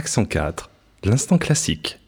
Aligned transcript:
Accent 0.00 0.24
4, 0.24 0.70
l'instant 1.04 1.36
classique. 1.36 2.00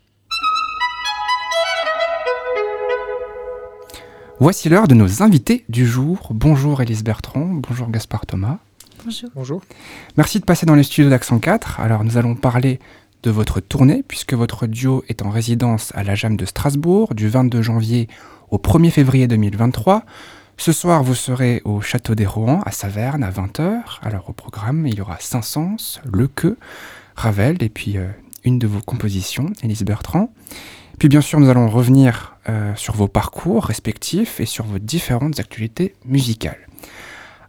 Voici 4.41 4.71
l'heure 4.71 4.88
de 4.88 4.95
nos 4.95 5.22
invités 5.22 5.67
du 5.68 5.87
jour. 5.87 6.28
Bonjour 6.30 6.80
Élise 6.80 7.04
Bertrand, 7.04 7.44
bonjour 7.44 7.90
Gaspard 7.90 8.24
Thomas. 8.24 8.56
Bonjour. 9.04 9.28
Bonjour. 9.34 9.62
Merci 10.16 10.40
de 10.40 10.46
passer 10.46 10.64
dans 10.64 10.74
les 10.74 10.84
studios 10.84 11.10
d'Accent 11.10 11.38
4. 11.38 11.80
Alors 11.80 12.02
nous 12.02 12.16
allons 12.16 12.34
parler 12.34 12.80
de 13.24 13.30
votre 13.30 13.60
tournée 13.60 14.02
puisque 14.09 14.32
votre 14.32 14.66
duo 14.66 15.04
est 15.11 15.20
en 15.20 15.29
résidence 15.29 15.93
à 15.95 16.02
la 16.02 16.14
Jam 16.14 16.38
de 16.38 16.46
Strasbourg 16.46 17.14
du 17.14 17.29
22 17.29 17.61
janvier 17.61 18.09
au 18.50 18.56
1er 18.56 18.90
février 18.90 19.27
2023. 19.27 20.06
Ce 20.56 20.72
soir, 20.72 21.02
vous 21.02 21.14
serez 21.14 21.61
au 21.66 21.82
Château 21.82 22.14
des 22.14 22.24
Rohan 22.24 22.62
à 22.64 22.70
Saverne 22.70 23.22
à 23.22 23.30
20h. 23.30 23.82
Alors 24.00 24.30
au 24.30 24.32
programme, 24.32 24.86
il 24.86 24.95
y 24.95 25.02
aura 25.02 25.18
Saint-Saëns, 25.20 26.00
Le 26.11 26.27
Queue, 26.27 26.56
Ravel 27.16 27.62
et 27.62 27.68
puis 27.68 27.96
euh, 27.96 28.08
une 28.44 28.58
de 28.58 28.66
vos 28.66 28.80
compositions, 28.80 29.46
Élise 29.62 29.82
Bertrand. 29.82 30.32
Puis 30.98 31.08
bien 31.08 31.20
sûr, 31.20 31.40
nous 31.40 31.48
allons 31.48 31.68
revenir 31.68 32.36
euh, 32.48 32.75
sur 32.77 32.94
vos 32.94 33.08
parcours 33.08 33.64
respectifs 33.64 34.41
et 34.41 34.47
sur 34.47 34.64
vos 34.64 34.78
différentes 34.78 35.41
actualités 35.41 35.94
musicales. 36.05 36.69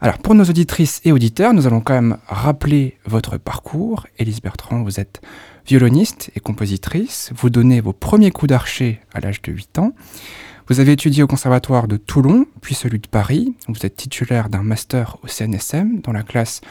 Alors 0.02 0.18
pour 0.18 0.36
nos 0.36 0.44
auditrices 0.44 1.02
et 1.06 1.12
auditeurs, 1.12 1.54
nous 1.54 1.66
allons 1.66 1.80
quand 1.80 1.94
même 1.94 2.18
rappeler 2.28 2.98
votre 3.06 3.38
parcours. 3.38 4.06
Élise 4.20 4.42
Bertrand, 4.42 4.84
vous 4.84 5.00
êtes 5.00 5.22
violoniste 5.66 6.30
et 6.36 6.40
compositrice. 6.40 7.32
Vous 7.36 7.50
donnez 7.50 7.80
vos 7.80 7.94
premiers 7.94 8.32
coups 8.32 8.50
d'archer 8.50 9.00
à 9.14 9.22
l'âge 9.22 9.42
de 9.42 9.52
8 9.54 9.80
ans. 9.80 9.94
Vous 10.68 10.80
avez 10.80 10.94
étudié 10.94 11.24
au 11.24 11.28
Conservatoire 11.28 11.88
de 11.88 11.98
Toulon, 11.98 12.46
puis 12.62 12.74
celui 12.74 13.00
de 13.00 13.08
Paris. 13.08 13.54
Vous 13.68 13.86
êtes 13.86 13.96
titulaire 13.96 14.50
d'un 14.50 14.64
master 14.64 15.18
au 15.24 15.28
CNSM 15.28 16.02
dans 16.02 16.12
la 16.14 16.24
classe 16.24 16.62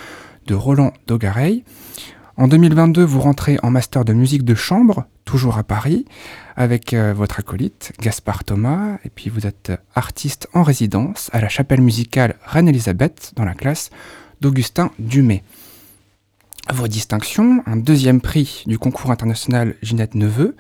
de 0.47 0.55
Roland 0.55 0.92
Dogareil. 1.06 1.64
En 2.42 2.48
2022, 2.48 3.05
vous 3.05 3.20
rentrez 3.20 3.56
en 3.62 3.70
master 3.70 4.05
de 4.05 4.12
musique 4.12 4.45
de 4.45 4.56
chambre, 4.56 5.06
toujours 5.24 5.59
à 5.59 5.62
Paris, 5.62 6.06
avec 6.56 6.92
euh, 6.92 7.14
votre 7.14 7.38
acolyte 7.38 7.92
Gaspard 8.00 8.42
Thomas, 8.42 8.98
et 9.05 9.11
puis 9.11 9.30
vous 9.30 9.47
êtes 9.47 9.70
artiste 9.94 10.48
en 10.52 10.64
résidence 10.64 11.30
à 11.33 11.41
la 11.41 11.48
chapelle 11.48 11.80
musicale 11.80 12.34
Reine-Elisabeth 12.44 13.30
dans 13.36 13.44
la 13.44 13.55
classe 13.55 13.91
d'Augustin 14.41 14.91
Dumay. 14.98 15.44
Vos 16.72 16.89
distinctions, 16.89 17.62
un 17.64 17.77
deuxième 17.77 18.20
prix 18.20 18.64
du 18.67 18.77
concours 18.77 19.12
international 19.12 19.77
Ginette 19.80 20.17
Neveu 20.17 20.56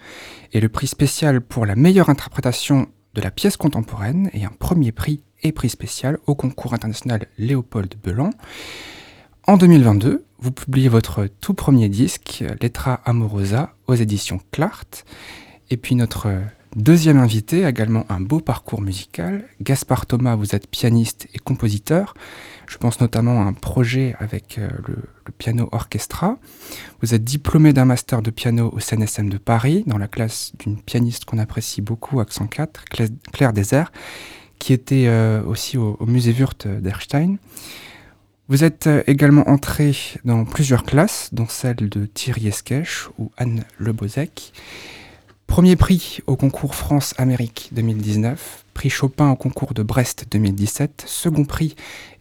et 0.52 0.60
le 0.60 0.68
prix 0.68 0.86
spécial 0.86 1.40
pour 1.40 1.66
la 1.66 1.74
meilleure 1.74 2.10
interprétation 2.10 2.86
de 3.14 3.20
la 3.20 3.32
pièce 3.32 3.56
contemporaine 3.56 4.30
et 4.34 4.44
un 4.44 4.52
premier 4.56 4.92
prix 4.92 5.20
et 5.42 5.50
prix 5.50 5.68
spécial 5.68 6.18
au 6.28 6.36
concours 6.36 6.74
international 6.74 7.26
Léopold 7.38 7.96
Belan. 8.04 8.30
En 9.48 9.56
2022, 9.56 10.24
vous 10.42 10.50
publiez 10.50 10.88
votre 10.88 11.28
tout 11.40 11.54
premier 11.54 11.88
disque, 11.88 12.42
Letra 12.60 12.94
Amorosa, 13.04 13.74
aux 13.86 13.94
éditions 13.94 14.40
Clart. 14.50 15.04
Et 15.70 15.76
puis 15.76 15.94
notre 15.94 16.32
deuxième 16.74 17.18
invité 17.18 17.64
également 17.64 18.04
un 18.08 18.20
beau 18.20 18.40
parcours 18.40 18.80
musical. 18.80 19.44
Gaspard 19.60 20.06
Thomas, 20.06 20.34
vous 20.34 20.56
êtes 20.56 20.68
pianiste 20.68 21.28
et 21.32 21.38
compositeur. 21.38 22.14
Je 22.66 22.76
pense 22.76 23.00
notamment 23.00 23.40
à 23.40 23.44
un 23.44 23.52
projet 23.52 24.16
avec 24.18 24.58
euh, 24.58 24.68
le, 24.88 24.96
piano 25.38 25.68
orchestra. 25.70 26.38
Vous 27.02 27.14
êtes 27.14 27.22
diplômé 27.22 27.72
d'un 27.72 27.84
master 27.84 28.20
de 28.20 28.30
piano 28.32 28.68
au 28.72 28.80
CNSM 28.80 29.28
de 29.28 29.38
Paris, 29.38 29.84
dans 29.86 29.98
la 29.98 30.08
classe 30.08 30.52
d'une 30.58 30.80
pianiste 30.82 31.24
qu'on 31.24 31.38
apprécie 31.38 31.82
beaucoup, 31.82 32.18
Accent 32.18 32.48
4, 32.48 32.84
Cla- 32.90 33.14
Claire 33.32 33.52
Désert, 33.52 33.92
qui 34.58 34.72
était 34.72 35.06
euh, 35.06 35.40
aussi 35.44 35.78
au, 35.78 35.96
musée 36.04 36.32
Wurth 36.32 36.66
d'Erstein. 36.66 37.36
Vous 38.52 38.64
êtes 38.64 38.86
euh, 38.86 39.02
également 39.06 39.48
entré 39.48 39.96
dans 40.26 40.44
plusieurs 40.44 40.82
classes, 40.84 41.30
dont 41.32 41.46
celle 41.48 41.88
de 41.88 42.04
Thierry 42.04 42.48
Esquèche 42.48 43.08
ou 43.18 43.30
Anne 43.38 43.64
Lebozek. 43.78 44.52
Premier 45.46 45.74
prix 45.74 46.18
au 46.26 46.36
concours 46.36 46.74
France-Amérique 46.74 47.70
2019, 47.72 48.66
prix 48.74 48.90
Chopin 48.90 49.30
au 49.30 49.36
concours 49.36 49.72
de 49.72 49.82
Brest 49.82 50.26
2017, 50.30 51.04
second 51.06 51.46
prix 51.46 51.76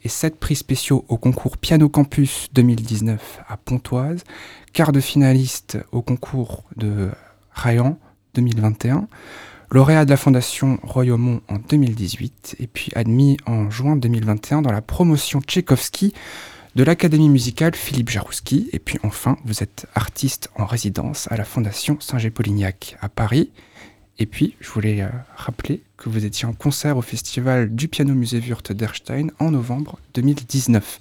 et 0.05 0.07
sept 0.07 0.39
prix 0.39 0.55
spéciaux 0.55 1.03
au 1.09 1.17
concours 1.17 1.57
Piano 1.57 1.89
Campus 1.89 2.47
2019 2.53 3.41
à 3.49 3.57
Pontoise, 3.57 4.23
quart 4.71 4.93
de 4.93 5.01
finaliste 5.01 5.79
au 5.91 6.01
concours 6.01 6.63
de 6.77 7.09
Rayan 7.51 7.99
2021, 8.35 9.09
lauréat 9.71 10.03
de 10.03 10.09
la 10.09 10.17
Fondation 10.17 10.79
Royaumont 10.83 11.41
en 11.47 11.57
2018 11.57 12.57
et 12.59 12.67
puis 12.67 12.91
admis 12.93 13.37
en 13.45 13.69
juin 13.69 13.95
2021 13.95 14.61
dans 14.61 14.71
la 14.71 14.81
promotion 14.81 15.39
Tchaïkovski 15.39 16.13
de 16.75 16.83
l'Académie 16.83 17.29
musicale 17.29 17.73
Philippe 17.75 18.09
Jarouski. 18.09 18.69
Et 18.73 18.79
puis 18.79 18.99
enfin, 19.03 19.37
vous 19.45 19.63
êtes 19.63 19.87
artiste 19.95 20.49
en 20.57 20.65
résidence 20.65 21.31
à 21.31 21.37
la 21.37 21.45
Fondation 21.45 21.97
Saint-Gé-Polignac 22.01 22.97
à 23.01 23.07
Paris. 23.07 23.49
Et 24.19 24.25
puis, 24.25 24.55
je 24.59 24.69
voulais 24.69 25.01
euh, 25.01 25.07
rappeler 25.35 25.81
que 25.97 26.09
vous 26.09 26.25
étiez 26.25 26.45
en 26.45 26.53
concert 26.53 26.97
au 26.97 27.01
festival 27.01 27.73
du 27.73 27.87
Piano 27.87 28.13
Musée 28.13 28.39
Wurth 28.39 28.73
d'Erstein 28.73 29.31
en 29.39 29.51
novembre 29.51 29.99
2019. 30.13 30.99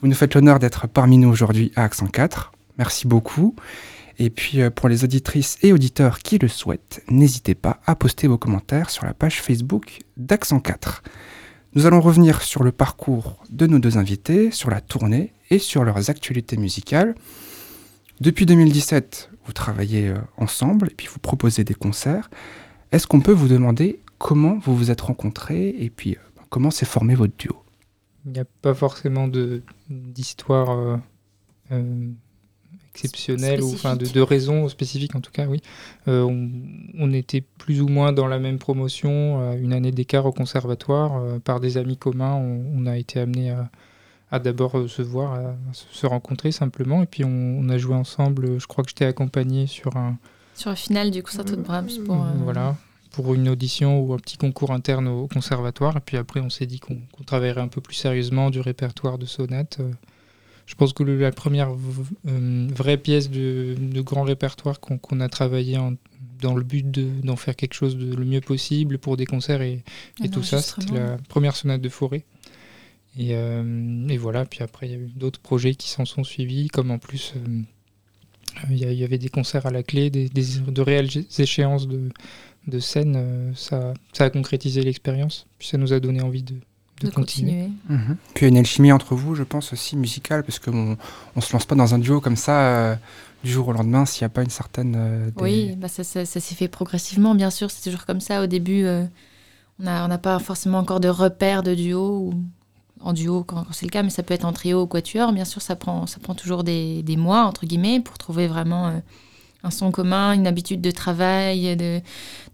Vous 0.00 0.08
nous 0.08 0.14
faites 0.14 0.34
l'honneur 0.34 0.58
d'être 0.58 0.88
parmi 0.88 1.18
nous 1.18 1.30
aujourd'hui 1.30 1.72
à 1.76 1.84
Accent 1.84 2.08
4. 2.08 2.52
Merci 2.78 3.06
beaucoup. 3.06 3.54
Et 4.18 4.30
puis, 4.30 4.62
euh, 4.62 4.70
pour 4.70 4.88
les 4.88 5.04
auditrices 5.04 5.58
et 5.62 5.72
auditeurs 5.72 6.20
qui 6.20 6.38
le 6.38 6.48
souhaitent, 6.48 7.02
n'hésitez 7.10 7.54
pas 7.54 7.80
à 7.86 7.94
poster 7.94 8.26
vos 8.28 8.38
commentaires 8.38 8.90
sur 8.90 9.04
la 9.04 9.14
page 9.14 9.42
Facebook 9.42 10.00
d'Accent 10.16 10.60
4. 10.60 11.02
Nous 11.74 11.84
allons 11.84 12.00
revenir 12.00 12.40
sur 12.40 12.62
le 12.62 12.72
parcours 12.72 13.42
de 13.50 13.66
nos 13.66 13.78
deux 13.78 13.98
invités, 13.98 14.50
sur 14.50 14.70
la 14.70 14.80
tournée 14.80 15.34
et 15.50 15.58
sur 15.58 15.84
leurs 15.84 16.08
actualités 16.08 16.56
musicales. 16.56 17.14
Depuis 18.20 18.46
2017, 18.46 19.30
vous 19.44 19.52
travaillez 19.52 20.08
euh, 20.08 20.16
ensemble 20.38 20.88
et 20.90 20.94
puis 20.94 21.08
vous 21.08 21.18
proposez 21.18 21.64
des 21.64 21.74
concerts. 21.74 22.30
Est-ce 22.92 23.06
qu'on 23.06 23.20
peut 23.20 23.32
vous 23.32 23.48
demander 23.48 24.00
comment 24.16 24.58
vous 24.58 24.74
vous 24.74 24.90
êtes 24.90 25.02
rencontrés 25.02 25.74
et 25.78 25.90
puis 25.90 26.12
euh, 26.12 26.40
comment 26.48 26.70
s'est 26.70 26.86
formé 26.86 27.14
votre 27.14 27.34
duo? 27.36 27.62
Il 28.24 28.32
n'y 28.32 28.40
a 28.40 28.46
pas 28.62 28.72
forcément 28.72 29.28
d'histoire 29.88 30.98
exceptionnelle 33.04 33.62
ou 33.62 33.72
enfin 33.72 33.96
de, 33.96 34.06
de 34.06 34.20
raison 34.20 34.68
spécifique 34.68 35.14
en 35.14 35.20
tout 35.20 35.30
cas, 35.32 35.46
oui. 35.46 35.60
Euh, 36.08 36.22
on, 36.22 36.50
on 36.98 37.12
était 37.12 37.42
plus 37.58 37.80
ou 37.80 37.88
moins 37.88 38.12
dans 38.12 38.26
la 38.26 38.38
même 38.38 38.58
promotion, 38.58 39.40
euh, 39.40 39.58
une 39.60 39.72
année 39.72 39.92
d'écart 39.92 40.26
au 40.26 40.32
conservatoire. 40.32 41.16
euh, 41.16 41.38
par 41.38 41.60
des 41.60 41.76
amis 41.76 41.96
communs, 41.96 42.34
on, 42.34 42.64
on 42.74 42.86
a 42.86 42.96
été 42.96 43.20
amené 43.20 43.50
à, 43.50 43.70
à 44.30 44.38
d'abord 44.38 44.88
se 44.88 45.02
voir, 45.02 45.34
à 45.34 45.54
se 45.72 45.84
se 45.92 46.06
rencontrer 46.06 46.50
simplement. 46.52 47.02
Et 47.02 47.06
puis 47.06 47.24
on, 47.24 47.28
on 47.60 47.68
a 47.68 47.78
joué 47.78 47.94
ensemble. 47.94 48.58
Je 48.58 48.66
crois 48.66 48.82
que 48.84 48.90
je 48.90 48.94
t'ai 48.96 49.04
accompagné 49.06 49.66
sur 49.66 49.96
un, 49.96 50.18
Sur 50.54 50.70
le 50.70 50.76
final 50.76 51.10
du 51.10 51.22
concerto 51.22 51.54
de 51.56 51.62
Brahms 51.62 51.90
pour. 52.04 52.16
euh, 52.16 52.28
voilà, 52.42 52.76
pour 53.12 53.32
une 53.34 53.48
audition 53.48 54.00
ou 54.00 54.12
un 54.14 54.18
petit 54.18 54.36
concours 54.36 54.72
interne 54.72 55.06
au 55.08 55.26
conservatoire. 55.28 55.96
Et 55.96 56.00
puis 56.00 56.16
après, 56.16 56.40
on 56.40 56.50
s'est 56.50 56.66
dit 56.66 56.80
qu'on 56.80 56.98
qu'on 57.12 57.24
travaillerait 57.24 57.60
un 57.62 57.68
peu 57.68 57.80
plus 57.80 57.94
sérieusement 57.94 58.50
du 58.50 58.60
répertoire 58.60 59.16
de 59.18 59.26
sonates. 59.26 59.78
Je 60.66 60.74
pense 60.74 60.92
que 60.92 61.02
la 61.04 61.30
première 61.32 61.70
euh, 61.70 62.68
vraie 62.74 62.96
pièce 62.98 63.30
de, 63.30 63.76
de 63.78 64.00
grand 64.00 64.22
répertoire 64.24 64.80
qu'on 64.80 65.20
a 65.20 65.28
travaillé 65.28 65.78
en- 65.78 65.94
dans 66.40 66.54
le 66.54 66.64
but 66.64 66.90
de- 66.90 67.08
d'en 67.22 67.36
faire 67.36 67.56
quelque 67.56 67.74
chose 67.74 67.96
de 67.96 68.14
le 68.14 68.24
mieux 68.24 68.40
possible 68.40 68.98
pour 68.98 69.16
des 69.16 69.26
concerts 69.26 69.62
et, 69.62 69.82
tout 70.28 70.42
ça, 70.42 70.60
c'était 70.80 70.92
la 70.98 71.16
première 71.28 71.56
sonate 71.56 71.80
de 71.80 71.88
Forêt. 71.88 72.24
Et, 73.18 73.30
euh, 73.34 74.08
et 74.08 74.18
voilà, 74.18 74.44
puis 74.44 74.62
après, 74.62 74.88
il 74.88 74.92
y 74.92 74.94
a 74.94 74.98
eu 74.98 75.10
d'autres 75.14 75.40
projets 75.40 75.74
qui 75.74 75.88
s'en 75.88 76.04
sont 76.04 76.24
suivis, 76.24 76.68
comme 76.68 76.90
en 76.90 76.98
plus, 76.98 77.32
euh, 77.36 77.62
euh, 78.64 78.66
il 78.70 78.76
y, 78.78 79.04
avait 79.04 79.16
des 79.18 79.28
concerts 79.30 79.64
à 79.66 79.70
la 79.70 79.82
clé, 79.82 80.10
des, 80.10 80.28
des- 80.28 80.58
de 80.60 80.82
réelles 80.82 81.08
échéances 81.38 81.88
de, 81.88 82.10
de 82.66 82.78
scène. 82.78 83.14
euh, 83.16 83.52
ça, 83.54 83.94
ça 84.12 84.24
a 84.24 84.30
concrétisé 84.30 84.82
l'expérience, 84.82 85.46
puis 85.58 85.68
ça 85.68 85.78
nous 85.78 85.92
a 85.94 86.00
donné 86.00 86.20
envie 86.20 86.42
de, 86.42 86.56
de 87.00 87.08
de 87.08 87.12
continuer. 87.12 87.70
continuer. 87.88 88.16
Puis 88.34 88.40
il 88.40 88.42
y 88.42 88.44
a 88.46 88.48
une 88.48 88.58
alchimie 88.58 88.92
entre 88.92 89.14
vous, 89.14 89.34
je 89.34 89.42
pense 89.42 89.72
aussi 89.72 89.96
musicale, 89.96 90.42
parce 90.44 90.58
qu'on 90.58 90.96
ne 91.36 91.40
se 91.40 91.52
lance 91.52 91.66
pas 91.66 91.74
dans 91.74 91.94
un 91.94 91.98
duo 91.98 92.20
comme 92.20 92.36
ça 92.36 92.60
euh, 92.60 92.96
du 93.44 93.50
jour 93.52 93.68
au 93.68 93.72
lendemain 93.72 94.06
s'il 94.06 94.22
n'y 94.22 94.26
a 94.26 94.30
pas 94.30 94.42
une 94.42 94.50
certaine... 94.50 94.94
euh, 94.96 95.26
des- 95.26 95.42
Oui, 95.42 95.74
bah 95.76 95.88
ça, 95.88 96.04
ça- 96.04 96.24
ça 96.24 96.40
s'est 96.40 96.54
fait 96.54 96.68
progressivement, 96.68 97.34
bien 97.34 97.50
sûr. 97.50 97.70
C'est 97.70 97.82
toujours 97.90 98.06
comme 98.06 98.20
ça. 98.20 98.42
Au 98.42 98.46
début, 98.46 98.84
euh, 98.84 99.04
on 99.78 99.84
n'a 99.84 100.04
on 100.04 100.08
n'a 100.08 100.18
pas 100.18 100.38
forcément 100.38 100.78
encore 100.78 101.00
de 101.00 101.08
repères 101.08 101.62
de 101.62 101.74
duo, 101.74 102.18
ou 102.30 102.34
en 103.00 103.12
duo 103.12 103.44
quand, 103.44 103.64
quand 103.64 103.72
c'est 103.72 103.84
le 103.86 103.90
cas, 103.90 104.02
mais 104.02 104.10
ça 104.10 104.22
peut 104.22 104.32
être 104.34 104.46
en 104.46 104.52
trio 104.54 104.82
ou 104.82 104.86
quatuor. 104.86 105.32
Bien 105.32 105.44
sûr, 105.44 105.60
ça 105.60 105.76
prend, 105.76 106.06
ça 106.06 106.18
prend 106.18 106.34
toujours 106.34 106.64
des, 106.64 107.02
des 107.02 107.16
mois, 107.18 107.42
entre 107.44 107.66
guillemets, 107.66 108.00
pour 108.00 108.16
trouver 108.16 108.46
vraiment 108.48 108.86
euh, 108.88 108.98
un 109.62 109.70
son 109.70 109.90
commun, 109.90 110.32
une 110.32 110.46
habitude 110.46 110.80
de 110.80 110.90
travail, 110.90 111.76
de, 111.76 112.00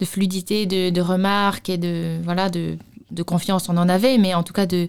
de 0.01 0.05
fluidité, 0.05 0.67
de, 0.67 0.91
de 0.91 1.01
remarques 1.01 1.69
et 1.71 1.79
de, 1.79 2.19
voilà, 2.25 2.51
de, 2.51 2.77
de 3.13 3.23
confiance. 3.23 3.69
On 3.69 3.77
en 3.77 3.89
avait, 3.89 4.19
mais 4.19 4.35
en 4.35 4.43
tout 4.43 4.53
cas, 4.53 4.67
de, 4.67 4.89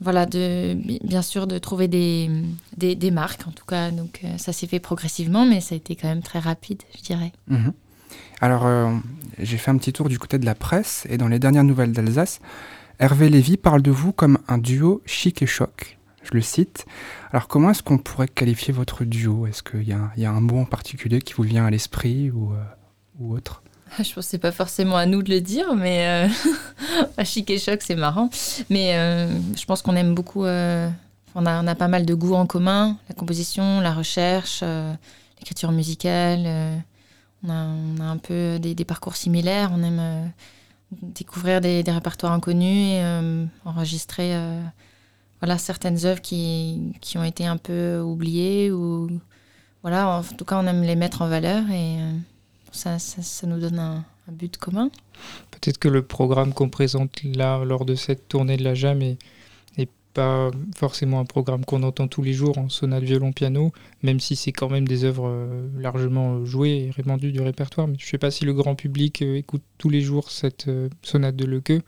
voilà, 0.00 0.26
de, 0.26 0.76
bien 1.04 1.22
sûr, 1.22 1.46
de 1.46 1.58
trouver 1.58 1.88
des, 1.88 2.30
des, 2.76 3.10
marques, 3.10 3.46
en 3.46 3.52
tout 3.52 3.64
cas. 3.64 3.90
Donc, 3.90 4.20
euh, 4.24 4.38
ça 4.38 4.52
s'est 4.52 4.66
fait 4.66 4.80
progressivement, 4.80 5.46
mais 5.46 5.60
ça 5.60 5.74
a 5.74 5.76
été 5.76 5.96
quand 5.96 6.08
même 6.08 6.22
très 6.22 6.38
rapide, 6.38 6.82
je 6.96 7.02
dirais. 7.02 7.32
Mhm. 7.48 7.72
Alors, 8.40 8.66
euh, 8.66 8.92
j'ai 9.38 9.56
fait 9.56 9.70
un 9.70 9.76
petit 9.76 9.92
tour 9.92 10.08
du 10.08 10.18
côté 10.18 10.38
de 10.38 10.46
la 10.46 10.54
presse, 10.54 11.06
et 11.08 11.16
dans 11.16 11.28
les 11.28 11.38
dernières 11.38 11.64
nouvelles 11.64 11.92
d'Alsace, 11.92 12.40
Hervé 12.98 13.28
Lévy 13.28 13.56
parle 13.56 13.82
de 13.82 13.90
vous 13.90 14.12
comme 14.12 14.38
un 14.46 14.58
duo 14.58 15.02
chic 15.06 15.42
et 15.42 15.46
choc. 15.46 15.98
je 16.22 16.30
le 16.32 16.40
cite. 16.40 16.86
Alors 17.32 17.48
comment 17.48 17.70
est-ce 17.70 17.82
qu'on 17.82 17.98
pourrait 17.98 18.28
qualifier 18.28 18.72
votre 18.72 19.04
duo? 19.04 19.46
Est-ce 19.46 19.64
qu'il 19.64 19.82
y, 19.82 19.92
a 19.92 20.30
un 20.30 20.40
mot 20.40 20.58
en 20.58 20.64
particulier 20.64 21.20
qui 21.20 21.34
vous 21.34 21.42
vient 21.42 21.66
à 21.66 21.70
l'esprit 21.70 22.30
ou, 22.30 22.52
ou 23.18 23.34
autre? 23.34 23.63
Je 23.98 24.14
pense 24.14 24.24
que 24.24 24.30
c'est 24.30 24.38
pas 24.38 24.52
forcément 24.52 24.96
à 24.96 25.06
nous 25.06 25.22
de 25.22 25.30
le 25.30 25.40
dire, 25.40 25.74
mais 25.74 26.28
euh, 27.18 27.24
Chic 27.24 27.48
et 27.50 27.58
Choc, 27.58 27.80
c'est 27.82 27.94
marrant. 27.94 28.30
Mais 28.70 28.96
euh, 28.96 29.28
je 29.56 29.64
pense 29.64 29.82
qu'on 29.82 29.96
aime 29.96 30.14
beaucoup. 30.14 30.44
Euh, 30.44 30.88
on, 31.34 31.46
a, 31.46 31.74
pas 31.74 31.88
mal 31.88 32.06
de 32.06 32.14
goûts 32.14 32.34
en 32.34 32.46
commun 32.46 32.96
la 33.08 33.14
composition, 33.14 33.80
la 33.80 33.92
recherche, 33.92 34.62
l'écriture 35.38 35.72
musicale. 35.72 36.82
On 37.44 37.50
a, 37.50 38.04
un 38.04 38.16
peu 38.18 38.58
des, 38.60 38.74
des 38.74 38.84
parcours 38.84 39.16
similaires. 39.16 39.70
On 39.74 39.82
aime 39.82 40.30
découvrir 41.02 41.60
des, 41.60 41.82
des, 41.82 41.90
répertoires 41.90 42.32
inconnus 42.32 42.94
et 42.94 43.02
enregistrer 43.64 44.32
voilà, 45.40 45.58
certaines 45.58 46.06
œuvres 46.06 46.20
qui, 46.20 46.92
qui, 47.00 47.18
ont 47.18 47.24
été 47.24 47.46
un 47.46 47.56
peu 47.56 47.98
oubliées. 47.98 48.70
Ou, 48.70 49.10
voilà, 49.82 50.08
en 50.08 50.22
tout 50.22 50.44
cas, 50.44 50.60
on 50.62 50.66
aime 50.68 50.82
les 50.82 50.96
mettre 50.96 51.22
en 51.22 51.26
valeur 51.26 51.68
et 51.68 51.98
ça, 52.74 52.98
nous 53.46 53.58
donne 53.58 53.78
un, 53.78 54.04
but 54.28 54.56
commun. 54.56 54.90
Peut-être 55.50 55.78
que 55.78 55.88
le 55.88 56.02
programme 56.02 56.52
qu'on 56.52 56.68
présente 56.68 57.22
là 57.22 57.64
lors 57.64 57.84
de 57.84 57.94
cette 57.94 58.28
tournée 58.28 58.56
de 58.56 58.64
la 58.64 58.74
JAM 58.74 59.02
est, 59.02 59.18
est 59.76 59.90
pas 60.14 60.50
forcément 60.74 61.20
un 61.20 61.24
programme 61.24 61.64
qu'on 61.64 61.82
entend 61.82 62.08
tous 62.08 62.22
les 62.22 62.32
jours 62.32 62.56
en 62.58 62.68
sonate 62.68 63.02
violon-piano, 63.02 63.72
même 64.02 64.20
si 64.20 64.34
c'est 64.36 64.52
quand 64.52 64.70
même 64.70 64.88
des 64.88 65.04
œuvres 65.04 65.28
euh, 65.28 65.68
largement 65.78 66.44
jouées 66.44 66.86
et 66.86 66.90
répandues 66.90 67.32
du 67.32 67.40
répertoire. 67.40 67.86
Mais 67.86 67.96
je 67.98 68.06
ne 68.06 68.10
sais 68.10 68.18
pas 68.18 68.30
si 68.30 68.44
le 68.44 68.54
grand 68.54 68.74
public 68.74 69.22
euh, 69.22 69.36
écoute 69.36 69.62
tous 69.78 69.90
les 69.90 70.00
jours 70.00 70.30
cette 70.30 70.68
euh, 70.68 70.88
sonate 71.02 71.36
de 71.36 71.44
Leque. 71.44 71.82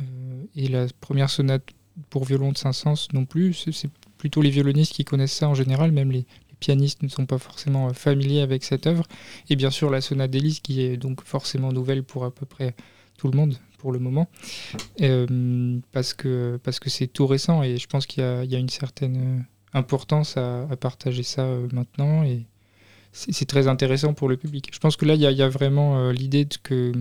Euh, 0.00 0.44
et 0.56 0.68
la 0.68 0.86
première 1.00 1.30
sonate 1.30 1.64
pour 2.10 2.24
violon 2.24 2.52
de 2.52 2.58
Saint-Saëns 2.58 3.08
non 3.12 3.24
plus. 3.24 3.52
C'est 3.72 3.90
plutôt 4.16 4.42
les 4.42 4.50
violonistes 4.50 4.92
qui 4.92 5.04
connaissent 5.04 5.32
ça 5.32 5.48
en 5.48 5.54
général, 5.54 5.92
même 5.92 6.12
les, 6.12 6.26
pianistes 6.58 7.02
ne 7.02 7.08
sont 7.08 7.26
pas 7.26 7.38
forcément 7.38 7.88
euh, 7.88 7.92
familiers 7.92 8.40
avec 8.40 8.64
cette 8.64 8.86
œuvre. 8.86 9.04
Et 9.50 9.56
bien 9.56 9.70
sûr, 9.70 9.90
la 9.90 10.00
sonate 10.00 10.30
d'Élise, 10.30 10.60
qui 10.60 10.82
est 10.82 10.96
donc 10.96 11.22
forcément 11.24 11.72
nouvelle 11.72 12.02
pour 12.02 12.24
à 12.24 12.30
peu 12.30 12.46
près 12.46 12.74
tout 13.16 13.28
le 13.30 13.36
monde 13.36 13.56
pour 13.78 13.92
le 13.92 14.00
moment, 14.00 14.28
euh, 15.02 15.78
parce 15.92 16.12
que 16.12 16.58
parce 16.64 16.80
que 16.80 16.90
c'est 16.90 17.06
tout 17.06 17.28
récent 17.28 17.62
et 17.62 17.76
je 17.76 17.86
pense 17.86 18.06
qu'il 18.06 18.24
y, 18.24 18.54
a 18.56 18.58
une 18.58 18.68
certaine 18.68 19.16
euh, 19.16 19.40
importance 19.72 20.36
à, 20.36 20.66
partager 20.80 21.22
ça 21.22 21.46
maintenant 21.72 22.24
et 22.24 22.46
c'est 23.12 23.46
très 23.46 23.68
intéressant 23.68 24.14
pour 24.14 24.28
le 24.28 24.36
public. 24.36 24.70
Je 24.72 24.78
pense 24.80 24.96
que 24.96 25.04
là, 25.04 25.14
il 25.14 25.20
y, 25.20 25.42
a 25.42 25.48
vraiment 25.48 26.10
l'idée 26.10 26.46
que 26.62 26.92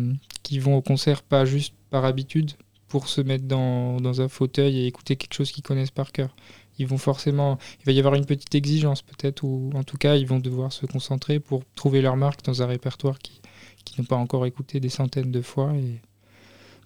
qu'ils 0.44 0.62
vont 0.62 0.78
au 0.78 0.82
concert 0.82 1.24
pas 1.24 1.46
juste 1.46 1.74
par 1.90 2.06
habitude 2.06 2.52
pour 2.88 3.08
se 3.10 3.22
mettre 3.22 3.46
dans, 3.46 4.00
dans 4.00 4.22
un 4.22 4.28
fauteuil 4.28 4.80
et 4.80 4.86
écouter 4.86 5.16
quelque 5.16 5.34
chose 5.34 5.52
qu'ils 5.52 5.64
connaissent 5.64 5.92
par 5.92 6.12
cœur 6.12 6.36
ils 6.80 6.88
vont 6.88 6.98
forcément, 6.98 7.58
il 7.80 7.86
va 7.86 7.92
y 7.92 8.00
avoir 8.00 8.16
une 8.16 8.26
petite 8.26 8.54
exigence 8.56 9.02
peut-être, 9.02 9.44
ou 9.44 9.72
en 9.74 9.84
tout 9.84 9.98
cas, 9.98 10.16
ils 10.16 10.28
vont 10.28 10.40
devoir 10.40 10.72
se 10.72 10.86
concentrer 10.86 11.40
pour 11.40 11.64
trouver 11.76 12.02
leur 12.02 12.18
marque 12.18 12.44
dans 12.44 12.62
un 12.62 12.68
répertoire 12.68 13.20
qui, 13.20 13.42
qui 13.86 14.00
n'ont 14.00 14.06
pas 14.06 14.16
encore 14.16 14.46
écouté 14.46 14.80
des 14.80 14.90
centaines 14.90 15.32
de 15.32 15.42
fois. 15.42 15.74
Et 15.76 16.02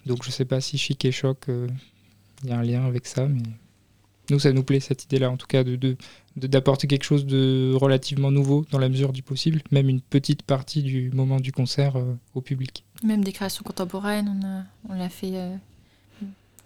donc, 0.06 0.24
je 0.24 0.30
sais 0.30 0.44
pas 0.44 0.60
si 0.60 0.78
Chic 0.78 1.04
et 1.04 1.12
Choc, 1.12 1.44
il 1.48 1.52
euh, 1.52 1.68
y 2.44 2.50
a 2.50 2.58
un 2.58 2.62
lien 2.62 2.86
avec 2.86 3.06
ça, 3.06 3.26
mais 3.26 3.42
nous, 4.30 4.38
ça 4.38 4.52
nous 4.52 4.62
plaît 4.62 4.80
cette 4.80 5.04
idée-là, 5.04 5.30
en 5.30 5.36
tout 5.36 5.46
cas, 5.46 5.64
de, 5.64 5.96
d'apporter 6.36 6.86
quelque 6.86 7.04
chose 7.04 7.26
de 7.26 7.72
relativement 7.74 8.30
nouveau 8.30 8.64
dans 8.70 8.78
la 8.78 8.88
mesure 8.88 9.12
du 9.12 9.22
possible, 9.22 9.62
même 9.70 9.88
une 9.88 10.00
petite 10.00 10.42
partie 10.42 10.82
du 10.82 11.10
moment 11.10 11.40
du 11.40 11.52
concert 11.52 11.96
euh, 11.96 12.14
au 12.34 12.40
public. 12.40 12.84
Même 13.02 13.24
des 13.24 13.32
créations 13.32 13.64
contemporaines, 13.64 14.28
on 14.28 14.46
a, 14.46 14.64
on 14.88 14.98
l'a 14.98 15.08
fait, 15.08 15.32
euh, 15.34 15.56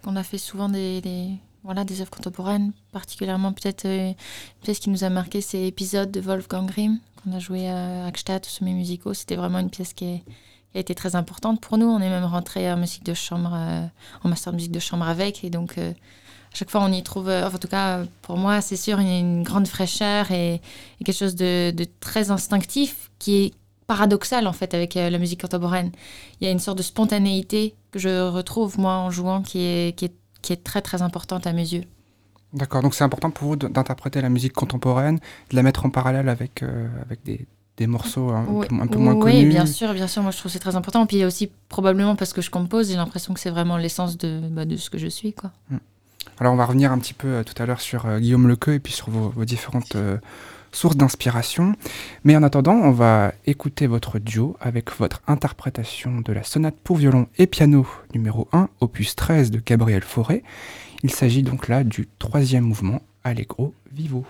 a 0.05 0.23
fait 0.23 0.37
souvent 0.37 0.69
des, 0.69 1.31
voilà, 1.67 1.83
des 1.83 1.99
œuvres 1.99 2.09
contemporaines, 2.09 2.71
particulièrement 2.93 3.51
peut-être 3.51 3.83
euh, 3.83 4.13
pièce 4.63 4.79
qui 4.79 4.89
nous 4.89 5.03
a 5.03 5.09
marqué, 5.09 5.41
c'est 5.41 5.59
l'épisode 5.59 6.11
de 6.11 6.21
Wolfgang 6.21 6.65
Grimm 6.65 6.97
qu'on 7.21 7.33
a 7.33 7.39
joué 7.39 7.67
à 7.67 8.05
Akstadt 8.05 8.47
au 8.47 8.49
Sommet 8.49 8.71
Musicaux. 8.71 9.13
C'était 9.13 9.35
vraiment 9.35 9.59
une 9.59 9.69
pièce 9.69 9.93
qui, 9.93 10.23
a 10.75 10.79
été 10.79 10.95
très 10.95 11.17
importante 11.17 11.59
pour 11.59 11.77
nous. 11.77 11.87
On 11.87 11.99
est 11.99 12.09
même 12.09 12.23
rentré 12.23 12.71
en 12.71 12.77
musique 12.77 13.03
de 13.03 13.13
chambre, 13.13 13.51
euh, 13.53 13.85
en 14.23 14.29
master 14.29 14.53
de 14.53 14.55
musique 14.55 14.71
de 14.71 14.79
chambre 14.79 15.09
avec, 15.09 15.43
et 15.43 15.49
donc 15.49 15.77
euh, 15.77 15.91
à 15.91 16.55
chaque 16.55 16.69
fois 16.69 16.81
on 16.85 16.91
y 16.91 17.03
trouve, 17.03 17.27
euh, 17.27 17.49
en 17.49 17.57
tout 17.57 17.67
cas 17.67 18.03
pour 18.21 18.37
moi 18.37 18.61
c'est 18.61 18.77
sûr, 18.77 18.99
une, 18.99 19.07
une 19.07 19.43
grande 19.43 19.67
fraîcheur 19.67 20.31
et, 20.31 20.61
quelque 21.03 21.17
chose 21.17 21.35
de, 21.35 21.73
très 21.99 22.31
instinctif 22.31 23.11
qui 23.19 23.35
est 23.35 23.53
paradoxal 23.87 24.47
en 24.47 24.53
fait 24.53 24.73
avec 24.73 24.95
la 24.95 25.17
musique 25.17 25.41
contemporaine. 25.41 25.91
Il 26.39 26.45
y 26.45 26.47
a 26.47 26.51
une 26.51 26.59
sorte 26.59 26.77
de 26.77 26.83
spontanéité 26.83 27.73
que 27.91 27.99
je 27.99 28.29
retrouve 28.29 28.79
moi 28.79 28.93
en 28.93 29.11
jouant 29.11 29.41
qui 29.41 29.59
est, 29.59 29.97
qui 29.97 30.05
est 30.05 30.13
qui 30.47 30.53
est 30.53 30.63
très 30.63 30.81
très 30.81 31.01
importante 31.01 31.45
à 31.45 31.51
mes 31.51 31.73
yeux. 31.73 31.83
D'accord, 32.53 32.81
donc 32.81 32.95
c'est 32.95 33.03
important 33.03 33.31
pour 33.31 33.49
vous 33.49 33.55
d'interpréter 33.57 34.21
la 34.21 34.29
musique 34.29 34.53
contemporaine, 34.53 35.19
de 35.49 35.55
la 35.57 35.61
mettre 35.61 35.85
en 35.85 35.89
parallèle 35.89 36.29
avec, 36.29 36.63
euh, 36.63 36.87
avec 37.05 37.21
des, 37.25 37.45
des 37.75 37.85
morceaux 37.85 38.29
un, 38.29 38.45
oui, 38.47 38.65
peu, 38.65 38.75
un 38.75 38.87
peu 38.87 38.97
moins 38.97 39.13
oui, 39.15 39.19
connus. 39.19 39.35
Oui, 39.39 39.45
bien 39.49 39.65
sûr, 39.65 39.93
bien 39.93 40.07
sûr, 40.07 40.21
moi 40.21 40.31
je 40.31 40.37
trouve 40.37 40.49
c'est 40.49 40.59
très 40.59 40.77
important. 40.77 41.05
Puis 41.05 41.25
aussi, 41.25 41.51
probablement 41.67 42.15
parce 42.15 42.31
que 42.31 42.41
je 42.41 42.49
compose, 42.49 42.87
j'ai 42.87 42.95
l'impression 42.95 43.33
que 43.33 43.41
c'est 43.41 43.49
vraiment 43.49 43.75
l'essence 43.75 44.17
de, 44.17 44.39
bah, 44.49 44.63
de 44.63 44.77
ce 44.77 44.89
que 44.89 44.97
je 44.97 45.07
suis. 45.07 45.33
Quoi. 45.33 45.51
Hmm. 45.69 45.79
Alors 46.39 46.53
on 46.53 46.55
va 46.55 46.65
revenir 46.65 46.93
un 46.93 46.99
petit 46.99 47.13
peu 47.13 47.27
euh, 47.27 47.43
tout 47.43 47.61
à 47.61 47.65
l'heure 47.65 47.81
sur 47.81 48.05
euh, 48.05 48.19
Guillaume 48.19 48.47
Lequeux 48.47 48.75
et 48.75 48.79
puis 48.79 48.93
sur 48.93 49.09
vos, 49.09 49.27
vos 49.27 49.43
différentes 49.43 49.97
sources 50.71 50.97
d'inspiration. 50.97 51.73
Mais 52.23 52.35
en 52.35 52.43
attendant, 52.43 52.73
on 52.73 52.91
va 52.91 53.33
écouter 53.45 53.87
votre 53.87 54.19
duo 54.19 54.55
avec 54.59 54.97
votre 54.97 55.21
interprétation 55.27 56.21
de 56.21 56.33
la 56.33 56.43
sonate 56.43 56.77
pour 56.83 56.97
violon 56.97 57.27
et 57.37 57.47
piano 57.47 57.87
numéro 58.13 58.47
1, 58.53 58.69
opus 58.81 59.15
13 59.15 59.51
de 59.51 59.61
Gabriel 59.65 60.03
Fauré. 60.03 60.43
Il 61.03 61.11
s'agit 61.11 61.43
donc 61.43 61.67
là 61.67 61.83
du 61.83 62.07
troisième 62.19 62.63
mouvement, 62.63 63.01
Allegro 63.23 63.73
Vivo. 63.91 64.25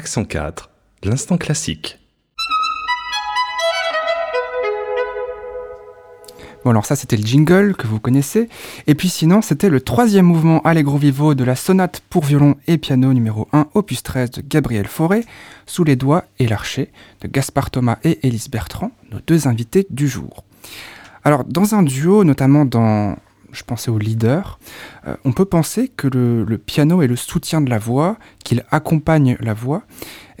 Accent 0.00 0.24
4, 0.24 0.70
l'instant 1.02 1.36
classique. 1.36 1.98
Bon 6.64 6.70
alors 6.70 6.86
ça 6.86 6.96
c'était 6.96 7.18
le 7.18 7.22
jingle 7.22 7.76
que 7.76 7.86
vous 7.86 8.00
connaissez. 8.00 8.48
Et 8.86 8.94
puis 8.94 9.10
sinon 9.10 9.42
c'était 9.42 9.68
le 9.68 9.82
troisième 9.82 10.24
mouvement 10.24 10.62
Allegro 10.62 10.96
Vivo 10.96 11.34
de 11.34 11.44
la 11.44 11.54
sonate 11.54 12.00
pour 12.08 12.24
violon 12.24 12.54
et 12.66 12.78
piano 12.78 13.12
numéro 13.12 13.46
1 13.52 13.66
opus 13.74 14.02
13 14.02 14.30
de 14.30 14.40
Gabriel 14.40 14.86
Fauré, 14.86 15.26
sous 15.66 15.84
les 15.84 15.96
doigts 15.96 16.24
et 16.38 16.46
l'archer 16.46 16.90
de 17.20 17.28
Gaspard 17.28 17.70
Thomas 17.70 17.98
et 18.02 18.26
Élise 18.26 18.48
Bertrand, 18.48 18.92
nos 19.12 19.20
deux 19.26 19.48
invités 19.48 19.86
du 19.90 20.08
jour. 20.08 20.44
Alors 21.24 21.44
dans 21.44 21.74
un 21.74 21.82
duo, 21.82 22.24
notamment 22.24 22.64
dans 22.64 23.16
je 23.52 23.62
pensais 23.62 23.90
au 23.90 23.98
leader, 23.98 24.58
euh, 25.06 25.16
on 25.24 25.32
peut 25.32 25.44
penser 25.44 25.88
que 25.88 26.06
le, 26.08 26.58
piano 26.58 27.02
est 27.02 27.06
le 27.06 27.16
soutien 27.16 27.60
de 27.60 27.70
la 27.70 27.78
voix, 27.78 28.18
qu'il 28.44 28.64
accompagne 28.70 29.36
la 29.40 29.54
voix. 29.54 29.82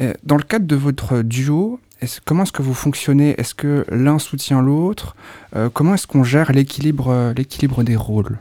Euh, 0.00 0.14
dans 0.22 0.36
le 0.36 0.42
cadre 0.42 0.66
de 0.66 0.76
votre 0.76 1.22
duo, 1.22 1.80
comment 2.24 2.44
est-ce 2.44 2.52
que 2.52 2.62
vous 2.62 2.74
fonctionnez? 2.74 3.34
Est-ce 3.38 3.54
que 3.54 3.84
l'un 3.90 4.18
soutient 4.18 4.62
l'autre? 4.62 5.16
Euh, 5.56 5.68
Comment 5.72 5.94
est-ce 5.94 6.06
qu'on 6.06 6.24
gère 6.24 6.52
l'équilibre, 6.52 7.32
l'équilibre 7.36 7.82
des 7.82 7.96
rôles? 7.96 8.38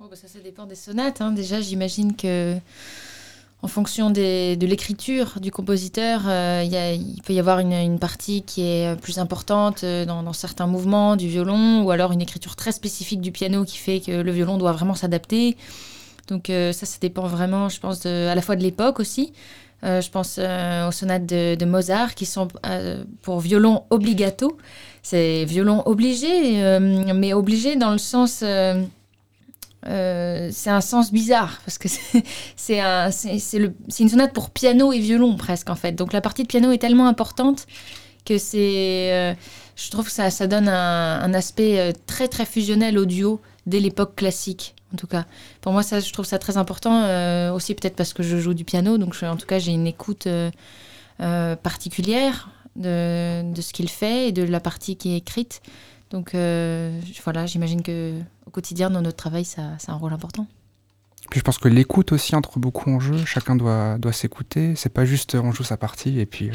Oh, 0.00 0.04
bah, 0.08 0.16
ça, 0.16 0.28
ça, 0.28 0.38
dépend 0.40 0.66
des 0.66 0.74
sonates. 0.74 1.20
Hein. 1.20 1.32
Déjà, 1.32 1.60
j'imagine 1.60 2.14
que 2.16 2.56
en 3.62 3.68
fonction 3.68 4.10
de 4.10 4.66
l'écriture 4.66 5.38
du 5.40 5.50
compositeur, 5.50 6.22
euh, 6.26 6.64
il 6.64 7.22
peut 7.22 7.32
y 7.32 7.38
avoir 7.38 7.60
une, 7.60 7.98
partie 7.98 8.42
qui 8.42 8.62
est 8.62 9.00
plus 9.00 9.18
importante 9.18 9.84
dans, 9.84 10.32
certains 10.32 10.66
mouvements 10.66 11.16
du 11.16 11.28
violon, 11.28 11.82
ou 11.82 11.90
alors 11.90 12.12
une 12.12 12.20
écriture 12.20 12.56
très 12.56 12.72
spécifique 12.72 13.20
du 13.20 13.32
piano 13.32 13.64
qui 13.64 13.78
fait 13.78 14.00
que 14.00 14.12
le 14.12 14.32
violon 14.32 14.58
doit 14.58 14.72
vraiment 14.72 14.94
s'adapter. 14.94 15.56
Donc 16.28 16.48
ça, 16.48 16.72
ça 16.72 16.98
dépend 17.00 17.26
vraiment, 17.26 17.68
je 17.68 17.80
pense, 17.80 18.04
à 18.04 18.34
la 18.34 18.42
fois 18.42 18.56
de 18.56 18.62
l'époque 18.62 19.00
aussi. 19.00 19.32
Euh, 19.84 20.00
je 20.00 20.10
pense 20.10 20.36
euh, 20.38 20.88
aux 20.88 20.92
sonates 20.92 21.26
de, 21.26 21.64
Mozart 21.64 22.14
qui 22.14 22.24
sont 22.24 22.46
euh, 22.66 23.02
pour 23.22 23.40
violon 23.40 23.82
obligato. 23.90 24.56
C'est 25.02 25.44
violon 25.44 25.82
obligé, 25.86 26.78
mais 26.78 27.32
obligé 27.32 27.74
dans 27.74 27.90
le 27.90 27.98
sens. 27.98 28.44
C'est 29.84 30.70
un 30.70 30.80
sens 30.80 31.12
bizarre 31.12 31.60
parce 31.64 31.78
que 31.78 31.88
c'est 32.56 32.80
un, 32.80 33.10
une 33.10 34.08
sonate 34.08 34.32
pour 34.32 34.50
piano 34.50 34.92
et 34.92 35.00
violon 35.00 35.36
presque 35.36 35.70
en 35.70 35.74
fait. 35.74 35.92
Donc 35.92 36.12
la 36.12 36.20
partie 36.20 36.42
de 36.42 36.48
piano 36.48 36.70
est 36.72 36.78
tellement 36.78 37.08
importante 37.08 37.66
que 38.24 38.38
c'est. 38.38 39.36
je 39.76 39.90
trouve 39.90 40.06
que 40.06 40.12
ça, 40.12 40.46
donne 40.46 40.68
un, 40.68 41.34
aspect 41.34 41.92
très 42.06 42.28
très 42.28 42.46
fusionnel 42.46 42.98
au 42.98 43.04
duo 43.04 43.40
dès 43.66 43.80
l'époque 43.80 44.16
classique 44.16 44.74
en 44.92 44.96
tout 44.96 45.06
cas. 45.06 45.24
Pour 45.60 45.72
moi, 45.72 45.82
ça, 45.82 46.00
je 46.00 46.12
trouve 46.12 46.26
ça 46.26 46.38
très 46.38 46.56
important, 46.56 47.02
euh, 47.04 47.52
aussi 47.52 47.74
peut-être 47.74 47.96
parce 47.96 48.12
que 48.12 48.22
je 48.22 48.36
joue 48.38 48.54
du 48.54 48.64
piano, 48.64 48.98
donc 48.98 49.16
en 49.22 49.36
tout 49.36 49.46
cas, 49.46 49.58
j'ai 49.58 49.72
une 49.72 49.86
écoute 49.86 50.26
euh, 50.26 50.50
euh, 51.20 51.56
particulière 51.56 52.50
de, 52.76 53.42
ce 53.60 53.72
qu'il 53.72 53.88
fait 53.88 54.28
et 54.28 54.32
de 54.32 54.42
la 54.42 54.60
partie 54.60 54.96
qui 54.96 55.14
est 55.14 55.18
écrite. 55.18 55.62
Donc 56.10 56.32
voilà, 56.32 57.46
j'imagine 57.46 57.82
que 57.82 58.14
quotidien, 58.52 58.90
dans 58.90 59.02
notre 59.02 59.16
travail, 59.16 59.44
ça, 59.44 59.78
ça 59.78 59.92
a 59.92 59.94
un 59.94 59.98
rôle 59.98 60.12
important. 60.12 60.46
Puis 61.30 61.40
je 61.40 61.44
pense 61.44 61.58
que 61.58 61.68
l'écoute 61.68 62.12
aussi 62.12 62.34
entre 62.34 62.58
beaucoup 62.58 62.90
en 62.90 63.00
jeu. 63.00 63.24
Chacun 63.24 63.56
doit, 63.56 63.96
doit 63.98 64.12
s'écouter. 64.12 64.74
C'est 64.76 64.92
pas 64.92 65.04
juste 65.04 65.34
on 65.34 65.52
joue 65.52 65.62
sa 65.64 65.76
partie 65.76 66.18
et 66.18 66.26
puis. 66.26 66.50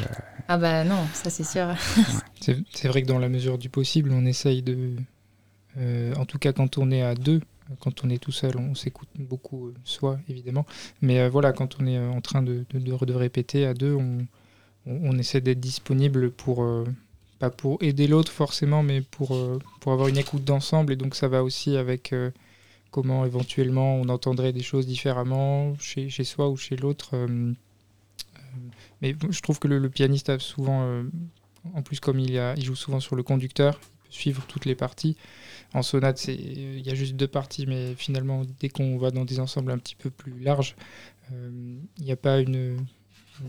Ah 0.46 0.58
bah 0.58 0.84
non, 0.84 1.06
ça 1.14 1.30
c'est 1.30 1.44
sûr. 1.44 1.74
C'est 2.40 2.88
vrai 2.88 3.02
que 3.02 3.08
dans 3.08 3.18
la 3.18 3.28
mesure 3.28 3.58
du 3.58 3.68
possible, 3.70 4.12
on 4.12 4.24
essaye 4.24 4.62
de. 4.62 4.96
en 6.16 6.24
tout 6.26 6.38
cas, 6.38 6.52
quand 6.52 6.78
on 6.78 6.90
est 6.90 7.02
à 7.02 7.14
deux, 7.14 7.40
quand 7.80 8.04
on 8.04 8.10
est 8.10 8.18
tout 8.18 8.32
seul, 8.32 8.56
on 8.56 8.74
s'écoute 8.74 9.08
beaucoup 9.18 9.68
euh, 9.68 9.74
soi, 9.84 10.18
évidemment. 10.28 10.66
Mais 11.02 11.20
euh, 11.20 11.28
voilà, 11.28 11.52
quand 11.52 11.80
on 11.80 11.86
est 11.86 11.98
euh, 11.98 12.10
en 12.10 12.20
train 12.20 12.42
de, 12.42 12.64
de, 12.72 13.14
répéter 13.14 13.66
à 13.66 13.74
deux, 13.74 13.94
on, 13.94 14.26
on, 14.86 15.18
essaie 15.18 15.40
d'être 15.40 15.60
disponible 15.60 16.30
pour, 16.30 16.66
pas 17.38 17.50
pour 17.50 17.82
aider 17.82 18.06
l'autre 18.06 18.32
forcément, 18.32 18.82
mais 18.82 19.00
pour, 19.00 19.36
pour 19.80 19.92
avoir 19.92 20.08
une 20.08 20.18
écoute 20.18 20.44
d'ensemble. 20.44 20.92
Et 20.92 20.96
donc 20.96 21.14
ça 21.14 21.28
va 21.28 21.42
aussi 21.42 21.76
avec 21.76 22.14
comment 22.90 23.24
éventuellement 23.24 23.96
on 23.96 24.08
entendrait 24.08 24.52
des 24.52 24.62
choses 24.62 24.86
différemment 24.86 25.76
chez, 25.78 26.08
chez 26.08 26.24
soi 26.24 26.48
ou 26.48 26.56
chez 26.56 26.76
l'autre. 26.76 27.14
mais 29.02 29.14
je 29.30 29.40
trouve 29.40 29.58
que 29.58 29.68
le, 29.68 29.88
pianiste 29.88 30.30
a 30.30 30.38
souvent, 30.38 31.04
en 31.74 31.82
plus 31.82 32.00
comme 32.00 32.18
il, 32.18 32.38
a, 32.38 32.54
il 32.56 32.64
joue 32.64 32.76
souvent 32.76 33.00
sur 33.00 33.14
le 33.14 33.22
conducteur, 33.22 33.74
il 33.74 33.86
peut 33.86 33.98
suivre 34.10 34.44
toutes 34.48 34.64
les 34.64 34.74
parties. 34.74 35.16
En 35.74 35.82
sonate, 35.82 36.26
il 36.28 36.86
y 36.86 36.90
a 36.90 36.94
juste 36.94 37.14
deux 37.14 37.28
parties, 37.28 37.66
mais 37.66 37.94
finalement, 37.94 38.42
dès 38.58 38.70
qu'on 38.70 38.96
va 38.96 39.10
dans 39.10 39.24
des 39.24 39.38
ensembles 39.38 39.70
un 39.70 39.78
petit 39.78 39.96
peu 39.96 40.10
plus 40.10 40.38
larges, 40.40 40.76
euh, 41.32 41.78
il 41.98 42.04
n'y 42.04 42.12
a 42.12 42.16
pas 42.16 42.40
une, 42.40 42.78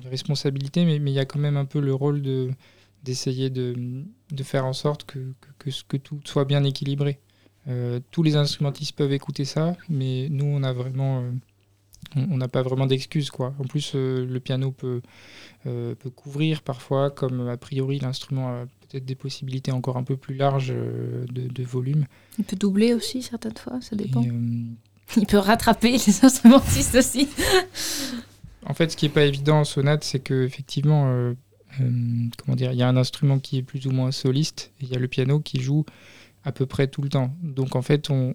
responsabilité, 0.06 0.86
mais 0.86 0.98
il 0.98 1.10
y 1.10 1.18
a 1.18 1.26
quand 1.26 1.40
même 1.40 1.58
un 1.58 1.66
peu 1.66 1.80
le 1.80 1.96
rôle 1.96 2.22
de 2.22 2.52
d'essayer 3.04 3.50
de, 3.50 3.76
de, 4.32 4.44
faire 4.44 4.66
en 4.66 4.74
sorte 4.74 5.06
que, 5.06 5.34
que, 5.58 5.70
que, 5.88 5.98
tout 5.98 6.20
soit 6.26 6.46
bien 6.46 6.64
équilibré. 6.64 7.20
Euh, 7.68 8.00
tous 8.12 8.24
les 8.24 8.36
instrumentistes 8.36 8.96
peuvent 8.96 9.14
écouter 9.14 9.46
ça, 9.46 9.76
mais 9.90 10.28
nous, 10.30 10.46
on 10.46 10.64
a 10.64 10.74
vraiment, 10.74 11.22
euh, 11.22 11.32
on 12.16 12.38
n'a 12.38 12.48
pas 12.48 12.62
vraiment 12.62 12.88
d'excuses 12.88 13.30
quoi. 13.32 13.54
En 13.60 13.64
plus, 13.64 13.94
le 13.96 14.40
piano 14.40 14.72
peut, 14.72 15.02
peut 15.64 16.10
couvrir 16.16 16.62
parfois, 16.62 17.12
comme 17.12 17.48
a 17.48 17.58
priori 17.58 18.00
l'instrument 18.00 18.66
peut-être 18.90 19.06
des 19.06 19.16
possibilités 19.16 19.72
encore 19.72 19.98
un 19.98 20.04
peu 20.04 20.18
plus 20.18 20.36
larges 20.36 20.74
euh, 20.76 21.26
de, 21.30 21.64
volume. 21.64 22.06
Il 22.38 22.46
peut 22.46 22.56
doubler 22.56 22.94
aussi 22.94 23.22
certaines 23.22 23.58
fois, 23.58 23.80
ça 23.82 23.96
dépend. 23.96 24.24
Euh, 24.24 24.64
il 25.18 25.26
peut 25.26 25.38
rattraper 25.38 25.92
les 25.92 26.26
instrumentistes 26.26 26.96
aussi. 26.96 27.28
en 28.66 28.74
fait, 28.74 28.92
ce 28.92 28.98
qui 28.98 29.06
n'est 29.06 29.12
pas 29.12 29.26
évident 29.26 29.60
en 29.60 29.64
sonate, 29.64 30.04
c'est 30.04 30.20
que 30.20 30.46
effectivement, 30.46 31.06
euh, 31.08 31.34
comment 31.78 32.56
dire, 32.56 32.72
il 32.72 32.78
y 32.78 32.84
a 32.84 32.88
un 32.88 32.98
instrument 32.98 33.40
qui 33.40 33.58
est 33.58 33.64
plus 33.64 33.86
ou 33.88 33.92
moins 33.92 34.12
soliste, 34.12 34.72
et 34.82 34.86
il 34.86 34.90
y 34.90 34.96
a 34.96 35.00
le 35.00 35.08
piano 35.08 35.40
qui 35.40 35.62
joue 35.62 35.86
à 36.44 36.52
peu 36.52 36.66
près 36.66 36.88
tout 36.88 37.02
le 37.02 37.10
temps. 37.10 37.34
Donc 37.42 37.76
en 37.76 37.82
fait, 37.82 38.10
on, 38.10 38.34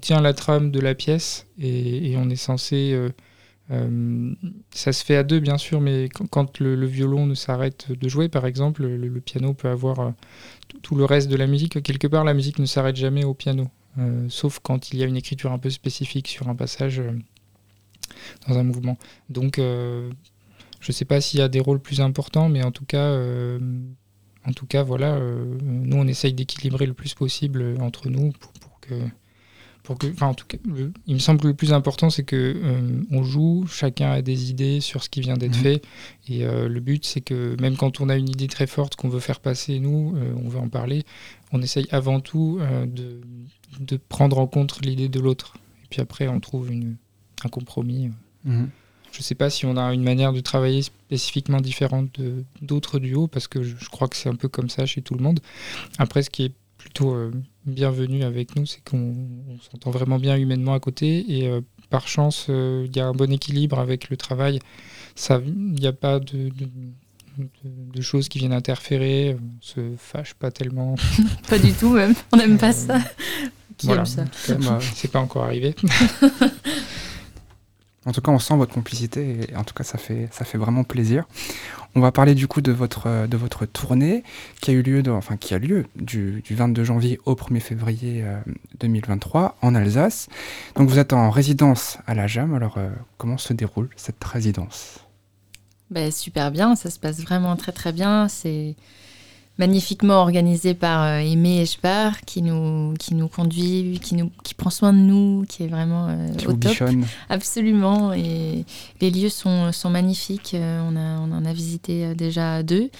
tient 0.00 0.20
la 0.20 0.34
trame 0.34 0.70
de 0.70 0.78
la 0.78 0.94
pièce 0.94 1.46
et, 1.58 2.14
on 2.16 2.30
est 2.30 2.36
censé 2.36 2.96
euh, 3.70 4.34
ça 4.72 4.92
se 4.92 5.04
fait 5.04 5.16
à 5.16 5.22
deux, 5.22 5.38
bien 5.38 5.58
sûr, 5.58 5.80
mais 5.80 6.08
quand, 6.08 6.58
le, 6.58 6.86
violon 6.86 7.26
ne 7.26 7.34
s'arrête 7.34 7.92
de 7.92 8.08
jouer, 8.08 8.28
par 8.28 8.46
exemple, 8.46 8.84
le, 8.84 9.20
piano 9.20 9.54
peut 9.54 9.68
avoir 9.68 10.00
euh, 10.00 10.10
tout 10.82 10.96
le 10.96 11.04
reste 11.04 11.28
de 11.28 11.36
la 11.36 11.46
musique. 11.46 11.80
Quelque 11.82 12.06
part, 12.06 12.24
la 12.24 12.34
musique 12.34 12.58
ne 12.58 12.66
s'arrête 12.66 12.96
jamais 12.96 13.24
au 13.24 13.34
piano, 13.34 13.68
euh, 13.98 14.26
sauf 14.28 14.58
quand 14.60 14.92
il 14.92 14.98
y 14.98 15.02
a 15.02 15.06
une 15.06 15.16
écriture 15.16 15.52
un 15.52 15.58
peu 15.58 15.70
spécifique 15.70 16.28
sur 16.28 16.48
un 16.48 16.54
passage 16.54 17.00
dans 18.48 18.58
un 18.58 18.64
mouvement. 18.64 18.98
Donc, 19.28 19.60
je 20.80 20.90
ne 20.90 20.92
sais 20.92 21.04
pas 21.04 21.20
s'il 21.20 21.40
y 21.40 21.42
a 21.42 21.48
des 21.48 21.60
rôles 21.60 21.80
plus 21.80 22.00
importants, 22.00 22.48
mais 22.48 22.62
en 22.64 22.72
tout 22.72 22.84
cas, 22.84 23.18
en 24.46 24.52
tout 24.54 24.66
cas 24.66 24.82
voilà, 24.82 25.20
nous, 25.62 25.96
on 25.96 26.06
essaye 26.06 26.32
d'équilibrer 26.32 26.86
le 26.86 26.94
plus 26.94 27.14
possible 27.14 27.76
entre 27.80 28.08
nous 28.08 28.32
pour 28.60 28.80
que 28.80 28.94
en 30.20 30.34
tout 30.34 30.46
cas, 30.46 30.58
il 31.06 31.14
me 31.14 31.18
semble 31.18 31.40
que 31.40 31.48
le 31.48 31.54
plus 31.54 31.72
important, 31.72 32.10
c'est 32.10 32.22
que 32.22 32.36
euh, 32.36 33.02
on 33.10 33.22
joue, 33.22 33.66
chacun 33.66 34.10
a 34.10 34.22
des 34.22 34.50
idées 34.50 34.80
sur 34.80 35.02
ce 35.02 35.08
qui 35.08 35.20
vient 35.20 35.36
d'être 35.36 35.56
mhm. 35.56 35.62
fait, 35.62 35.82
et 36.28 36.44
euh, 36.44 36.68
le 36.68 36.80
but, 36.80 37.04
c'est 37.04 37.20
que 37.20 37.56
même 37.60 37.76
quand 37.76 38.00
on 38.00 38.08
a 38.08 38.16
une 38.16 38.28
idée 38.28 38.46
très 38.46 38.66
forte 38.66 38.96
qu'on 38.96 39.08
veut 39.08 39.20
faire 39.20 39.40
passer, 39.40 39.80
nous, 39.80 40.14
euh, 40.16 40.32
on 40.44 40.48
veut 40.48 40.60
en 40.60 40.68
parler, 40.68 41.04
on 41.52 41.60
essaye 41.62 41.86
avant 41.90 42.20
tout 42.20 42.60
de, 42.86 43.20
de, 43.80 43.96
prendre 43.96 44.38
en 44.38 44.46
compte 44.46 44.84
l'idée 44.84 45.08
de 45.08 45.20
l'autre, 45.20 45.54
et 45.84 45.86
puis 45.90 46.00
après, 46.00 46.28
on 46.28 46.40
trouve 46.40 46.70
une, 46.70 46.96
un 47.44 47.48
compromis. 47.48 48.10
Mhm. 48.44 48.70
Je 49.12 49.18
ne 49.18 49.22
sais 49.22 49.34
pas 49.34 49.50
si 49.50 49.66
on 49.66 49.76
a 49.76 49.92
une 49.92 50.02
manière 50.02 50.32
de 50.32 50.40
travailler 50.40 50.82
spécifiquement 50.82 51.60
différente 51.60 52.20
d'autres 52.62 52.98
duos, 52.98 53.26
parce 53.26 53.48
que 53.48 53.62
je, 53.62 53.76
je 53.76 53.88
crois 53.88 54.08
que 54.08 54.16
c'est 54.16 54.28
un 54.28 54.36
peu 54.36 54.48
comme 54.48 54.70
ça 54.70 54.86
chez 54.86 55.02
tout 55.02 55.14
le 55.14 55.22
monde. 55.22 55.40
Après, 55.98 56.22
ce 56.22 56.30
qui 56.30 56.44
est 56.44 56.52
plutôt 56.80 57.14
euh, 57.14 57.30
bienvenue 57.66 58.24
avec 58.24 58.56
nous, 58.56 58.64
c'est 58.64 58.82
qu'on 58.82 59.14
s'entend 59.70 59.90
vraiment 59.90 60.18
bien 60.18 60.36
humainement 60.36 60.72
à 60.72 60.80
côté 60.80 61.24
et 61.28 61.46
euh, 61.46 61.60
par 61.90 62.08
chance, 62.08 62.46
euh, 62.48 62.86
il 62.88 62.96
y 62.96 63.00
a 63.00 63.06
un 63.06 63.12
bon 63.12 63.30
équilibre 63.30 63.78
avec 63.78 64.08
le 64.08 64.16
travail. 64.16 64.60
Il 65.28 65.74
n'y 65.74 65.86
a 65.86 65.92
pas 65.92 66.20
de, 66.20 66.50
de, 67.64 68.00
choses 68.00 68.30
qui 68.30 68.38
viennent 68.38 68.54
interférer, 68.54 69.36
on 69.38 69.60
se 69.60 69.80
fâche 69.98 70.32
pas 70.32 70.50
tellement. 70.50 70.94
pas 71.48 71.58
du 71.58 71.72
tout 71.74 71.90
même, 71.90 72.14
on 72.32 72.38
n'aime 72.38 72.56
pas 72.56 72.72
ça. 72.72 72.98
Qui 73.76 73.90
aime 73.90 74.06
ça 74.06 74.24
C'est 74.94 75.10
pas 75.10 75.20
encore 75.20 75.44
arrivé. 75.44 75.74
En 78.06 78.12
tout 78.12 78.22
cas, 78.22 78.32
on 78.32 78.38
sent 78.38 78.56
votre 78.56 78.72
complicité 78.72 79.50
et 79.50 79.56
en 79.56 79.64
tout 79.64 79.74
cas, 79.74 79.84
ça 79.84 79.98
fait, 79.98 80.28
ça 80.32 80.46
fait 80.46 80.56
vraiment 80.56 80.84
plaisir. 80.84 81.24
On 81.94 82.00
va 82.00 82.12
parler 82.12 82.34
du 82.34 82.46
coup 82.46 82.62
de 82.62 82.72
votre, 82.72 83.26
de 83.26 83.36
votre 83.36 83.66
tournée 83.66 84.22
qui 84.62 84.70
a 84.70 84.74
eu 84.74 84.82
lieu, 84.82 85.02
enfin, 85.12 85.36
qui 85.36 85.52
a 85.52 85.58
lieu 85.58 85.86
du, 85.96 86.42
22 86.48 86.84
janvier 86.84 87.20
au 87.26 87.34
1er 87.34 87.60
février 87.60 88.24
2023 88.78 89.42
euh, 89.42 89.66
en 89.66 89.74
Alsace. 89.74 90.28
Donc 90.76 90.88
vous 90.88 90.98
êtes 90.98 91.12
en 91.12 91.30
résidence 91.30 91.98
à 92.06 92.14
la 92.14 92.26
JAM. 92.26 92.54
Alors 92.54 92.78
euh, 92.78 92.88
comment 93.18 93.36
se 93.38 93.52
déroule 93.52 93.90
cette 93.96 94.22
résidence? 94.24 95.00
Ben, 95.90 96.10
Super 96.10 96.52
bien, 96.52 96.76
ça 96.76 96.90
se 96.90 96.98
passe 96.98 97.20
vraiment 97.20 97.56
très 97.56 97.72
très 97.72 97.92
bien. 97.92 98.28
C'est 98.28 98.76
magnifiquement 99.60 100.22
organisé 100.22 100.72
par 100.72 101.02
euh, 101.02 101.18
Aimé 101.18 101.60
Eschbar, 101.60 102.22
qui 102.22 102.40
nous, 102.40 102.94
qui 102.98 103.14
nous 103.14 103.28
conduit, 103.28 104.00
qui, 104.02 104.14
nous, 104.14 104.30
qui 104.42 104.54
prend 104.54 104.70
soin 104.70 104.94
de 104.94 104.98
nous, 104.98 105.44
qui 105.46 105.64
est 105.64 105.66
vraiment 105.66 106.08
euh, 106.08 106.28
au 106.48 106.54
top. 106.54 106.74
Absolument. 107.28 108.14
Et 108.14 108.64
les 109.02 109.10
lieux 109.10 109.28
sont, 109.28 109.70
sont 109.70 109.90
magnifiques. 109.90 110.54
Euh, 110.54 110.80
on, 110.88 110.96
a, 110.96 111.20
on 111.20 111.30
en 111.32 111.44
a 111.44 111.52
visité 111.52 112.14
déjà 112.14 112.62
deux. 112.62 112.90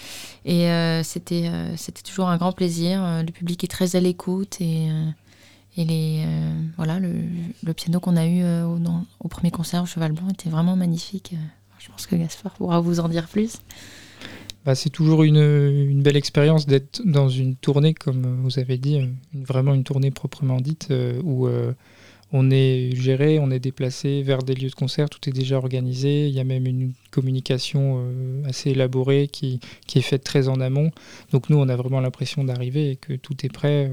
Et 0.44 0.68
c'était 1.03 1.51
c'était 1.77 2.03
toujours 2.03 2.29
un 2.29 2.37
grand 2.37 2.53
plaisir. 2.53 3.03
Le 3.25 3.31
public 3.31 3.64
est 3.64 3.68
très 3.68 3.96
à 3.96 4.01
l'écoute. 4.01 4.61
Et, 4.61 4.88
et 5.77 5.85
les, 5.85 6.25
voilà, 6.77 6.99
le, 6.99 7.14
le 7.62 7.75
piano 7.75 8.01
qu'on 8.01 8.16
a 8.16 8.27
eu 8.27 8.42
au, 8.64 8.79
au, 9.20 9.29
premier 9.29 9.51
concert 9.51 9.83
au 9.83 9.87
Cheval 9.87 10.12
Blanc 10.12 10.29
était 10.31 10.51
vraiment 10.51 10.77
magnifique. 10.77 11.35
Je 11.79 11.88
pense 11.88 12.07
que 12.07 12.16
Gaspard 12.16 12.53
pourra 12.53 12.81
vous 12.81 13.01
en 13.01 13.09
dire 13.09 13.29
plus. 13.29 13.59
Bah, 14.66 14.75
c'est 14.75 14.90
toujours 14.90 15.23
une, 15.23 16.03
belle 16.03 16.18
expérience 16.18 16.66
d'être 16.66 17.01
dans 17.07 17.31
une 17.31 17.57
tournée, 17.57 17.94
comme 17.94 18.42
vous 18.42 18.59
avez 18.59 18.77
dit, 18.77 19.01
vraiment 19.33 19.73
une 19.73 19.85
tournée 19.85 20.11
proprement 20.11 20.61
dite, 20.61 20.88
euh, 20.90 21.18
où 21.25 21.46
euh, 21.46 21.73
on 22.31 22.51
est 22.51 22.94
géré, 22.94 23.38
on 23.38 23.51
est 23.51 23.59
déplacé 23.59 24.23
vers 24.23 24.42
des 24.42 24.55
lieux 24.55 24.68
de 24.68 24.75
concert, 24.75 25.09
tout 25.09 25.31
est 25.31 25.33
déjà 25.33 25.57
organisé, 25.57 26.29
il 26.29 26.35
y 26.35 26.40
a 26.40 26.44
même 26.44 26.66
une 26.66 26.92
communication 27.11 28.05
euh, 28.05 28.44
assez 28.44 28.70
élaborée 28.70 29.29
qui, 29.29 29.61
qui, 29.87 29.99
est 29.99 30.03
faite 30.03 30.25
très 30.25 30.49
en 30.49 30.61
amont. 30.61 30.90
Donc 31.33 31.49
nous, 31.49 31.57
on 31.57 31.68
a 31.70 31.77
vraiment 31.77 32.01
l'impression 32.01 32.44
d'arriver 32.44 32.90
et 32.90 32.96
que 32.96 33.14
tout 33.14 33.46
est 33.46 33.53
prêt, 33.53 33.90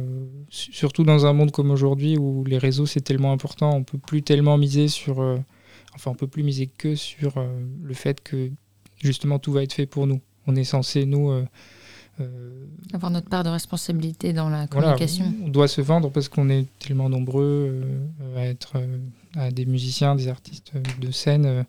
surtout 0.49 1.03
dans 1.03 1.25
un 1.25 1.31
monde 1.31 1.51
comme 1.51 1.71
aujourd'hui 1.71 2.17
où 2.17 2.43
les 2.43 2.57
réseaux, 2.57 2.85
c'est 2.85 3.01
tellement 3.01 3.31
important, 3.31 3.73
on 3.73 3.83
peut 3.85 3.99
plus 3.99 4.21
tellement 4.21 4.57
miser 4.57 4.89
sur... 4.89 5.19
enfin, 5.95 6.11
on 6.11 6.15
peut 6.15 6.27
plus 6.27 6.43
miser 6.43 6.67
que 6.67 6.95
sur 6.95 7.35
le 7.81 7.93
fait 7.93 8.21
que 8.21 8.51
justement 9.01 9.39
tout 9.39 9.53
va 9.53 9.63
être 9.63 9.73
fait 9.73 9.85
pour 9.85 10.07
nous 10.07 10.19
on 10.47 10.55
est 10.55 10.63
censé, 10.63 11.05
nous... 11.05 11.29
Euh, 11.29 11.45
euh, 12.19 12.65
avoir 12.93 13.11
notre 13.11 13.29
part 13.29 13.43
de 13.43 13.49
responsabilité 13.49 14.33
dans 14.33 14.49
la 14.49 14.65
communication. 14.65 15.31
on 15.43 15.49
doit 15.49 15.67
se 15.67 15.81
vendre 15.81 16.09
parce 16.09 16.29
qu'on 16.29 16.49
est 16.49 16.65
tellement 16.79 17.09
nombreux 17.09 17.83
euh, 17.83 18.37
à 18.37 18.45
être 18.45 18.81
à 19.35 19.51
des 19.51 19.67
musiciens, 19.67 20.15
des 20.15 20.27
artistes 20.27 20.73
de 20.99 21.11
scène. 21.11 21.65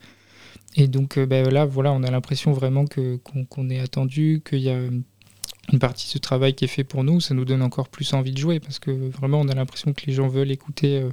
et 0.74 0.86
donc 0.86 1.18
ben 1.18 1.50
là, 1.50 1.66
voilà, 1.66 1.92
on 1.92 2.02
a 2.02 2.10
l'impression 2.10 2.52
vraiment 2.52 2.86
que, 2.86 3.18
qu'on, 3.50 3.68
est 3.68 3.78
attendu, 3.78 4.40
qu'il 4.48 4.60
y 4.60 4.70
a 4.70 4.78
une 4.78 5.78
partie 5.78 6.06
de 6.06 6.12
ce 6.12 6.18
travail 6.18 6.54
qui 6.54 6.64
est 6.64 6.68
fait 6.68 6.84
pour 6.84 7.04
nous. 7.04 7.20
Ça 7.20 7.34
nous 7.34 7.44
donne 7.44 7.60
encore 7.60 7.90
plus 7.90 8.14
envie 8.14 8.32
de 8.32 8.38
jouer 8.38 8.58
parce 8.58 8.78
que 8.78 8.90
vraiment, 8.90 9.40
on 9.40 9.48
a 9.48 9.54
l'impression 9.54 9.92
que 9.92 10.06
les 10.06 10.14
gens 10.14 10.28
veulent 10.28 10.50
écouter 10.50 11.06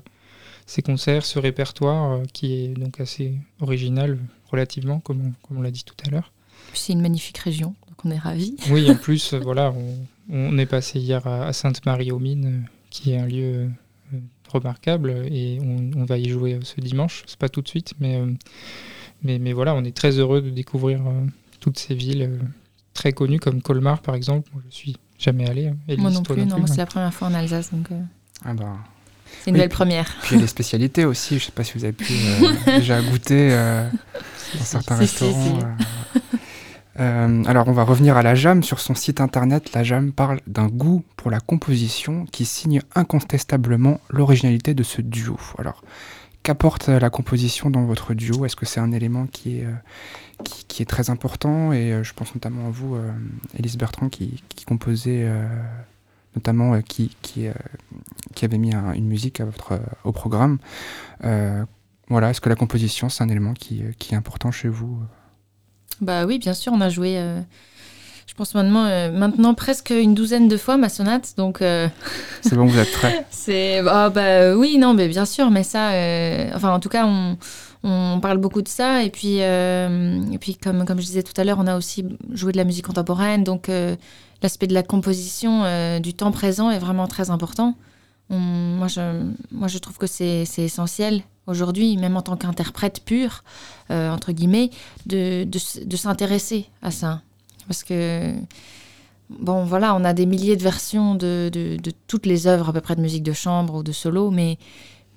ces 0.65 0.81
concerts, 0.81 1.25
ce 1.25 1.39
répertoire 1.39 2.21
qui 2.31 2.53
est 2.53 2.67
donc 2.69 3.01
assez 3.01 3.37
original 3.59 4.17
relativement, 4.49 5.01
comme 5.01 5.33
comme 5.41 5.57
on 5.57 5.61
l'a 5.61 5.71
dit 5.71 5.83
tout 5.83 5.95
à 6.07 6.09
l'heure 6.09 6.31
c'est 6.77 6.93
une 6.93 7.01
magnifique 7.01 7.37
région, 7.37 7.75
donc 7.87 8.05
on 8.05 8.11
est 8.11 8.17
ravis. 8.17 8.55
Oui, 8.69 8.89
en 8.89 8.95
plus, 8.95 9.33
euh, 9.33 9.39
voilà, 9.39 9.73
on, 10.29 10.57
est 10.57 10.65
passé 10.65 10.99
hier 10.99 11.25
à, 11.27 11.53
Sainte-Marie-aux-Mines, 11.53 12.45
euh, 12.45 12.69
qui 12.89 13.11
est 13.11 13.17
un 13.17 13.25
lieu 13.25 13.69
euh, 14.13 14.17
remarquable, 14.51 15.25
et 15.31 15.59
on, 15.61 16.05
va 16.05 16.17
y 16.17 16.29
jouer 16.29 16.59
ce 16.63 16.79
dimanche. 16.81 17.23
C'est 17.27 17.39
pas 17.39 17.49
tout 17.49 17.61
de 17.61 17.67
suite, 17.67 17.93
mais, 17.99 18.21
mais, 19.23 19.39
mais, 19.39 19.53
voilà, 19.53 19.75
on 19.75 19.83
est 19.83 19.95
très 19.95 20.19
heureux 20.19 20.41
de 20.41 20.49
découvrir 20.49 21.01
toutes 21.59 21.79
ces 21.79 21.95
villes 21.95 22.39
très 22.93 23.11
connues, 23.11 23.39
comme 23.39 23.61
Colmar, 23.61 24.01
par 24.01 24.15
exemple. 24.15 24.49
Moi, 24.53 24.61
je 24.69 24.75
suis 24.75 24.97
jamais 25.17 25.49
allé. 25.49 25.67
Hein. 25.67 25.77
moi 25.97 26.11
non 26.11 26.23
plus, 26.23 26.45
non, 26.45 26.65
c'est 26.67 26.77
la 26.77 26.85
première 26.85 27.13
fois 27.13 27.27
en 27.27 27.33
Alsace, 27.33 27.71
donc. 27.71 27.87
Ah 28.43 28.53
bah. 28.53 28.77
C'est 29.43 29.49
une 29.49 29.57
belle 29.57 29.69
première. 29.69 30.07
Puis 30.23 30.37
les 30.37 30.47
spécialités 30.47 31.03
aussi, 31.03 31.39
je 31.39 31.45
sais 31.45 31.51
pas 31.51 31.63
si 31.63 31.73
vous 31.73 31.83
avez 31.83 31.93
pu 31.93 32.13
déjà 32.65 33.01
goûter 33.01 33.49
dans 33.49 34.63
certains 34.63 34.95
restaurants. 34.95 35.59
Euh, 36.99 37.43
alors 37.45 37.67
on 37.67 37.73
va 37.73 37.83
revenir 37.83 38.17
à 38.17 38.23
la 38.23 38.35
JAM. 38.35 38.63
Sur 38.63 38.79
son 38.79 38.95
site 38.95 39.21
internet, 39.21 39.73
la 39.73 39.83
JAM 39.83 40.11
parle 40.11 40.39
d'un 40.47 40.67
goût 40.67 41.03
pour 41.17 41.29
la 41.31 41.39
composition 41.39 42.25
qui 42.31 42.45
signe 42.45 42.81
incontestablement 42.95 43.99
l'originalité 44.09 44.73
de 44.73 44.83
ce 44.83 45.01
duo. 45.01 45.37
Alors 45.57 45.83
qu'apporte 46.43 46.87
la 46.89 47.09
composition 47.09 47.69
dans 47.69 47.85
votre 47.85 48.13
duo? 48.13 48.45
Est-ce 48.45 48.55
que 48.55 48.65
c'est 48.65 48.79
un 48.79 48.91
élément 48.91 49.25
qui 49.27 49.59
est, 49.59 49.65
euh, 49.65 50.85
très 50.85 51.09
important? 51.09 51.73
Et 51.73 51.91
euh, 51.91 52.03
je 52.03 52.13
pense 52.13 52.33
notamment 52.33 52.67
à 52.67 52.69
vous, 52.69 52.97
Elise 53.57 53.77
Bertrand, 53.77 54.09
qui, 54.09 54.41
composait, 54.65 55.27
notamment 56.35 56.79
qui, 56.81 57.09
avait 58.41 58.57
mis 58.57 58.73
une 58.73 59.07
musique 59.07 59.41
au 60.03 60.11
programme. 60.11 60.59
voilà, 61.21 62.29
est-ce 62.29 62.41
que 62.41 62.49
la 62.49 62.55
composition, 62.55 63.09
c'est 63.09 63.23
un 63.23 63.29
élément 63.29 63.53
qui 63.53 63.81
est 63.81 64.15
important 64.15 64.51
chez 64.51 64.69
vous? 64.69 64.99
Bah 66.01 66.25
oui, 66.25 66.39
bien 66.39 66.53
sûr, 66.53 66.73
on 66.73 66.81
a 66.81 66.89
joué, 66.89 67.17
euh, 67.17 67.39
je 68.27 68.33
pense 68.33 68.53
maintenant, 68.55 68.85
euh, 68.85 69.11
maintenant 69.11 69.53
presque 69.53 69.91
une 69.91 70.13
douzaine 70.13 70.47
de 70.47 70.57
fois 70.57 70.77
ma 70.77 70.89
sonate, 70.89 71.33
donc. 71.37 71.61
Euh, 71.61 71.87
c'est 72.41 72.55
bon, 72.55 72.65
vous 72.65 72.77
êtes 72.77 72.91
prêts. 72.91 73.25
c'est 73.31 73.79
ah, 73.87 74.09
bah 74.09 74.55
oui, 74.55 74.77
non, 74.77 74.93
mais 74.93 75.07
bien 75.07 75.25
sûr, 75.25 75.51
mais 75.51 75.63
ça, 75.63 75.87
enfin 76.55 76.73
en 76.73 76.79
tout 76.79 76.89
cas, 76.89 77.05
on, 77.05 77.37
on, 77.83 78.19
parle 78.19 78.37
beaucoup 78.37 78.61
de 78.61 78.67
ça, 78.67 79.03
et 79.03 79.09
puis 79.09 79.37
et 79.37 80.37
puis 80.39 80.55
comme 80.55 80.85
comme 80.85 80.99
je 80.99 81.05
disais 81.05 81.23
tout 81.23 81.39
à 81.39 81.43
l'heure, 81.43 81.57
on 81.59 81.67
a 81.67 81.77
aussi 81.77 82.05
joué 82.31 82.51
de 82.51 82.57
la 82.57 82.65
musique 82.65 82.85
contemporaine, 82.87 83.43
donc 83.43 83.69
l'aspect 84.41 84.67
de 84.67 84.73
la 84.73 84.83
composition 84.83 85.99
du 85.99 86.13
temps 86.13 86.31
présent 86.31 86.69
est 86.71 86.79
vraiment 86.79 87.07
très 87.07 87.29
important. 87.29 87.75
moi, 88.29 88.87
je, 88.87 89.23
moi, 89.51 89.67
je 89.67 89.77
trouve 89.77 89.97
que 89.97 90.07
c'est 90.07 90.45
essentiel 90.57 91.23
aujourd'hui, 91.47 91.97
même 91.97 92.17
en 92.17 92.21
tant 92.21 92.35
qu'interprète 92.37 93.01
pur, 93.03 93.43
euh, 93.91 94.09
entre 94.09 94.31
guillemets, 94.31 94.69
de, 95.05 95.43
de, 95.43 95.97
s'intéresser 95.97 96.65
à 96.81 96.91
ça. 96.91 97.21
Parce 97.67 97.83
que, 97.83 98.33
bon, 99.29 99.63
voilà, 99.63 99.95
on 99.95 100.03
a 100.03 100.13
des 100.13 100.25
milliers 100.25 100.55
de 100.55 100.63
versions 100.63 101.15
de, 101.15 101.49
de, 101.51 101.91
toutes 102.07 102.25
les 102.25 102.47
œuvres 102.47 102.69
à 102.69 102.73
peu 102.73 102.81
près 102.81 102.95
de 102.95 103.01
musique 103.01 103.23
de 103.23 103.33
chambre 103.33 103.75
ou 103.75 103.83
de 103.83 103.91
solo, 103.91 104.31
mais, 104.31 104.57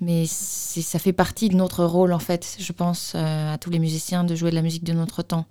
mais 0.01 0.27
ça 0.27 0.99
fait 0.99 1.12
partie 1.12 1.49
de 1.49 1.57
notre 1.57 1.85
rôle, 1.85 2.12
en 2.12 2.19
fait, 2.19 2.57
je 2.59 2.73
pense, 2.73 3.12
euh, 3.14 3.55
à 3.55 3.59
tous 3.59 3.71
les 3.71 3.79
musiciens, 3.79 4.25
de 4.25 4.35
jouer 4.35 4.51
de 4.51 4.57
la 4.57 4.62
musique 4.62 4.85
de 4.85 4.93
notre 4.93 5.23
temps. 5.23 5.47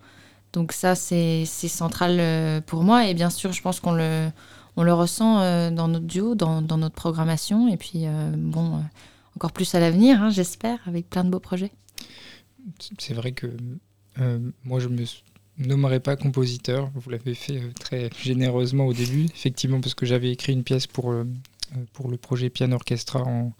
Donc 0.54 0.72
ça, 0.72 0.96
c'est 0.96 1.46
central 1.46 2.18
euh, 2.20 2.62
pour 2.62 2.84
moi, 2.84 3.08
et 3.08 3.14
bien 3.14 3.30
sûr, 3.30 3.52
je 3.52 3.62
pense 3.62 3.80
qu'on 3.80 3.92
le, 3.92 4.30
on 4.76 4.84
le 4.84 4.94
ressent 4.94 5.72
dans 5.72 5.88
notre 5.88 6.06
duo, 6.06 6.36
dans, 6.36 6.62
dans, 6.62 6.78
notre 6.78 6.96
programmation, 6.96 7.68
et 7.68 7.78
puis, 7.78 8.06
bon 8.38 8.82
encore 9.38 9.52
plus 9.52 9.76
à 9.76 9.80
l'avenir, 9.80 10.24
hein, 10.24 10.32
j'espère, 10.32 10.80
avec 10.88 11.12
plein 11.12 11.24
de 11.24 11.30
beaux 11.30 11.40
projets. 11.40 11.72
C'est 12.98 13.14
vrai 13.14 13.34
que 13.34 13.46
euh, 14.20 14.40
moi, 14.64 14.80
je 14.80 14.88
me 14.88 15.06
nommerai 15.60 16.00
pas 16.00 16.16
compositeur. 16.16 16.90
Vous 16.96 17.12
l'avez 17.12 17.36
fait 17.36 17.58
euh, 17.58 17.72
très 17.80 18.10
généreusement 18.20 18.88
au 18.88 18.94
début, 18.94 19.26
effectivement, 19.26 19.80
parce 19.80 19.94
que 19.94 20.08
j'avais 20.08 20.32
écrit 20.32 20.54
une 20.54 20.64
pièce 20.64 20.88
pour, 20.88 21.12
euh, 21.12 21.24
pour 21.94 22.10
le 22.10 22.18
projet 22.18 22.50
Piano 22.50 22.74
Orchestra 22.74 23.22
en, 23.22 23.54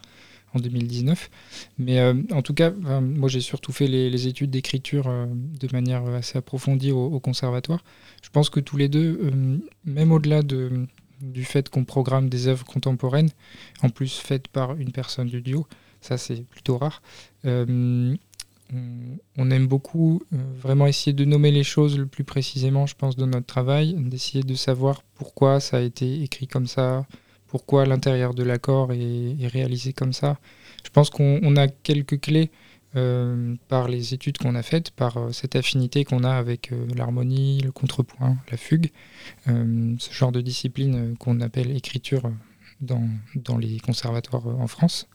en 0.56 0.60
2019. 0.60 1.30
Mais 1.78 2.02
en 2.32 2.42
tout 2.42 2.56
cas, 2.56 2.72
moi, 2.72 3.30
j'ai 3.30 3.42
surtout 3.42 3.72
fait 3.72 3.86
les, 3.86 4.28
études 4.28 4.50
d'écriture 4.50 5.04
de 5.28 5.68
manière 5.72 6.08
assez 6.08 6.40
approfondie 6.40 6.92
au, 6.92 7.06
au, 7.06 7.20
conservatoire. 7.20 7.84
Je 8.24 8.30
pense 8.32 8.50
que 8.50 8.60
tous 8.60 8.78
les 8.78 8.90
deux, 8.90 9.62
même 9.86 10.12
au-delà 10.12 10.42
de 10.42 10.88
du 11.22 11.44
fait 11.44 11.70
qu'on 11.70 11.86
programme 11.86 12.30
des 12.30 12.48
œuvres 12.48 12.66
contemporaines, 12.66 13.30
en 13.82 13.90
plus 13.90 14.18
faites 14.18 14.48
par 14.48 14.76
une 14.76 14.92
personne 14.92 15.28
du 15.28 15.42
duo, 15.42 15.68
ça 16.02 16.18
c'est 16.18 16.44
plutôt 16.44 16.78
rare. 16.78 17.02
Euh, 17.46 18.16
on, 19.38 19.50
aime 19.50 19.68
beaucoup 19.68 20.22
euh, 20.34 20.38
vraiment 20.60 20.88
essayer 20.88 21.14
de 21.14 21.24
nommer 21.24 21.52
les 21.52 21.64
choses 21.64 21.98
le 21.98 22.06
plus 22.06 22.24
précisément, 22.24 22.86
je 22.86 22.96
pense, 22.96 23.16
dans 23.16 23.28
notre 23.28 23.46
travail, 23.46 23.94
d'essayer 23.98 24.44
de 24.44 24.56
savoir 24.56 25.04
pourquoi 25.16 25.60
ça 25.60 25.78
a 25.78 25.82
été 25.82 26.22
écrit 26.22 26.48
comme 26.48 26.68
ça, 26.68 27.06
pourquoi 27.48 27.86
l'intérieur 27.86 28.34
de 28.34 28.44
l'accord 28.44 28.92
est, 28.92 29.48
réalisé 29.48 29.94
comme 29.94 30.14
ça. 30.14 30.38
Je 30.84 30.90
pense 30.90 31.10
qu'on 31.10 31.56
a 31.56 31.68
quelques 31.68 32.20
clés 32.20 32.52
euh, 32.96 33.56
par 33.68 33.90
les 33.90 34.14
études 34.14 34.38
qu'on 34.38 34.56
a 34.56 34.64
faites, 34.64 34.92
par 34.92 35.18
euh, 35.18 35.32
cette 35.32 35.58
affinité 35.58 36.06
qu'on 36.06 36.24
a 36.24 36.32
avec 36.32 36.72
euh, 36.72 36.88
l'harmonie, 36.96 37.60
le 37.60 37.72
contrepoint, 37.72 38.38
la 38.50 38.58
fugue, 38.58 38.92
ce 39.46 40.12
genre 40.12 40.32
de 40.32 40.40
discipline 40.40 41.16
qu'on 41.18 41.42
appelle 41.42 41.76
écriture 41.76 42.32
dans, 42.80 43.08
dans, 43.36 43.58
les 43.58 43.80
conservatoires 43.80 44.48
en 44.48 44.68
France. 44.68 45.08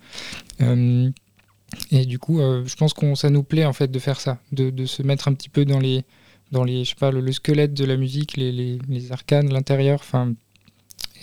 et 0.61 2.07
du 2.07 2.19
coup, 2.19 2.39
je 2.41 2.75
pense 2.77 2.93
que 2.93 3.15
ça 3.15 3.31
nous 3.31 3.43
plaît 3.43 3.65
en 3.65 3.73
fait 3.73 3.91
de 3.91 3.99
faire 3.99 4.21
ça, 4.21 4.39
de, 4.53 4.71
de, 4.71 4.85
se 4.85 5.03
mettre 5.03 5.29
un 5.29 5.35
petit 5.35 5.49
peu 5.49 5.65
dans 5.65 5.79
les, 5.79 6.05
dans 6.51 6.65
les, 6.65 6.85
je 6.85 6.91
sais 6.91 6.97
pas, 6.97 7.11
le, 7.11 7.33
squelette 7.33 7.73
de 7.75 7.85
la 7.85 7.97
musique, 7.97 8.37
les, 8.37 8.53
les, 8.53 8.79
les 8.89 9.13
arcanes, 9.13 9.53
l'intérieur, 9.53 10.01
enfin, 10.01 10.35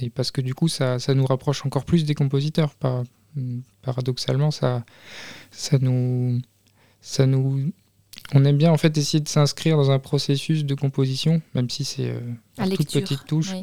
et 0.01 0.09
parce 0.09 0.31
que 0.31 0.41
du 0.41 0.55
coup, 0.55 0.67
ça, 0.67 0.97
ça, 0.99 1.13
nous 1.13 1.25
rapproche 1.25 1.65
encore 1.65 1.85
plus 1.85 2.05
des 2.05 2.15
compositeurs. 2.15 2.73
Paradoxalement, 3.81 4.51
ça, 4.51 4.83
ça 5.51 5.77
nous, 5.79 6.41
ça 7.01 7.25
nous, 7.25 7.71
on 8.33 8.45
aime 8.45 8.57
bien 8.57 8.71
en 8.71 8.77
fait 8.77 8.97
essayer 8.97 9.21
de 9.21 9.27
s'inscrire 9.27 9.77
dans 9.77 9.91
un 9.91 9.99
processus 9.99 10.65
de 10.65 10.75
composition, 10.75 11.41
même 11.55 11.69
si 11.69 11.83
c'est 11.83 12.11
euh, 12.11 12.19
toute 12.75 12.91
petite 12.91 13.25
touche. 13.25 13.53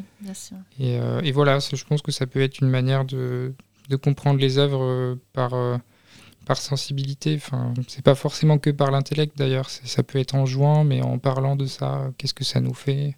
Et, 0.79 0.97
euh, 0.99 1.21
et, 1.21 1.31
voilà, 1.31 1.59
je 1.59 1.83
pense 1.85 2.01
que 2.01 2.11
ça 2.11 2.27
peut 2.27 2.41
être 2.41 2.59
une 2.59 2.69
manière 2.69 3.05
de, 3.05 3.53
de 3.89 3.95
comprendre 3.95 4.39
les 4.39 4.57
œuvres 4.57 4.83
euh, 4.83 5.15
par, 5.33 5.53
par 6.45 6.57
sensibilité. 6.57 7.35
Enfin, 7.35 7.73
c'est 7.87 8.03
pas 8.03 8.15
forcément 8.15 8.57
que 8.57 8.69
par 8.69 8.91
l'intellect 8.91 9.37
d'ailleurs. 9.37 9.69
Ça 9.69 10.03
peut 10.03 10.19
être 10.19 10.35
en 10.35 10.45
jouant, 10.45 10.83
mais 10.83 11.01
en 11.01 11.17
parlant 11.17 11.55
de 11.55 11.65
ça, 11.65 12.11
qu'est-ce 12.17 12.33
que 12.33 12.43
ça 12.43 12.59
nous 12.59 12.73
fait? 12.73 13.15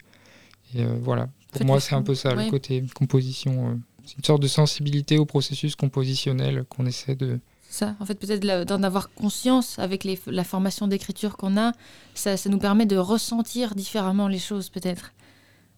Et 0.76 0.86
voilà, 1.02 1.30
Pour 1.52 1.66
moi, 1.66 1.80
c'est 1.80 1.96
un 1.96 2.04
peu 2.04 2.14
ça, 2.14 2.36
le 2.36 2.48
côté 2.50 2.84
composition. 2.94 3.80
Une 4.18 4.24
sorte 4.24 4.42
de 4.42 4.48
sensibilité 4.48 5.18
au 5.18 5.26
processus 5.26 5.76
compositionnel 5.76 6.66
qu'on 6.70 6.86
essaie 6.86 7.16
de, 7.16 7.40
ça, 7.70 7.96
en 8.00 8.06
fait, 8.06 8.16
peut-être 8.16 8.66
d'en 8.66 8.82
avoir 8.82 9.14
conscience 9.14 9.78
avec 9.78 10.08
la 10.26 10.44
formation 10.44 10.88
d'écriture 10.88 11.38
qu'on 11.38 11.56
a, 11.56 11.74
ça, 12.16 12.34
nous 12.50 12.58
permet 12.58 12.88
de 12.88 12.98
ressentir 12.98 13.76
différemment 13.76 14.28
les 14.28 14.40
choses, 14.40 14.70
peut-être. 14.70 15.14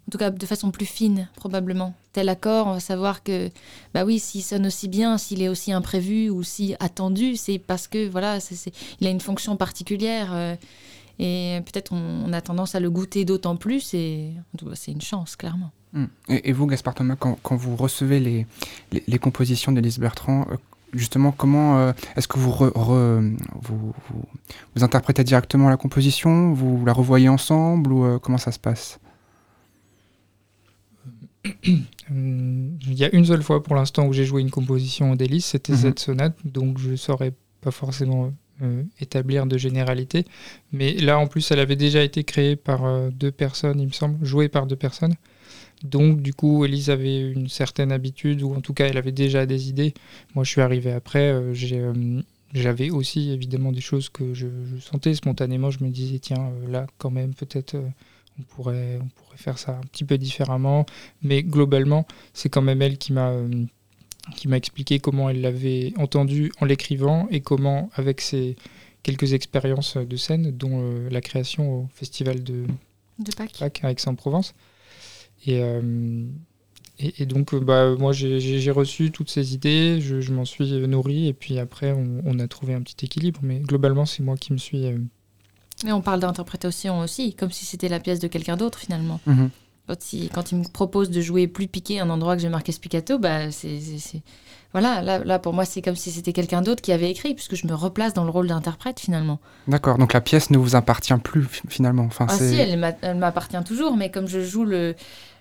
En 0.07 0.11
tout 0.11 0.17
cas, 0.17 0.31
de 0.31 0.45
façon 0.45 0.71
plus 0.71 0.85
fine, 0.85 1.27
probablement. 1.35 1.93
Tel 2.13 2.29
accord, 2.29 2.67
on 2.67 2.73
va 2.73 2.79
savoir 2.79 3.23
que, 3.23 3.49
bah 3.93 4.05
oui, 4.05 4.19
s'il 4.19 4.41
sonne 4.41 4.65
aussi 4.67 4.87
bien, 4.87 5.17
s'il 5.17 5.41
est 5.41 5.49
aussi 5.49 5.73
imprévu 5.73 6.29
ou 6.29 6.43
si 6.43 6.75
attendu, 6.79 7.35
c'est 7.35 7.59
parce 7.59 7.89
que, 7.89 8.07
voilà, 8.07 8.39
il 9.01 9.07
a 9.07 9.09
une 9.09 9.19
fonction 9.19 9.57
particulière. 9.57 10.33
Euh, 10.33 10.55
et 11.19 11.59
peut-être 11.65 11.91
on, 11.91 12.31
a 12.31 12.41
tendance 12.41 12.73
à 12.73 12.79
le 12.79 12.89
goûter 12.89 13.25
d'autant 13.25 13.57
plus, 13.57 13.93
et 13.93 14.31
c'est 14.75 14.91
une 14.91 15.01
chance, 15.01 15.35
clairement. 15.35 15.71
Hmm. 15.93 16.05
Et, 16.29 16.51
vous, 16.53 16.67
Gaspard 16.67 16.95
Thomas, 16.95 17.15
quand, 17.17 17.55
vous 17.55 17.75
recevez 17.75 18.19
les, 18.19 18.47
les, 19.07 19.19
compositions 19.19 19.71
d'Élise 19.71 19.99
Bertrand, 19.99 20.47
euh, 20.49 20.55
justement, 20.93 21.31
comment 21.31 21.79
euh, 21.79 21.91
est-ce 22.15 22.27
que 22.27 22.39
vous, 22.39 22.51
vous, 22.51 23.93
vous, 24.75 24.83
interprétez 24.83 25.23
directement 25.23 25.69
la 25.69 25.77
composition 25.77 26.53
Vous 26.53 26.85
la 26.85 26.93
revoyez 26.93 27.27
ensemble 27.27 27.91
Ou 27.91 28.19
comment 28.19 28.37
ça 28.37 28.51
se 28.51 28.59
passe? 28.59 28.99
Il 32.13 32.93
y 32.93 33.03
a 33.03 33.13
une 33.13 33.25
seule 33.25 33.43
fois 33.43 33.63
pour 33.63 33.75
l'instant 33.75 34.05
où 34.05 34.13
j'ai 34.13 34.25
joué 34.25 34.41
une 34.41 34.51
composition 34.51 35.15
d'Hélice, 35.15 35.47
c'était 35.47 35.73
mhm. 35.73 35.79
cette 35.79 35.99
sonate, 35.99 36.35
donc 36.45 36.77
je 36.77 36.91
ne 36.91 36.95
saurais 36.95 37.33
pas 37.61 37.71
forcément 37.71 38.31
euh, 38.61 38.83
établir 38.99 39.47
de 39.47 39.57
généralité. 39.57 40.25
Mais 40.71 40.93
là, 40.93 41.17
en 41.17 41.25
plus, 41.25 41.49
elle 41.51 41.59
avait 41.59 41.75
déjà 41.75 42.03
été 42.03 42.23
créée 42.23 42.55
par 42.55 42.85
euh, 42.85 43.09
deux 43.09 43.31
personnes, 43.31 43.79
il 43.79 43.87
me 43.87 43.91
semble, 43.91 44.23
jouée 44.23 44.49
par 44.49 44.67
deux 44.67 44.75
personnes. 44.75 45.15
Donc, 45.83 46.21
du 46.21 46.33
coup, 46.33 46.63
Elise 46.65 46.89
avait 46.89 47.19
une 47.19 47.49
certaine 47.49 47.91
habitude, 47.91 48.43
ou 48.43 48.53
en 48.53 48.61
tout 48.61 48.73
cas, 48.73 48.87
elle 48.87 48.97
avait 48.97 49.11
déjà 49.11 49.45
des 49.45 49.69
idées. 49.69 49.93
Moi, 50.35 50.43
je 50.43 50.51
suis 50.51 50.61
arrivé 50.61 50.91
après. 50.91 51.31
Euh, 51.31 52.21
j'avais 52.53 52.89
aussi 52.89 53.31
évidemment 53.31 53.71
des 53.71 53.81
choses 53.81 54.09
que 54.09 54.33
je, 54.33 54.47
je, 54.47 54.79
sentais 54.81 55.13
spontanément. 55.15 55.71
Je 55.71 55.83
me 55.83 55.89
disais, 55.89 56.19
tiens, 56.19 56.51
là, 56.67 56.85
quand 56.97 57.09
même, 57.09 57.33
peut-être 57.33 57.77
on 58.39 58.43
pourrait, 58.43 58.99
on 59.01 59.07
pourrait 59.07 59.37
faire 59.37 59.57
ça 59.57 59.77
un 59.77 59.87
petit 59.87 60.03
peu 60.03 60.17
différemment. 60.17 60.85
Mais 61.21 61.43
globalement, 61.43 62.05
c'est 62.33 62.49
quand 62.49 62.61
même 62.61 62.81
elle 62.81 62.97
qui 62.97 63.13
m'a 63.13 63.29
euh, 63.29 63.65
qui 64.35 64.47
m'a 64.47 64.57
expliqué 64.57 64.99
comment 64.99 65.29
elle 65.29 65.41
l'avait 65.41 65.93
entendu 65.97 66.51
en 66.59 66.65
l'écrivant 66.65 67.27
et 67.31 67.41
comment, 67.41 67.89
avec 67.95 68.21
ses 68.21 68.55
quelques 69.03 69.33
expériences 69.33 69.97
de 69.97 70.15
scène, 70.15 70.51
dont 70.51 70.81
euh, 70.81 71.09
la 71.09 71.21
création 71.21 71.73
au 71.73 71.87
festival 71.93 72.43
de, 72.43 72.65
de 73.19 73.31
Pâques. 73.33 73.83
à 73.83 73.91
Aix-en-Provence. 73.91 74.53
Et, 75.45 75.61
euh, 75.61 76.25
et, 76.99 77.25
donc, 77.25 77.55
bah, 77.55 77.95
moi, 77.97 78.11
j'ai 78.13 78.71
reçu 78.71 79.11
toutes 79.11 79.29
ces 79.29 79.53
idées, 79.53 79.99
je, 80.01 80.31
m'en 80.31 80.45
suis 80.45 80.71
nourri, 80.87 81.27
et 81.27 81.33
puis 81.33 81.57
après, 81.59 81.91
on, 81.91 82.21
on, 82.25 82.39
a 82.39 82.47
trouvé 82.47 82.73
un 82.73 82.81
petit 82.81 83.05
équilibre. 83.05 83.39
Mais 83.43 83.59
globalement, 83.59 84.05
c'est 84.05 84.23
moi 84.23 84.35
qui 84.35 84.53
me 84.53 84.57
suis 84.57 84.85
mais 85.83 85.91
on 85.91 86.01
parle 86.01 86.19
d'interprétation 86.19 86.99
aussi, 86.99 87.33
comme 87.33 87.51
si 87.51 87.65
c'était 87.65 87.89
la 87.89 87.99
pièce 87.99 88.19
de 88.19 88.27
quelqu'un 88.27 88.57
d'autre 88.57 88.79
finalement. 88.79 89.19
Mhm. 89.25 89.49
Quand, 89.87 90.13
il, 90.13 90.29
quand, 90.29 90.51
il, 90.51 90.59
me 90.59 90.67
propose 90.67 91.09
de 91.09 91.21
jouer 91.21 91.47
plus 91.47 91.67
piqué 91.67 91.99
un 91.99 92.09
endroit 92.09 92.35
que 92.35 92.41
j'ai 92.41 92.49
marqué 92.49 92.71
spiccato, 92.71 93.17
bah 93.17 93.51
c'est 93.51 93.79
voilà, 94.73 95.01
là, 95.01 95.19
là, 95.19 95.37
pour 95.37 95.53
moi 95.53 95.65
c'est 95.65 95.81
comme 95.81 95.97
si 95.97 96.11
c'était 96.11 96.31
quelqu'un 96.31 96.61
d'autre 96.61 96.81
qui 96.81 96.93
avait 96.93 97.11
écrit, 97.11 97.33
puisque 97.33 97.55
je 97.55 97.67
me 97.67 97.73
replace 97.73 98.13
dans 98.13 98.23
le 98.23 98.29
rôle 98.29 98.47
d'interprète 98.47 98.99
finalement. 98.99 99.39
D'accord, 99.67 99.97
donc 99.97 100.13
la 100.13 100.21
pièce 100.21 100.49
ne 100.49 100.57
vous 100.57 100.75
appartient 100.75 101.13
plus 101.15 101.45
finalement. 101.67 102.03
Enfin, 102.03 102.27
ah 102.29 102.37
si, 102.37 102.55
elle 102.55 102.77
m'appartient 103.17 103.61
toujours, 103.65 103.97
mais 103.97 104.11
comme 104.11 104.27
je 104.27 104.41
joue 104.41 104.63
le, 104.63 104.95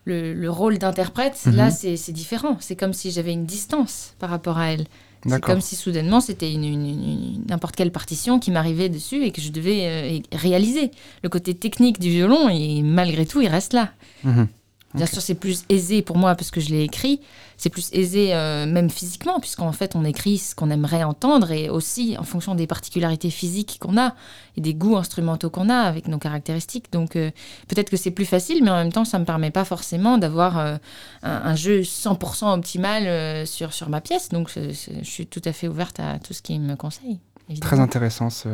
le, 0.04 0.48
rôle 0.48 0.78
d'interprète, 0.78 1.44
là 1.46 1.66
mhm. 1.66 1.96
c'est 1.96 2.12
différent. 2.12 2.56
C'est 2.60 2.76
comme 2.76 2.92
si 2.92 3.10
j'avais 3.10 3.32
une 3.32 3.46
distance 3.46 4.14
par 4.18 4.30
rapport 4.30 4.58
à 4.58 4.72
elle. 4.72 4.86
C'est 5.26 5.40
comme 5.42 5.60
si 5.60 5.76
soudainement 5.76 6.20
c'était 6.20 6.50
une, 6.50 7.44
n'importe 7.46 7.76
quelle 7.76 7.92
partition 7.92 8.38
qui 8.38 8.50
m'arrivait 8.50 8.88
dessus 8.88 9.22
et 9.22 9.32
que 9.32 9.42
je 9.42 9.50
devais 9.50 9.86
euh, 9.86 10.18
réaliser. 10.32 10.90
Le 11.22 11.28
côté 11.28 11.54
technique 11.54 11.98
du 12.00 12.08
violon, 12.08 12.48
et 12.48 12.82
malgré 12.82 13.26
tout, 13.26 13.42
il 13.42 13.48
reste 13.48 13.74
là. 13.74 13.90
Mhm. 14.24 14.48
Bien 14.94 15.06
sûr, 15.06 15.22
c'est 15.22 15.36
plus 15.36 15.64
aisé 15.68 16.02
pour 16.02 16.16
moi 16.16 16.34
parce 16.34 16.50
que 16.50 16.60
je 16.60 16.70
l'ai 16.70 16.82
écrit. 16.82 17.20
C'est 17.56 17.68
plus 17.68 17.90
aisé 17.92 18.34
euh, 18.34 18.66
même 18.66 18.90
physiquement, 18.90 19.38
puisqu'en 19.38 19.70
fait, 19.70 19.94
on 19.94 20.04
écrit 20.04 20.38
ce 20.38 20.54
qu'on 20.54 20.70
aimerait 20.70 21.04
entendre 21.04 21.52
et 21.52 21.68
aussi 21.68 22.16
en 22.18 22.24
fonction 22.24 22.56
des 22.56 22.66
particularités 22.66 23.30
physiques 23.30 23.78
qu'on 23.80 23.96
a 23.98 24.14
et 24.56 24.60
des 24.60 24.74
goûts 24.74 24.96
instrumentaux 24.96 25.48
qu'on 25.48 25.68
a 25.68 25.76
avec 25.76 26.08
nos 26.08 26.18
caractéristiques. 26.18 26.90
Donc, 26.90 27.14
euh, 27.14 27.30
peut-être 27.68 27.90
que 27.90 27.96
c'est 27.96 28.10
plus 28.10 28.24
facile, 28.24 28.64
mais 28.64 28.70
en 28.70 28.76
même 28.76 28.92
temps, 28.92 29.04
ça 29.04 29.18
ne 29.18 29.22
me 29.22 29.26
permet 29.26 29.52
pas 29.52 29.64
forcément 29.64 30.18
d'avoir 30.18 30.58
euh, 30.58 30.76
un, 31.22 31.54
jeu 31.54 31.82
100% 31.82 32.52
optimal 32.52 33.46
sur, 33.46 33.72
sur 33.72 33.90
ma 33.90 34.00
pièce. 34.00 34.30
Donc, 34.30 34.50
je, 34.50 34.72
suis 35.04 35.26
tout 35.26 35.42
à 35.44 35.52
fait 35.52 35.68
ouverte 35.68 36.00
à 36.00 36.18
tout 36.18 36.32
ce 36.32 36.42
qui 36.42 36.58
me 36.58 36.74
conseille. 36.74 37.20
Très 37.60 37.78
intéressant 37.78 38.30
ce, 38.30 38.48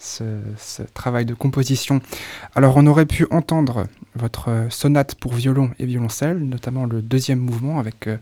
ce, 0.00 0.82
travail 0.94 1.26
de 1.26 1.34
composition. 1.34 2.00
Alors 2.54 2.76
on 2.76 2.86
aurait 2.86 3.06
pu 3.06 3.26
entendre 3.30 3.86
votre 4.14 4.66
sonate 4.70 5.14
pour 5.14 5.34
violon 5.34 5.70
et 5.78 5.86
violoncelle, 5.86 6.38
notamment 6.38 6.86
le 6.86 7.02
deuxième 7.02 7.38
mouvement 7.38 7.78
avec 7.78 8.06
euh, 8.06 8.16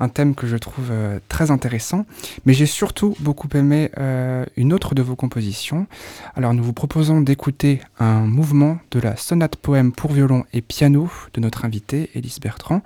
un 0.00 0.08
thème 0.08 0.34
que 0.34 0.46
je 0.46 0.56
trouve 0.56 0.88
euh, 0.90 1.18
très 1.28 1.50
intéressant, 1.50 2.04
mais 2.44 2.52
j'ai 2.52 2.66
surtout 2.66 3.16
beaucoup 3.20 3.48
aimé 3.54 3.90
euh, 3.98 4.44
une 4.56 4.72
autre 4.72 4.94
de 4.94 5.02
vos 5.02 5.16
compositions. 5.16 5.86
Alors 6.34 6.52
nous 6.52 6.64
vous 6.64 6.72
proposons 6.72 7.20
d'écouter 7.20 7.80
un 7.98 8.20
mouvement 8.20 8.78
de 8.90 9.00
la 9.00 9.16
sonate 9.16 9.56
poème 9.56 9.92
pour 9.92 10.12
violon 10.12 10.44
et 10.52 10.60
piano 10.60 11.10
de 11.34 11.40
notre 11.40 11.64
invité 11.64 12.10
Élise 12.14 12.40
Bertrand. 12.40 12.82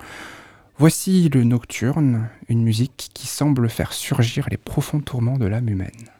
Voici 0.77 1.29
le 1.29 1.43
Nocturne, 1.43 2.27
une 2.49 2.61
musique 2.61 3.09
qui 3.13 3.27
semble 3.27 3.69
faire 3.69 3.93
surgir 3.93 4.47
les 4.51 4.57
profonds 4.57 4.99
tourments 4.99 5.37
de 5.37 5.45
l'âme 5.45 5.69
humaine. 5.69 6.14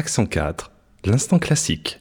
Accent 0.00 0.24
4, 0.24 0.72
l'instant 1.04 1.38
classique. 1.38 2.00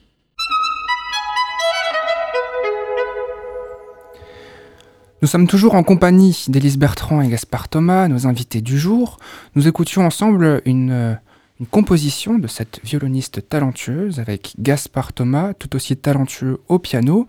Nous 5.21 5.27
sommes 5.27 5.47
toujours 5.47 5.75
en 5.75 5.83
compagnie 5.83 6.45
d'Élise 6.47 6.77
Bertrand 6.77 7.19
et 7.19 7.27
Gaspard 7.27 7.67
Thomas, 7.67 8.07
nos 8.07 8.25
invités 8.25 8.61
du 8.61 8.79
jour. 8.79 9.17
Nous 9.55 9.67
écoutions 9.67 10.05
ensemble 10.05 10.61
une, 10.63 11.19
une 11.59 11.65
composition 11.65 12.39
de 12.39 12.47
cette 12.47 12.79
violoniste 12.85 13.49
talentueuse 13.49 14.21
avec 14.21 14.53
Gaspard 14.59 15.11
Thomas, 15.11 15.53
tout 15.53 15.75
aussi 15.75 15.97
talentueux 15.97 16.61
au 16.69 16.79
piano. 16.79 17.27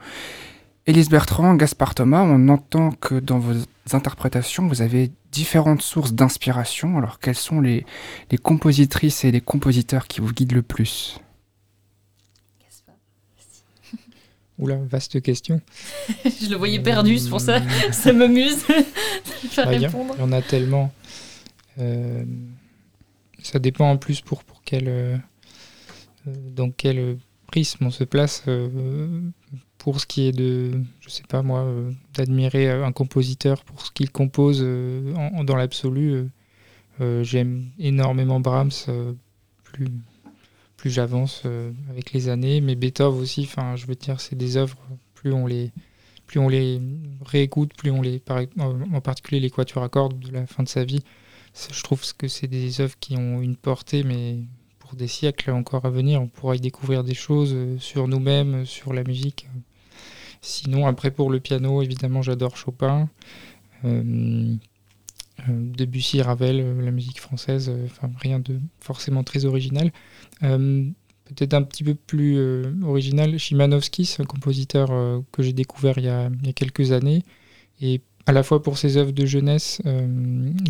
Élise 0.90 1.08
Bertrand, 1.08 1.54
Gaspard 1.54 1.94
Thomas, 1.94 2.22
on 2.24 2.48
entend 2.48 2.90
que 2.90 3.14
dans 3.14 3.38
vos 3.38 3.54
interprétations, 3.92 4.66
vous 4.66 4.82
avez 4.82 5.12
différentes 5.30 5.82
sources 5.82 6.12
d'inspiration. 6.12 6.98
Alors, 6.98 7.20
quelles 7.20 7.36
sont 7.36 7.60
les, 7.60 7.86
les, 8.32 8.38
compositrices 8.38 9.24
et 9.24 9.30
les 9.30 9.40
compositeurs 9.40 10.08
qui 10.08 10.20
vous 10.20 10.32
guident 10.32 10.50
le 10.50 10.62
plus? 10.62 11.20
Oula, 14.58 14.78
vaste 14.78 15.22
question. 15.22 15.60
Je 16.24 16.50
le 16.50 16.56
voyais 16.56 16.80
perdu, 16.80 17.18
c'est 17.18 17.30
pour 17.30 17.40
ça, 17.40 17.62
ça 17.92 18.12
m'amuse 18.12 18.66
de 18.68 19.72
Il 19.72 19.82
y, 19.82 19.86
répondre. 19.86 20.14
il 20.18 20.20
y 20.22 20.24
en 20.24 20.32
a 20.32 20.42
tellement. 20.42 20.92
Euh, 21.78 22.24
ça 23.44 23.60
dépend 23.60 23.88
en 23.88 23.96
plus 23.96 24.22
pour, 24.22 24.42
pour 24.42 24.62
quel, 24.64 24.88
euh, 24.88 25.16
dans 26.26 26.72
quel 26.72 27.16
prisme 27.46 27.86
on 27.86 27.90
se 27.92 28.02
place. 28.02 28.42
euh, 28.48 29.20
pour 29.80 29.98
ce 29.98 30.06
qui 30.06 30.28
est 30.28 30.32
de, 30.32 30.72
je 31.00 31.08
sais 31.08 31.24
pas 31.26 31.42
moi, 31.42 31.60
euh, 31.60 31.90
d'admirer 32.14 32.68
euh, 32.68 32.84
un 32.84 32.92
compositeur 32.92 33.64
pour 33.64 33.80
ce 33.80 33.90
qu'il 33.90 34.10
compose 34.10 34.60
euh, 34.62 35.42
dans 35.42 35.56
l'absolu. 35.56 36.28
J'aime 37.22 37.64
énormément 37.78 38.40
Brahms. 38.40 38.72
plus 39.64 40.90
j'avance 40.90 41.44
avec 41.88 42.12
les 42.12 42.28
années, 42.28 42.60
mais 42.60 42.74
Beethoven 42.74 43.22
aussi. 43.22 43.44
Enfin, 43.44 43.74
je 43.76 43.86
veux 43.86 43.94
dire, 43.94 44.20
c'est 44.20 44.36
des 44.36 44.58
œuvres. 44.58 44.76
Plus 45.14 45.32
on 45.32 45.46
les 45.46 45.72
plus 46.26 46.38
on 46.38 46.50
les 46.50 46.78
réécoute, 47.24 47.72
plus 47.74 47.90
on 47.90 48.02
les, 48.02 48.22
en 48.58 49.00
particulier 49.00 49.40
les 49.40 49.48
quatuors 49.48 49.82
à 49.82 49.88
cordes 49.88 50.20
de 50.20 50.30
la 50.30 50.46
fin 50.46 50.62
de 50.62 50.68
sa 50.68 50.84
vie, 50.84 51.02
je 51.72 51.82
trouve 51.82 52.02
que 52.14 52.28
c'est 52.28 52.46
des 52.46 52.82
œuvres 52.82 52.96
qui 53.00 53.16
ont 53.16 53.40
une 53.40 53.56
portée, 53.56 54.04
mais 54.04 54.36
pour 54.78 54.94
des 54.94 55.08
siècles 55.08 55.50
encore 55.50 55.86
à 55.86 55.90
venir, 55.90 56.20
on 56.20 56.28
pourra 56.28 56.54
y 56.54 56.60
découvrir 56.60 57.02
des 57.02 57.14
choses 57.14 57.56
sur 57.78 58.06
nous-mêmes, 58.06 58.66
sur 58.66 58.92
la 58.92 59.04
musique. 59.04 59.48
Sinon, 60.42 60.86
après 60.86 61.10
pour 61.10 61.30
le 61.30 61.40
piano, 61.40 61.82
évidemment, 61.82 62.22
j'adore 62.22 62.56
Chopin, 62.56 63.08
euh, 63.84 64.54
euh, 65.40 65.72
Debussy, 65.76 66.22
Ravel, 66.22 66.60
euh, 66.60 66.82
la 66.82 66.90
musique 66.90 67.20
française, 67.20 67.70
rien 68.18 68.38
de 68.40 68.58
forcément 68.80 69.22
très 69.22 69.44
original. 69.44 69.92
Peut-être 70.40 71.54
un 71.54 71.62
petit 71.62 71.84
peu 71.84 71.94
plus 71.94 72.38
original. 72.82 73.38
Chimanovski, 73.38 74.04
c'est 74.04 74.20
un 74.20 74.26
compositeur 74.26 74.88
que 75.30 75.42
j'ai 75.44 75.52
découvert 75.52 75.96
il 75.98 76.04
y, 76.04 76.08
a, 76.08 76.28
quelques 76.56 76.90
années. 76.90 77.22
Et 77.80 78.00
à 78.26 78.32
la 78.32 78.42
fois 78.42 78.64
pour 78.64 78.78
ses 78.78 78.96
œuvres 78.96 79.12
de 79.12 79.26
jeunesse, 79.26 79.80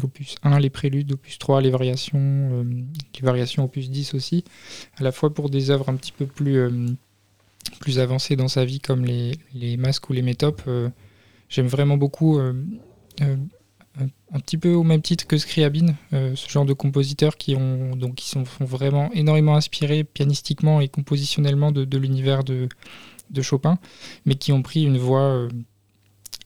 l'opus 0.02 0.34
1, 0.42 0.58
les 0.58 0.68
préludes, 0.68 1.10
l'opus 1.10 1.38
3, 1.38 1.62
les 1.62 1.70
variations, 1.70 2.66
les 2.68 3.22
variations 3.22 3.64
opus 3.64 3.88
10 3.88 4.12
aussi, 4.12 4.44
à 4.98 5.02
la 5.02 5.12
fois 5.12 5.32
pour 5.32 5.48
des 5.48 5.70
œuvres 5.70 5.88
un 5.88 5.96
petit 5.96 6.12
peu 6.12 6.26
plus, 6.26 6.58
plus 7.80 7.98
avancées 7.98 8.36
dans 8.36 8.48
sa 8.48 8.64
vie 8.64 8.80
comme 8.80 9.04
les, 9.04 9.32
les 9.54 9.76
masques 9.76 10.08
ou 10.10 10.12
les 10.12 10.22
métopes. 10.22 10.62
euh, 10.68 10.88
J'aime 11.48 11.66
vraiment 11.66 11.96
beaucoup, 11.96 12.38
euh, 12.38 12.52
euh, 13.22 13.36
un- 14.32 14.40
petit 14.40 14.56
peu 14.56 14.72
au 14.72 14.84
même 14.84 15.02
titre 15.02 15.26
que 15.26 15.36
Scriabine, 15.36 15.96
ce 16.12 16.48
genre 16.48 16.64
de 16.64 16.72
compositeurs 16.72 17.36
qui, 17.36 17.56
ont, 17.56 17.96
donc, 17.96 18.14
qui 18.14 18.28
sont, 18.28 18.44
sont 18.44 18.64
vraiment 18.64 19.10
énormément 19.12 19.56
inspirés 19.56 20.04
pianistiquement 20.04 20.80
et 20.80 20.88
compositionnellement 20.88 21.72
de, 21.72 21.98
l'univers 21.98 22.44
de, 22.44 22.68
de 23.30 23.42
Chopin, 23.42 23.78
mais 24.26 24.36
qui 24.36 24.52
ont 24.52 24.62
pris 24.62 24.84
une 24.84 24.96
euh, 24.96 25.48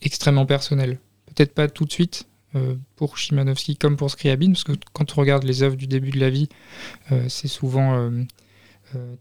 extrêmement 0.00 0.46
personnelle. 0.46 0.98
Peut-être 1.34 1.52
pas 1.54 1.68
tout 1.68 1.84
de 1.84 1.92
suite 1.92 2.26
pour 2.96 3.18
Chimanovski 3.18 3.76
comme 3.76 3.96
pour 3.96 4.10
Scriabine, 4.10 4.52
parce 4.52 4.64
que 4.64 4.72
quand 4.92 5.12
on 5.18 5.20
regarde 5.20 5.42
les 5.42 5.62
œuvres 5.64 5.76
du 5.76 5.88
début 5.88 6.12
de 6.12 6.20
la 6.20 6.30
vie, 6.30 6.48
c'est 7.28 7.48
souvent 7.48 8.10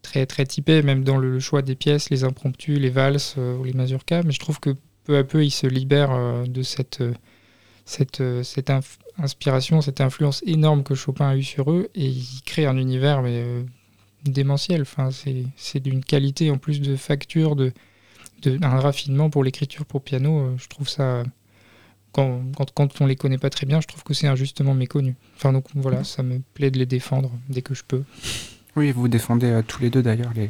très, 0.01 0.25
très 0.25 0.45
typé, 0.45 0.81
même 0.81 1.03
dans 1.03 1.17
le 1.17 1.39
choix 1.39 1.61
des 1.61 1.75
pièces, 1.75 2.09
les 2.09 2.23
impromptus, 2.23 2.79
les 2.79 2.89
valses 2.89 3.35
euh, 3.37 3.57
ou 3.57 3.63
les 3.63 3.73
mazurkas, 3.73 4.23
mais 4.23 4.31
je 4.31 4.39
trouve 4.39 4.59
que 4.59 4.75
peu 5.03 5.17
à 5.17 5.23
peu, 5.23 5.43
il 5.43 5.51
se 5.51 5.67
libère 5.67 6.11
euh, 6.11 6.45
de 6.45 6.61
cette... 6.61 7.01
euh, 7.01 7.13
cette, 7.85 8.21
euh, 8.21 8.41
inspiration, 9.17 9.81
cette 9.81 9.99
influence 9.99 10.41
énorme 10.45 10.83
que 10.83 10.95
Chopin 10.95 11.27
a 11.27 11.35
eue 11.35 11.43
sur 11.43 11.69
eux, 11.69 11.89
et 11.95 12.05
il 12.05 12.41
crée 12.45 12.65
un 12.65 12.77
univers 12.77 13.21
mais, 13.21 13.43
euh, 13.43 13.61
démentiel. 14.23 14.83
Enfin, 14.83 15.09
c'est 15.57 15.79
d'une 15.81 16.01
qualité 16.01 16.49
en 16.49 16.57
plus 16.57 16.79
de 16.79 16.95
facture, 16.95 17.57
de, 17.57 17.73
de 18.41 18.57
un 18.61 18.79
raffinement 18.79 19.29
pour 19.29 19.43
l'écriture 19.43 19.85
pour 19.85 20.01
piano. 20.01 20.39
euh, 20.39 20.55
je 20.57 20.69
trouve 20.69 20.87
ça 20.87 21.23
quand, 22.13 22.41
quand, 22.55 22.71
quand 22.71 23.01
on 23.01 23.05
les 23.05 23.17
connaît 23.17 23.37
pas 23.37 23.49
très 23.49 23.65
bien, 23.65 23.81
je 23.81 23.87
trouve 23.87 24.03
que 24.03 24.13
c'est 24.13 24.27
injustement 24.27 24.73
méconnu. 24.73 25.17
Enfin 25.35 25.51
donc 25.51 25.65
voilà, 25.75 26.05
ça 26.05 26.23
me 26.23 26.39
plaît 26.53 26.71
de 26.71 26.79
les 26.79 26.85
défendre 26.85 27.31
dès 27.49 27.61
que 27.61 27.73
je 27.73 27.83
peux. 27.85 28.03
Oui, 28.75 28.91
vous 28.91 29.07
défendez 29.07 29.51
euh, 29.51 29.61
tous 29.61 29.81
les 29.81 29.89
deux 29.89 30.01
d'ailleurs 30.01 30.31
les, 30.35 30.49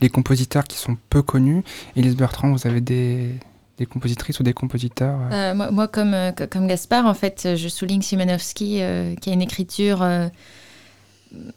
les 0.00 0.08
compositeurs 0.10 0.64
qui 0.64 0.76
sont 0.78 0.96
peu 1.10 1.22
connus. 1.22 1.62
Élise 1.96 2.16
Bertrand, 2.16 2.52
vous 2.52 2.66
avez 2.66 2.80
des, 2.80 3.30
des 3.78 3.86
compositrices 3.86 4.40
ou 4.40 4.42
des 4.42 4.52
compositeurs 4.52 5.18
euh, 5.32 5.52
Euh, 5.52 5.54
moi, 5.54 5.70
moi, 5.70 5.88
comme, 5.88 6.14
co- 6.36 6.46
comme 6.46 6.66
Gaspard, 6.66 7.06
en 7.06 7.14
fait, 7.14 7.56
je 7.56 7.68
souligne 7.68 8.02
Simanovski, 8.02 8.78
euh, 8.82 9.14
qui 9.16 9.30
a 9.30 9.32
une 9.32 9.42
écriture 9.42 10.02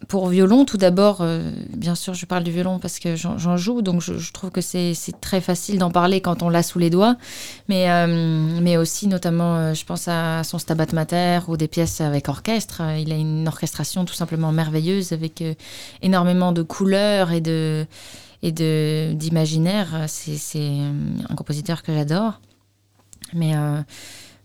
pour 0.08 0.28
violon. 0.28 0.66
Tout 0.66 0.78
d'abord, 0.78 1.18
euh, 1.22 1.52
bien 1.76 1.96
sûr, 1.96 2.14
je 2.14 2.26
parle 2.26 2.44
du 2.44 2.52
violon 2.52 2.80
parce 2.80 3.00
que 3.00 3.16
j'en 3.16 3.58
joue, 3.58 3.82
donc 3.82 4.02
je, 4.02 4.32
trouve 4.32 4.52
que 4.52 4.62
c'est 4.62 4.96
très 5.22 5.42
facile 5.42 5.78
d'en 5.78 5.92
parler 5.92 6.22
quand 6.22 6.44
on 6.44 6.50
l'a 6.50 6.64
sous 6.64 6.80
les 6.80 6.90
doigts. 6.90 7.18
Mais, 7.68 7.90
euh, 7.90 8.60
mais 8.62 8.78
aussi, 8.78 9.08
notamment, 9.08 9.56
euh, 9.56 9.74
je 9.74 9.86
pense 9.86 10.08
à 10.08 10.44
son 10.44 10.60
Stabat 10.60 10.88
Mater 10.94 11.40
ou 11.48 11.58
des 11.58 11.68
pièces 11.68 12.02
avec 12.02 12.30
orchestre. 12.30 12.82
Il 12.98 13.12
a 13.12 13.16
une 13.16 13.48
orchestration 13.48 14.06
tout 14.06 14.14
simplement 14.14 14.52
merveilleuse 14.52 15.12
avec 15.12 15.44
énormément 16.02 16.52
de 16.52 16.62
couleurs 16.62 17.32
et 17.32 17.42
de 17.42 17.86
et 18.44 18.52
d'imaginaire. 18.52 20.06
C'est 20.08 20.82
un 21.30 21.36
compositeur 21.36 21.82
que 21.82 21.94
j'adore. 21.94 22.40
Mais 23.34 23.54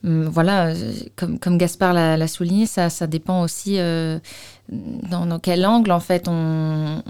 voilà, 0.03 0.69
euh, 0.69 0.93
comme, 1.17 1.59
Gaspard 1.59 1.93
l'a 1.93 2.29
souligné, 2.29 2.67
ça, 2.67 2.89
dépend 3.07 3.43
aussi 3.43 3.79
euh, 3.79 4.19
dans, 4.71 5.39
quel 5.39 5.67
angle 5.67 5.93
en 5.93 6.01
fait 6.01 6.27
on, 6.27 7.03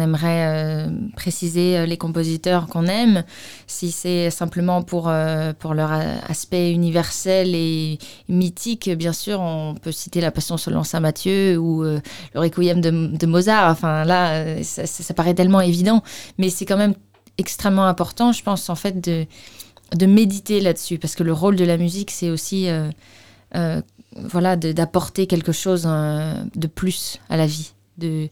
aimerait 0.00 0.46
euh, 0.46 0.88
préciser 1.16 1.84
les 1.86 1.96
compositeurs 1.96 2.68
qu'on 2.68 2.86
aime. 2.86 3.24
Si 3.66 3.90
c'est 3.90 4.30
simplement 4.30 4.82
pour, 4.82 5.08
leur 5.08 5.92
aspect 6.28 6.72
universel 6.72 7.54
et 7.54 7.98
mythique, 8.28 8.90
bien 8.90 9.12
sûr, 9.12 9.40
on 9.40 9.74
peut 9.74 9.92
citer 9.92 10.20
La 10.20 10.30
Passion 10.30 10.56
selon 10.56 10.84
Saint 10.84 11.00
Matthieu 11.00 11.58
ou 11.58 11.82
le 11.82 12.00
Requiem 12.34 12.80
de, 12.80 13.26
Mozart. 13.26 13.70
Enfin 13.70 14.04
là, 14.04 14.62
ça 14.62 15.14
paraît 15.14 15.34
tellement 15.34 15.60
évident, 15.60 16.02
mais 16.38 16.50
c'est 16.50 16.66
quand 16.66 16.76
même 16.76 16.94
extrêmement 17.38 17.86
important, 17.86 18.32
je 18.32 18.42
pense, 18.42 18.68
en 18.68 18.74
fait, 18.76 19.00
de 19.00 19.26
de 19.94 20.06
méditer 20.06 20.60
là-dessus, 20.60 20.98
parce 20.98 21.14
que 21.14 21.22
le 21.22 21.32
rôle 21.32 21.56
de 21.56 21.64
la 21.64 21.76
musique, 21.76 22.10
c'est 22.10 22.30
aussi 22.30 22.68
euh, 22.68 22.90
euh, 23.56 23.80
voilà, 24.16 24.56
d'apporter 24.56 25.26
quelque 25.26 25.52
chose 25.52 25.84
euh, 25.86 26.34
de 26.54 26.66
plus 26.66 27.18
à 27.28 27.36
la 27.36 27.46
vie, 27.46 27.72
de, 27.98 28.28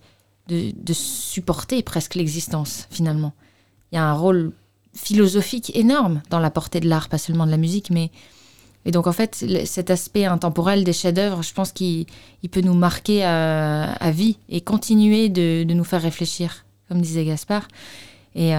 de, 0.48 0.92
supporter 0.92 1.82
presque 1.82 2.14
l'existence, 2.14 2.86
finalement. 2.90 3.32
Il 3.92 3.96
y 3.96 3.98
a 3.98 4.04
un 4.04 4.14
rôle 4.14 4.52
philosophique 4.94 5.74
énorme 5.76 6.22
dans 6.30 6.40
la 6.40 6.50
portée 6.50 6.80
de 6.80 6.88
l'art, 6.88 7.08
pas 7.08 7.18
seulement 7.18 7.46
de 7.46 7.50
la 7.50 7.56
musique, 7.56 7.90
mais... 7.90 8.10
Et 8.84 8.90
donc, 8.90 9.06
en 9.06 9.12
fait, 9.12 9.44
cet 9.66 9.90
aspect 9.90 10.24
intemporel 10.24 10.82
des 10.82 10.94
chefs-d'œuvre, 10.94 11.42
je 11.42 11.52
pense 11.52 11.72
qu'il 11.72 12.06
il 12.42 12.48
peut 12.48 12.62
nous 12.62 12.74
marquer 12.74 13.22
à, 13.22 13.92
à 13.92 14.10
vie 14.12 14.38
et 14.48 14.62
continuer 14.62 15.28
de, 15.28 15.64
de 15.64 15.74
nous 15.74 15.84
faire 15.84 16.00
réfléchir, 16.00 16.64
comme 16.88 17.02
disait 17.02 17.24
Gaspard. 17.24 17.68
Et... 18.34 18.54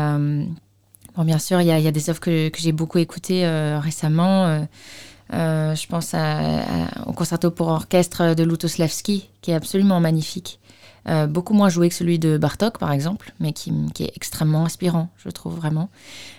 Bon, 1.16 1.24
bien 1.24 1.40
sûr, 1.40 1.60
il 1.62 1.68
y, 1.68 1.72
a- 1.72 1.92
des 1.92 2.10
œuvres 2.10 2.20
que, 2.20 2.52
j'ai 2.58 2.72
beaucoup 2.72 2.98
écoutées 2.98 3.46
euh, 3.46 3.80
récemment. 3.80 4.46
euh, 4.46 4.62
euh, 5.34 5.76
je 5.76 5.88
pense 5.88 6.16
au 7.06 7.14
concerto 7.14 7.52
pour 7.52 7.68
orchestre 7.68 8.34
de 8.34 8.44
Lutoslavski, 8.44 9.30
qui 9.42 9.52
est 9.52 9.56
absolument 9.56 10.00
magnifique. 10.00 10.60
Beaucoup 11.28 11.56
moins 11.56 11.70
joué 11.70 11.90
que 11.90 11.96
celui 11.96 12.20
de 12.20 12.38
Bartok, 12.38 12.78
par 12.78 12.92
exemple, 12.92 13.34
mais 13.40 13.52
qui, 13.52 13.72
est 14.00 14.12
extrêmement 14.16 14.66
inspirant, 14.66 15.10
je 15.18 15.30
trouve 15.30 15.56
vraiment. 15.56 15.90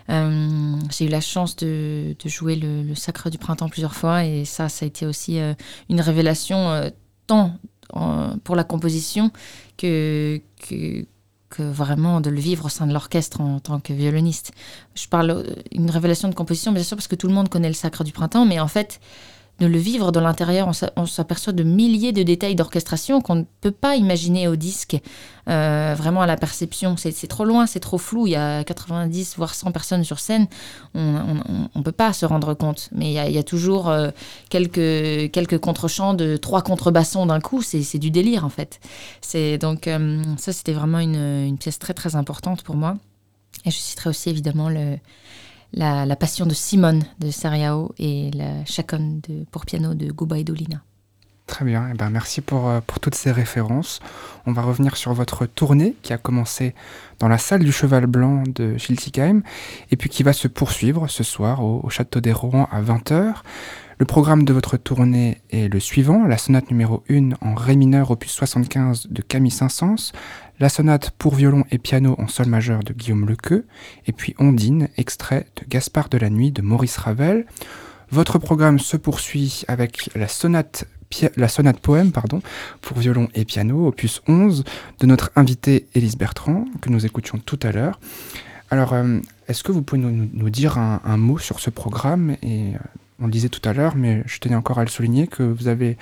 J'ai 0.08 1.06
eu 1.06 1.08
la 1.08 1.20
chance 1.20 1.56
de, 1.56 2.14
jouer 2.26 2.54
le, 2.54 2.94
Sacre 2.94 3.30
du 3.30 3.38
Printemps 3.38 3.68
plusieurs 3.68 3.94
fois, 3.94 4.24
et 4.24 4.44
ça, 4.44 4.68
ça 4.68 4.84
a 4.84 4.86
été 4.86 5.06
aussi 5.06 5.40
une 5.88 6.00
révélation 6.00 6.88
tant 7.26 7.54
pour 8.44 8.54
la 8.54 8.62
composition 8.62 9.32
que, 9.76 10.40
que, 10.68 11.04
que 11.50 11.62
vraiment 11.62 12.20
de 12.20 12.30
le 12.30 12.40
vivre 12.40 12.66
au 12.66 12.68
sein 12.68 12.86
de 12.86 12.92
l'orchestre 12.92 13.40
en 13.40 13.58
tant 13.60 13.80
que 13.80 13.92
violoniste. 13.92 14.52
Je 14.94 15.06
parle 15.08 15.30
euh, 15.30 15.44
une 15.72 15.90
révélation 15.90 16.28
de 16.28 16.34
composition, 16.34 16.72
bien 16.72 16.82
sûr, 16.82 16.96
parce 16.96 17.08
que 17.08 17.16
tout 17.16 17.26
le 17.26 17.34
monde 17.34 17.48
connaît 17.48 17.68
le 17.68 17.74
Sacre 17.74 18.04
du 18.04 18.12
Printemps, 18.12 18.46
mais 18.46 18.60
en 18.60 18.68
fait, 18.68 19.00
de 19.60 19.66
le 19.66 19.78
vivre 19.78 20.10
dans 20.10 20.20
l'intérieur. 20.22 20.70
On 20.96 21.06
s'aperçoit 21.06 21.52
de 21.52 21.62
milliers 21.62 22.12
de 22.12 22.22
détails 22.22 22.56
d'orchestration 22.56 23.20
qu'on 23.20 23.36
ne 23.36 23.44
peut 23.60 23.70
pas 23.70 23.96
imaginer 23.96 24.48
au 24.48 24.56
disque, 24.56 24.96
euh, 25.48 25.94
vraiment 25.96 26.22
à 26.22 26.26
la 26.26 26.36
perception. 26.36 26.96
C'est 26.96 27.26
trop 27.26 27.44
loin, 27.44 27.66
c'est 27.66 27.80
trop 27.80 27.98
flou. 27.98 28.26
Il 28.26 28.30
y 28.30 28.36
a 28.36 28.64
90 28.64 29.36
voire 29.36 29.54
100 29.54 29.70
personnes 29.72 30.02
sur 30.02 30.18
scène. 30.18 30.46
On 30.94 31.36
ne 31.76 31.82
peut 31.82 31.92
pas 31.92 32.12
se 32.12 32.24
rendre 32.24 32.54
compte. 32.54 32.88
Mais 32.92 33.12
il 33.12 33.32
y 33.32 33.38
a, 33.38 33.42
toujours 33.42 33.88
euh, 33.88 34.10
quelques, 34.48 35.30
quelques 35.30 35.58
contre-chants 35.58 36.14
de 36.14 36.36
trois 36.36 36.62
contrebassons 36.62 37.26
d'un 37.26 37.40
coup. 37.40 37.62
C'est 37.62 37.98
du 37.98 38.10
délire 38.10 38.44
en 38.44 38.50
fait. 38.50 38.80
Donc 39.60 39.86
euh, 39.86 40.22
ça, 40.38 40.52
c'était 40.52 40.72
vraiment 40.72 40.98
une, 40.98 41.46
une 41.46 41.58
pièce 41.58 41.78
très 41.78 41.94
très 41.94 42.16
importante 42.16 42.62
pour 42.62 42.76
moi. 42.76 42.96
Et 43.66 43.70
je 43.70 43.76
citerai 43.76 44.08
aussi 44.08 44.30
évidemment 44.30 44.70
le, 44.70 44.96
la, 45.72 46.16
Passion 46.16 46.46
de 46.46 46.54
Simone 46.54 47.02
de 47.18 47.30
Sariao 47.30 47.94
et 47.98 48.30
la 48.32 48.64
Chaconne 48.64 49.20
pour 49.50 49.64
piano 49.64 49.94
de 49.94 50.10
Guba 50.10 50.42
Dolina. 50.42 50.82
Très 51.50 51.64
bien, 51.64 51.88
et 51.88 51.92
eh 51.94 51.96
ben 51.96 52.10
merci 52.10 52.42
pour, 52.42 52.68
euh, 52.68 52.80
pour 52.86 53.00
toutes 53.00 53.16
ces 53.16 53.32
références. 53.32 53.98
On 54.46 54.52
va 54.52 54.62
revenir 54.62 54.96
sur 54.96 55.12
votre 55.14 55.46
tournée 55.46 55.96
qui 56.02 56.12
a 56.12 56.16
commencé 56.16 56.76
dans 57.18 57.26
la 57.26 57.38
salle 57.38 57.64
du 57.64 57.72
Cheval 57.72 58.06
Blanc 58.06 58.44
de 58.46 58.78
Schiltigheim 58.78 59.42
et 59.90 59.96
puis 59.96 60.08
qui 60.08 60.22
va 60.22 60.32
se 60.32 60.46
poursuivre 60.46 61.08
ce 61.08 61.24
soir 61.24 61.64
au, 61.64 61.90
Château 61.90 62.20
des 62.20 62.32
Rouen 62.32 62.68
à 62.70 62.80
20h. 62.80 63.34
Le 63.98 64.06
programme 64.06 64.44
de 64.44 64.52
votre 64.52 64.76
tournée 64.76 65.38
est 65.50 65.66
le 65.66 65.80
suivant, 65.80 66.24
la 66.24 66.38
sonate 66.38 66.70
numéro 66.70 67.02
1 67.10 67.30
en 67.40 67.54
Ré 67.56 67.74
mineur 67.74 68.12
opus 68.12 68.30
75 68.30 69.08
de 69.10 69.20
Camille 69.20 69.50
Saint-Saëns, 69.50 70.12
la 70.60 70.68
sonate 70.68 71.10
pour 71.12 71.34
violon 71.34 71.64
et 71.70 71.78
piano 71.78 72.14
en 72.18 72.28
sol 72.28 72.46
majeur 72.46 72.80
de 72.84 72.92
Guillaume 72.92 73.26
Lequeux, 73.26 73.66
et 74.06 74.12
puis 74.12 74.34
Ondine, 74.38 74.88
extrait 74.98 75.46
de 75.56 75.66
Gaspard 75.66 76.10
de 76.10 76.18
la 76.18 76.28
Nuit 76.28 76.52
de 76.52 76.60
Maurice 76.60 76.98
Ravel. 76.98 77.46
Votre 78.10 78.38
programme 78.38 78.78
se 78.78 78.98
poursuit 78.98 79.64
avec 79.68 80.10
la 80.14 80.28
sonate, 80.28 80.84
poème 81.80 82.12
pardon, 82.12 82.42
pour 82.82 82.98
violon 82.98 83.28
et 83.34 83.46
piano, 83.46 83.86
opus 83.86 84.20
11, 84.28 84.64
de 84.98 85.06
notre 85.06 85.30
invité 85.34 85.86
Élise 85.94 86.16
Bertrand, 86.16 86.66
que 86.82 86.90
nous 86.90 87.06
écoutions 87.06 87.38
tout 87.38 87.58
à 87.62 87.72
l'heure. 87.72 87.98
Alors, 88.70 88.92
euh, 88.92 89.18
est-ce 89.48 89.64
que 89.64 89.72
vous 89.72 89.82
pouvez 89.82 90.00
nous, 90.00 90.50
dire 90.50 90.76
un, 90.76 91.16
mot 91.16 91.38
sur 91.38 91.58
ce 91.58 91.70
programme? 91.70 92.36
Et 92.42 92.74
euh, 92.74 92.78
on 93.18 93.24
le 93.26 93.32
disait 93.32 93.48
tout 93.48 93.66
à 93.66 93.72
l'heure, 93.72 93.96
mais 93.96 94.22
je 94.26 94.38
tenais 94.38 94.54
encore 94.54 94.78
à 94.78 94.84
le 94.84 94.90
souligner, 94.90 95.26
que 95.26 95.42
vous 95.42 95.68
avez 95.68 95.96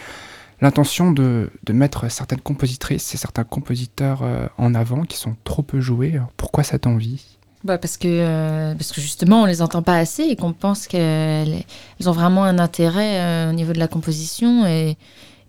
l'intention 0.60 1.12
de, 1.12 1.50
mettre 1.70 2.10
certaines 2.10 2.40
compositrices 2.40 3.14
et 3.14 3.18
certains 3.18 3.44
compositeurs 3.44 4.22
euh, 4.22 4.46
en 4.58 4.74
avant 4.74 5.02
qui 5.02 5.16
sont 5.16 5.36
trop 5.44 5.62
peu 5.62 5.80
joués. 5.80 6.20
pourquoi 6.36 6.64
cette 6.64 6.86
envie? 6.86 7.24
Bah 7.64 7.76
parce, 7.76 7.96
que, 7.96 8.06
euh, 8.08 8.74
parce 8.74 8.92
que 8.92 9.00
justement, 9.00 9.42
on 9.42 9.44
les 9.44 9.62
entend 9.62 9.82
pas 9.82 9.96
assez 9.96 10.22
et 10.22 10.36
qu'on 10.36 10.52
pense 10.52 10.86
qu'elles 10.86 11.64
ont 12.06 12.12
vraiment 12.12 12.44
un 12.44 12.58
intérêt 12.58 13.20
euh, 13.20 13.50
au 13.50 13.52
niveau 13.52 13.72
de 13.72 13.78
la 13.78 13.88
composition 13.88 14.64
et, 14.66 14.96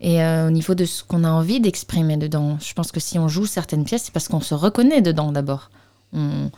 et 0.01 0.24
au 0.24 0.49
niveau 0.49 0.76
de 0.76 0.86
ce 0.86 1.03
qu'on 1.03 1.24
a 1.24 1.30
envie 1.30 1.60
d'exprimer 1.60 2.18
dedans. 2.18 2.57
Je 2.60 2.74
pense 2.74 2.91
que 2.91 2.99
si 2.99 3.20
on 3.20 3.28
joue 3.28 3.45
certaines 3.45 3.84
pièces, 3.84 4.03
c'est 4.05 4.14
parce 4.14 4.28
qu'on 4.28 4.41
se 4.41 4.55
reconnaît 4.55 5.01
dedans 5.01 5.32
d'abord. 5.32 5.70
On, 6.14 6.49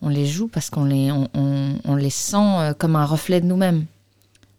on, 0.00 0.08
les 0.08 0.26
joue 0.26 0.46
parce 0.46 0.70
qu'on 0.70 0.84
les, 0.84 1.10
on, 1.10 1.28
on 1.34 1.96
les 1.96 2.10
sent 2.10 2.74
comme 2.78 2.94
un 2.94 3.04
reflet 3.04 3.40
de 3.40 3.46
nous-mêmes. 3.46 3.86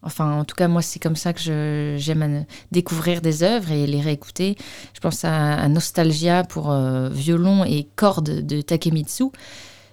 Enfin, 0.03 0.39
en 0.39 0.45
tout 0.45 0.55
cas, 0.55 0.67
moi, 0.67 0.81
c'est 0.81 0.99
comme 0.99 1.15
ça 1.15 1.33
que 1.33 1.95
j'aime 1.97 2.45
découvrir 2.71 3.21
des 3.21 3.43
œuvres 3.43 3.71
et 3.71 3.85
les 3.85 4.01
réécouter. 4.01 4.57
Je 4.93 4.99
pense 4.99 5.23
à, 5.23 5.67
Nostalgia 5.67 6.43
pour 6.43 6.71
euh, 6.71 7.09
violon 7.09 7.63
et 7.63 7.87
cordes 7.95 8.45
de 8.45 8.61
Takemitsu. 8.61 9.25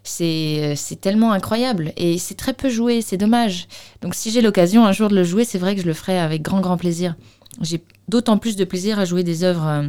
C'est 0.04 0.76
tellement 1.02 1.32
incroyable 1.32 1.92
et 1.96 2.16
c'est 2.16 2.34
très 2.34 2.54
peu 2.54 2.70
joué, 2.70 3.02
c'est 3.02 3.18
dommage. 3.18 3.68
Donc, 4.00 4.14
si 4.14 4.30
j'ai 4.30 4.40
l'occasion 4.40 4.86
un 4.86 4.92
jour 4.92 5.10
de 5.10 5.14
le 5.14 5.24
jouer, 5.24 5.44
c'est 5.44 5.58
vrai 5.58 5.74
que 5.74 5.82
je 5.82 5.86
le 5.86 5.92
ferai 5.92 6.18
avec 6.18 6.40
grand, 6.40 6.60
grand 6.60 6.78
plaisir. 6.78 7.14
J'ai 7.60 7.82
d'autant 8.08 8.38
plus 8.38 8.56
de 8.56 8.64
plaisir 8.64 8.98
à 8.98 9.04
jouer 9.04 9.24
des 9.24 9.44
œuvres. 9.44 9.66
Euh, 9.66 9.88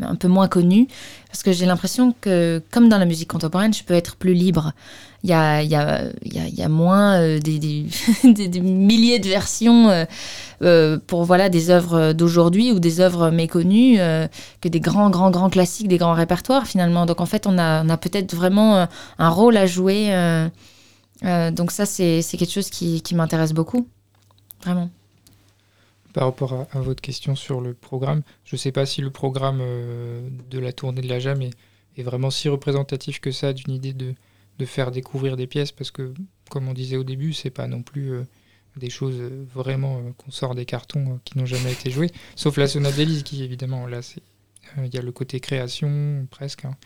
un 0.00 0.14
peu 0.16 0.28
moins 0.28 0.48
connu, 0.48 0.88
parce 1.26 1.42
que 1.42 1.52
j'ai 1.52 1.66
l'impression 1.66 2.14
que, 2.20 2.62
comme 2.70 2.88
dans 2.88 2.98
la 2.98 3.04
musique 3.04 3.28
contemporaine, 3.28 3.72
je 3.72 3.84
peux 3.84 3.94
être 3.94 4.16
plus 4.16 4.34
libre. 4.34 4.72
Il 5.22 5.30
y 5.30 5.34
a, 5.34 5.62
y 5.62 5.74
a, 5.74 6.10
y 6.24 6.62
a 6.62 6.68
moins 6.68 7.20
euh, 7.20 7.38
des, 7.40 7.58
des, 7.58 8.60
milliers 8.60 9.18
de 9.18 9.28
versions 9.28 9.90
euh, 9.90 10.04
euh, 10.62 10.98
pour 11.06 11.24
voilà, 11.24 11.48
des 11.48 11.70
œuvres 11.70 12.12
d'aujourd'hui 12.12 12.72
ou 12.72 12.80
des 12.80 13.00
œuvres 13.00 13.30
méconnues 13.30 13.98
que 14.60 14.68
des 14.68 14.80
grands, 14.80 15.10
grands, 15.10 15.30
grands 15.30 15.50
classiques, 15.50 15.88
des 15.88 15.98
grands 15.98 16.14
répertoires 16.14 16.66
finalement. 16.66 17.06
Donc 17.06 17.20
en 17.20 17.26
fait, 17.26 17.46
on 17.46 17.58
a, 17.58 17.84
on 17.84 17.88
a 17.88 17.96
peut-être 17.96 18.34
vraiment 18.34 18.88
un 19.18 19.28
rôle 19.28 19.56
à 19.56 19.66
jouer. 19.66 20.10
donc 21.22 21.70
ça, 21.70 21.86
c'est 21.86 22.22
quelque 22.22 22.52
chose 22.52 22.70
qui, 22.70 23.02
qui 23.02 23.14
m'intéresse 23.14 23.52
beaucoup, 23.52 23.86
vraiment 24.64 24.90
par 26.12 26.24
rapport 26.24 26.66
à, 26.72 26.80
votre 26.80 27.00
question 27.00 27.34
sur 27.36 27.60
le 27.60 27.74
programme, 27.74 28.22
je 28.44 28.56
ne 28.56 28.58
sais 28.58 28.72
pas 28.72 28.86
si 28.86 29.00
le 29.00 29.10
programme 29.10 29.60
euh, 29.60 30.28
de 30.50 30.58
la 30.58 30.72
tournée 30.72 31.00
de 31.00 31.08
la 31.08 31.18
JAM 31.18 31.42
est, 31.42 31.52
vraiment 31.98 32.30
si 32.30 32.48
représentatif 32.48 33.20
que 33.20 33.30
ça 33.30 33.52
d'une 33.52 33.74
idée 33.74 33.92
de, 33.92 34.14
faire 34.64 34.90
découvrir 34.90 35.36
des 35.36 35.46
pièces, 35.46 35.72
parce 35.72 35.90
que, 35.90 36.12
comme 36.50 36.68
on 36.68 36.74
disait 36.74 36.96
au 36.96 37.04
début, 37.04 37.32
c'est 37.32 37.50
pas 37.50 37.66
non 37.66 37.82
plus 37.82 38.12
euh, 38.12 38.24
des 38.76 38.90
choses 38.90 39.16
euh, 39.18 39.46
vraiment 39.54 40.02
qu'on 40.18 40.30
sort 40.30 40.54
des 40.54 40.66
cartons 40.66 41.18
qui 41.24 41.38
n'ont 41.38 41.46
jamais 41.46 41.72
été 41.72 41.90
jouées, 41.90 42.10
sauf 42.36 42.58
la 42.58 42.66
sonate 42.66 42.94
d'Élise, 42.94 43.22
qui 43.22 43.42
évidemment, 43.42 43.86
là, 43.86 44.00
il 44.78 44.94
y 44.94 44.98
a 44.98 45.02
le 45.02 45.12
côté 45.12 45.40
création 45.40 46.26
presque. 46.30 46.66
Hein. 46.66 46.76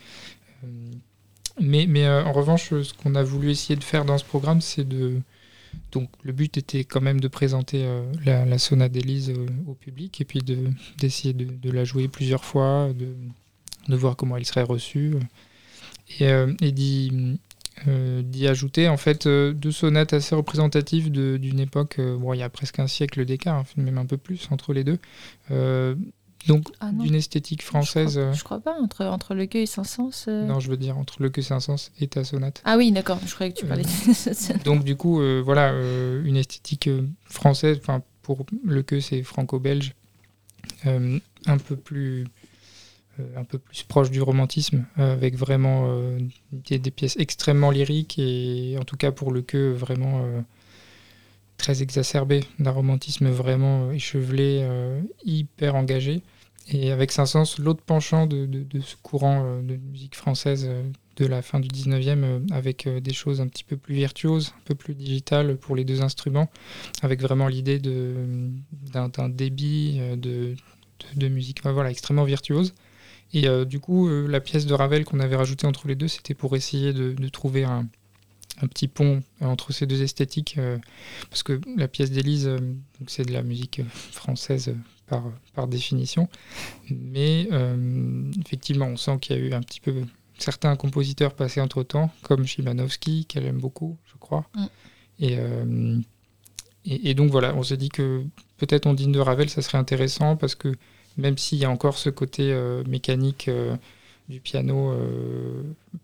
mais, 1.61 1.87
mais 1.89 2.09
en 2.09 2.33
revanche, 2.33 2.69
ce 2.71 2.95
qu'on 2.95 3.17
a 3.17 3.25
voulu 3.25 3.51
essayer 3.51 3.77
de 3.77 3.85
faire 3.85 4.05
dans 4.05 4.19
ce 4.19 4.25
programme, 4.25 4.61
c'est 4.61 4.89
de 4.89 5.21
donc 5.95 6.11
le 6.23 6.33
but 6.33 6.59
était 6.59 6.85
quand 6.85 7.01
même 7.01 7.21
de 7.21 7.29
présenter 7.29 7.85
euh, 7.85 8.03
la, 8.25 8.59
sonate 8.59 8.93
d'Élise 8.93 9.31
euh, 9.31 9.47
au 9.67 9.75
public 9.75 10.21
et 10.21 10.25
puis 10.25 10.41
d'essayer 10.99 11.33
de, 11.33 11.71
la 11.71 11.85
jouer 11.85 12.09
plusieurs 12.09 12.45
fois, 12.45 12.91
de, 12.93 13.97
voir 13.97 14.17
comment 14.17 14.37
elle 14.37 14.45
serait 14.45 14.65
reçue. 14.65 15.15
Et, 16.19 16.29
euh, 16.29 16.53
d'y 18.23 18.47
ajouter 18.47 18.89
en 18.89 18.97
fait 18.97 19.27
deux 19.27 19.73
sonates 19.73 20.13
assez 20.13 20.35
représentatives 20.35 21.11
d'une 21.11 21.61
époque, 21.61 22.01
bon 22.01 22.33
il 22.33 22.39
y 22.39 22.43
a 22.43 22.49
presque 22.49 22.79
un 22.79 22.87
siècle 22.87 23.25
d'écart, 23.25 23.57
hein, 23.57 23.65
même 23.77 23.99
un 23.99 24.07
peu 24.07 24.17
plus 24.17 24.49
entre 24.51 24.73
les 24.73 24.85
deux, 24.85 24.99
donc, 26.47 26.69
ah 26.81 26.91
d'une 26.93 27.15
esthétique 27.15 27.63
française. 27.63 28.15
Je 28.15 28.45
crois, 28.45 28.61
crois, 28.61 28.75
pas, 28.75 28.81
entre, 28.81 29.05
entre 29.07 29.35
Le 29.35 29.47
Queue 29.47 29.61
et 29.61 29.67
Saint-Saëns. 29.67 30.27
Euh. 30.29 30.47
Non, 30.47 30.61
je 30.61 30.69
veux 30.69 30.77
dire 30.77 30.99
entre 30.99 31.23
Le 31.23 31.31
Queue 31.31 31.41
et 31.41 31.45
Saint-Saëns 31.45 31.91
et 32.01 32.09
ta 32.09 32.25
sonate. 32.25 32.61
Ah 32.65 32.77
oui, 32.77 32.93
d'accord, 32.93 33.19
je 33.27 33.35
croyais 33.35 33.53
que 33.53 33.59
tu 33.59 33.67
parlais 33.67 33.85
euh, 33.85 34.55
Donc, 34.65 34.85
du 34.85 34.97
coup, 34.97 35.21
euh, 35.21 35.41
voilà, 35.45 35.73
une 36.25 36.37
esthétique 36.37 36.91
française, 37.25 37.79
enfin, 37.81 38.03
pour 38.23 38.45
Le 38.65 38.83
Queue, 38.83 39.01
c'est 39.01 39.23
franco-belge, 39.23 39.95
un 40.85 41.59
peu 41.59 41.77
plus. 41.77 42.27
un 43.37 43.45
peu 43.45 43.59
plus 43.59 43.85
proche 43.85 44.11
du 44.11 44.21
romantisme, 44.21 44.85
avec 44.97 45.37
vraiment 45.37 45.89
des, 46.53 46.79
des, 46.79 46.91
pièces 46.91 47.17
extrêmement 47.17 47.71
lyriques 47.71 48.19
et 48.19 48.77
en 48.79 48.85
tout 48.85 48.97
cas 48.97 49.13
pour 49.13 49.31
le 49.31 49.41
queue 49.41 49.73
vraiment 49.73 50.25
très 51.57 51.83
exacerbé, 51.83 52.41
d'un 52.59 52.71
romantisme 52.71 53.29
vraiment 53.29 53.93
échevelé, 53.93 54.67
hyper 55.25 55.75
engagé. 55.75 56.23
Et 56.69 56.91
avec 56.91 57.13
Saint-Saëns, 57.13 57.57
l'autre 57.59 57.83
penchant 57.83 58.27
de, 58.27 58.67
ce 58.81 58.97
courant 59.03 59.45
euh, 59.45 59.63
de 59.63 59.77
musique 59.77 60.15
française 60.15 60.67
euh, 60.67 60.83
de 61.17 61.27
la 61.27 61.43
fin 61.43 61.61
du 61.61 61.69
19e, 61.69 62.25
euh, 62.25 62.41
avec 62.53 62.89
des 62.89 63.13
choses 63.13 63.41
un 63.41 63.49
petit 63.49 63.65
peu 63.65 63.77
plus 63.77 63.95
virtuoses, 63.95 64.55
un 64.57 64.63
peu 64.65 64.75
plus 64.75 64.95
digitales 64.95 65.57
pour 65.57 65.77
les 65.77 65.85
deux 65.85 66.01
instruments, 66.01 66.51
avec 67.03 67.21
vraiment 67.21 67.49
l'idée 67.49 67.79
d'un 67.79 69.29
débit 69.29 70.01
de, 70.17 70.57
musique 71.29 71.63
voilà, 71.65 71.91
extrêmement 71.91 72.25
virtuose. 72.25 72.75
Et 73.33 73.47
du 73.67 73.81
coup, 73.81 74.09
la 74.09 74.41
pièce 74.41 74.65
de 74.65 74.75
Ravel 74.75 75.05
qu'on 75.05 75.19
avait 75.19 75.35
rajoutée 75.35 75.67
entre 75.67 75.89
les 75.89 75.97
deux, 75.97 76.07
c'était 76.07 76.35
pour 76.35 76.55
essayer 76.55 76.93
de, 76.93 77.29
trouver 77.29 77.65
un, 77.65 77.87
un, 78.63 78.67
petit 78.69 78.87
pont 78.87 79.23
entre 79.41 79.73
ces 79.73 79.87
deux 79.87 80.03
esthétiques, 80.03 80.59
parce 81.31 81.43
que 81.43 81.61
la 81.77 81.89
pièce 81.89 82.11
d'Élise, 82.11 82.51
c'est 83.09 83.25
de 83.27 83.33
la 83.33 83.43
musique 83.43 83.83
française 84.13 84.75
par, 85.07 85.25
par 85.55 85.67
définition. 85.67 86.29
Mais 86.91 87.49
euh, 87.53 88.31
effectivement, 88.45 88.87
on 88.87 88.97
sent 88.97 89.19
qu'il 89.21 89.37
y 89.37 89.39
a 89.39 89.43
eu 89.43 89.53
un 89.53 89.61
petit 89.61 89.81
peu 89.81 89.95
certains 90.39 90.77
compositeurs 90.77 91.35
passés 91.35 91.61
entre 91.61 91.83
temps, 91.83 92.11
comme 92.23 92.47
Chimanovski, 92.47 93.27
qu'elle 93.27 93.47
aime 93.47 93.61
beaucoup, 93.61 93.97
je 94.07 94.17
crois. 94.19 94.47
Mm. 94.55 94.67
Euh, 95.23 95.99
et, 96.85 97.11
et, 97.11 97.15
donc 97.15 97.31
voilà, 97.31 97.55
on 97.55 97.63
s'est 97.63 97.77
dit 97.77 97.89
que 97.89 98.25
peut-être 98.59 98.87
Ondine 98.87 99.13
de 99.13 99.21
Ravel, 99.21 99.49
ça 99.49 99.63
serait 99.63 99.79
intéressant 99.79 100.37
parce 100.37 100.55
que 100.55 100.75
même 101.17 101.39
s'il 101.39 101.59
y 101.59 101.65
a 101.65 101.71
encore 101.71 101.97
ce 101.97 102.11
côté 102.11 102.53
euh, 102.53 102.83
mécanique 102.85 103.49
du 104.29 104.41
piano, 104.41 104.95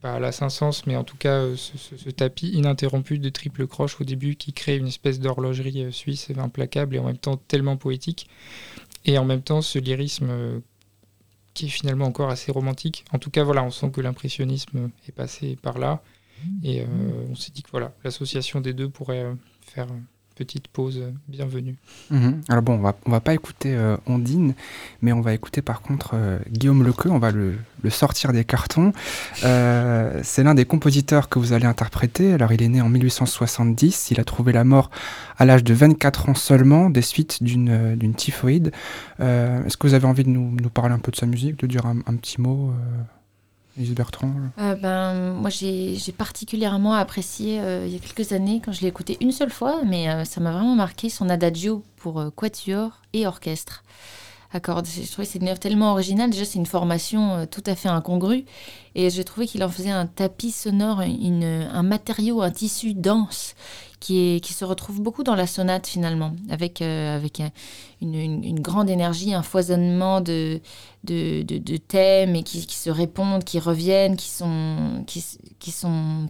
pas 0.02 0.14
à 0.14 0.20
la 0.20 0.30
Saint-Saëns, 0.30 0.82
mais 0.86 0.94
en 0.94 1.04
tout 1.04 1.16
cas 1.16 1.46
ce, 1.56 2.10
tapis 2.10 2.48
ininterrompu 2.50 3.18
de 3.18 3.30
triple 3.30 3.66
croche 3.66 3.98
au 3.98 4.04
début 4.04 4.36
qui 4.36 4.52
crée 4.52 4.76
une 4.76 4.88
espèce 4.88 5.20
d'horlogerie 5.20 5.90
suisse 5.90 6.30
implacable 6.36 6.96
et 6.96 6.98
en 6.98 7.04
même 7.04 7.16
temps 7.16 7.38
tellement 7.38 7.78
poétique 7.78 8.28
et 9.04 9.18
en 9.18 9.24
même 9.24 9.42
temps 9.42 9.62
ce 9.62 9.78
lyrisme 9.78 10.28
euh, 10.30 10.60
qui 11.54 11.66
est 11.66 11.70
finalement 11.70 12.06
encore 12.06 12.30
assez 12.30 12.52
romantique. 12.52 13.04
En 13.12 13.18
tout 13.18 13.30
cas, 13.30 13.42
voilà, 13.42 13.62
on 13.64 13.70
sent 13.70 13.90
que 13.90 14.00
l'impressionnisme 14.00 14.90
est 15.08 15.12
passé 15.12 15.56
par 15.60 15.78
là, 15.78 16.02
et 16.62 16.82
euh, 16.82 16.86
on 17.28 17.34
s'est 17.34 17.52
dit 17.52 17.62
que 17.62 17.70
voilà, 17.70 17.92
l'association 18.04 18.60
des 18.60 18.72
deux 18.72 18.88
pourrait 18.88 19.24
euh, 19.24 19.34
faire 19.62 19.88
petite 20.40 20.68
pause 20.68 21.02
bienvenue. 21.28 21.76
Mhm. 22.10 22.40
Alors 22.48 22.62
bon, 22.62 22.76
on 22.76 22.78
va, 22.78 22.96
on 23.04 23.10
va 23.10 23.20
pas 23.20 23.34
écouter 23.34 23.74
euh, 23.74 23.98
Ondine, 24.06 24.54
mais 25.02 25.12
on 25.12 25.20
va 25.20 25.34
écouter 25.34 25.60
par 25.60 25.82
contre 25.82 26.12
euh, 26.14 26.38
Guillaume 26.50 26.82
Lequeux, 26.82 27.10
on 27.10 27.18
va 27.18 27.30
le, 27.30 27.56
le 27.82 27.90
sortir 27.90 28.32
des 28.32 28.44
cartons. 28.44 28.94
Euh, 29.44 30.18
c'est 30.22 30.42
l'un 30.42 30.54
des 30.54 30.64
compositeurs 30.64 31.28
que 31.28 31.38
vous 31.38 31.52
allez 31.52 31.66
interpréter. 31.66 32.32
Alors 32.32 32.54
il 32.54 32.62
est 32.62 32.68
né 32.68 32.80
en 32.80 32.88
1870, 32.88 34.12
il 34.12 34.18
a 34.18 34.24
trouvé 34.24 34.54
la 34.54 34.64
mort 34.64 34.90
à 35.36 35.44
l'âge 35.44 35.62
de 35.62 35.74
24 35.74 36.30
ans 36.30 36.34
seulement, 36.34 36.88
des 36.88 37.02
suites 37.02 37.42
d'une 37.42 37.94
d'une 37.96 38.14
typhoïde. 38.14 38.72
Est-ce 39.18 39.76
que 39.76 39.86
vous 39.86 39.92
avez 39.92 40.06
envie 40.06 40.24
de 40.24 40.30
nous, 40.30 40.56
nous, 40.58 40.70
parler 40.70 40.94
un 40.94 40.98
peu 41.00 41.12
de 41.12 41.16
sa 41.16 41.26
musique, 41.26 41.58
de 41.58 41.66
dire 41.66 41.84
un 41.84 42.16
petit 42.16 42.40
mot 42.40 42.72
Bertrand 43.76 44.32
euh, 44.58 44.74
ben, 44.74 45.32
Moi, 45.34 45.50
j'ai 45.50 46.12
particulièrement 46.16 46.94
apprécié 46.94 47.60
euh, 47.60 47.86
il 47.86 47.92
y 47.92 47.96
a 47.96 47.98
quelques 47.98 48.32
années, 48.32 48.60
quand 48.64 48.72
je 48.72 48.82
l'ai 48.82 48.88
écouté 48.88 49.16
une 49.20 49.32
seule 49.32 49.50
fois, 49.50 49.80
mais 49.86 50.08
euh, 50.08 50.24
ça 50.24 50.40
m'a 50.40 50.52
vraiment 50.52 50.74
marqué 50.74 51.08
son 51.08 51.28
adagio 51.28 51.82
pour 51.96 52.24
quatuor 52.34 53.00
et 53.12 53.26
orchestre. 53.26 53.84
Accord. 54.52 54.82
Je 54.84 55.08
trouvais 55.08 55.28
que 55.28 55.32
c'est 55.32 55.60
tellement 55.60 55.92
original. 55.92 56.28
Déjà, 56.28 56.44
c'est 56.44 56.58
une 56.58 56.66
formation 56.66 57.46
tout 57.46 57.62
à 57.66 57.76
fait 57.76 57.88
incongrue. 57.88 58.44
Et 58.96 59.08
j'ai 59.08 59.22
trouvé 59.22 59.46
qu'il 59.46 59.62
en 59.62 59.68
faisait 59.68 59.92
un 59.92 60.06
tapis 60.06 60.50
sonore, 60.50 61.02
une, 61.02 61.44
un 61.44 61.84
matériau, 61.84 62.42
un 62.42 62.50
tissu 62.50 62.92
dense 62.92 63.54
qui, 64.00 64.40
se 64.42 64.64
retrouve 64.64 65.00
beaucoup 65.00 65.22
dans 65.22 65.34
la 65.34 65.46
sonate 65.46 65.86
finalement, 65.86 66.32
avec, 66.48 66.80
avec 66.80 67.42
une, 68.00 68.60
grande 68.60 68.88
énergie, 68.90 69.34
un 69.34 69.42
foisonnement 69.42 70.20
de, 70.20 70.60
thèmes 71.88 72.34
et 72.34 72.42
qui, 72.42 72.62
se 72.62 72.90
répondent, 72.90 73.44
qui 73.44 73.60
reviennent, 73.60 74.16
qui 74.16 74.28
sont, 74.30 75.04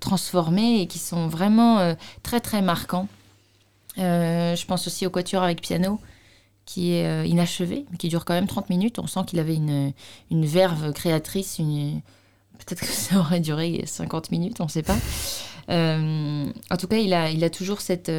transformés 0.00 0.82
et 0.82 0.86
qui 0.86 0.98
sont 0.98 1.28
vraiment 1.28 1.78
euh, 1.78 1.94
très 2.22 2.40
très 2.40 2.60
marquants. 2.60 3.08
Euh, 3.98 4.54
je 4.56 4.66
pense 4.66 4.86
aussi 4.86 5.06
au 5.06 5.10
quatuor 5.10 5.42
avec 5.42 5.60
piano 5.60 6.00
qui 6.64 6.92
est 6.92 7.06
euh, 7.06 7.26
inachevé, 7.26 7.84
mais 7.90 7.96
qui 7.96 8.08
dure 8.08 8.24
quand 8.24 8.34
même 8.34 8.46
30 8.46 8.70
minutes. 8.70 8.98
On 8.98 9.06
sent 9.06 9.20
qu'il 9.26 9.40
avait 9.40 9.56
une 9.56 9.92
verve 10.30 10.92
créatrice. 10.92 11.58
Une... 11.58 12.00
Peut-être 12.66 12.80
que 12.80 12.86
ça 12.86 13.18
aurait 13.18 13.40
duré 13.40 13.82
50 13.86 14.30
minutes, 14.30 14.60
on 14.60 14.64
ne 14.64 14.68
sait 14.68 14.82
pas. 14.82 14.96
en 15.68 16.76
tout 16.78 16.86
cas, 16.86 16.96
il 16.96 17.14
a, 17.14 17.30
il 17.30 17.42
a 17.44 17.50
toujours 17.50 17.80
cette 17.80 18.10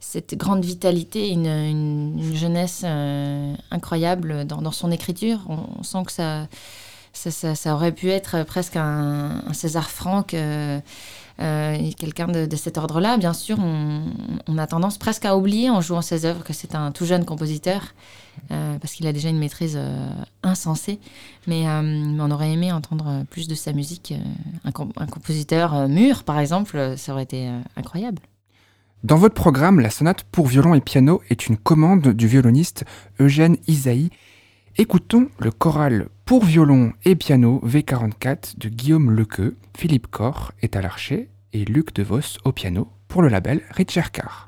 cette 0.00 0.36
grande 0.36 0.64
vitalité, 0.64 1.28
une, 1.28 1.46
une, 1.46 2.34
jeunesse 2.34 2.82
euh, 2.84 3.54
incroyable 3.70 4.46
dans, 4.46 4.62
dans, 4.62 4.72
son 4.72 4.90
écriture. 4.90 5.40
On, 5.48 5.82
sent 5.82 6.04
que 6.06 6.12
ça, 6.12 6.46
ça, 7.12 7.54
ça, 7.54 7.74
aurait 7.74 7.92
pu 7.92 8.10
être 8.10 8.44
presque 8.44 8.76
un, 8.76 9.42
César 9.52 9.90
Franck, 9.90 10.34
euh, 11.40 11.76
euh, 11.78 11.90
quelqu'un 11.96 12.26
de, 12.26 12.56
cet 12.56 12.78
ordre-là. 12.78 13.16
Bien 13.16 13.32
sûr, 13.32 13.58
on, 13.58 14.58
a 14.58 14.66
tendance 14.66 14.98
presque 14.98 15.24
à 15.24 15.36
oublier 15.36 15.70
en 15.70 15.80
jouant 15.80 16.02
ses 16.02 16.24
œuvres 16.24 16.42
que 16.44 16.52
c'est 16.52 16.74
un 16.74 16.90
tout 16.92 17.04
jeune 17.04 17.24
compositeur. 17.24 17.94
parce 18.48 18.92
qu'il 18.92 19.06
a 19.06 19.12
déjà 19.12 19.28
une 19.28 19.38
maîtrise 19.38 19.78
insensée. 20.42 20.98
Mais, 21.46 21.64
mais, 21.82 22.20
on 22.20 22.30
aurait 22.30 22.52
aimé 22.52 22.72
entendre 22.72 23.24
plus 23.30 23.48
de 23.48 23.54
sa 23.54 23.72
musique. 23.72 24.14
un, 24.64 24.70
un, 24.70 25.06
compositeur 25.06 25.88
mûr, 25.88 26.24
par 26.24 26.38
exemple, 26.38 26.94
ça 26.96 27.12
aurait 27.12 27.24
été 27.24 27.50
incroyable. 27.76 28.22
Dans 29.04 29.16
votre 29.16 29.34
programme, 29.34 29.78
la 29.78 29.90
sonate 29.90 30.24
pour 30.24 30.48
violon 30.48 30.74
et 30.74 30.80
piano 30.80 31.22
est 31.30 31.46
une 31.46 31.56
commande 31.56 32.08
du 32.08 32.26
violoniste 32.26 32.84
Eugène 33.20 33.56
Isaïe. 33.68 34.10
Écoutons 34.76 35.28
le 35.38 35.50
choral 35.50 36.08
pour 36.28 36.44
violon 36.44 36.92
et 37.06 37.16
piano 37.16 37.58
V44 37.64 38.58
de 38.58 38.68
Guillaume 38.68 39.10
Lequeux, 39.10 39.56
Philippe 39.74 40.08
Corr 40.08 40.52
est 40.60 40.76
à 40.76 40.82
l'archer 40.82 41.30
et 41.54 41.64
Luc 41.64 41.94
DeVos 41.94 42.36
au 42.44 42.52
piano 42.52 42.92
pour 43.08 43.22
le 43.22 43.28
label 43.28 43.62
Richard 43.70 44.12
Carr. 44.12 44.47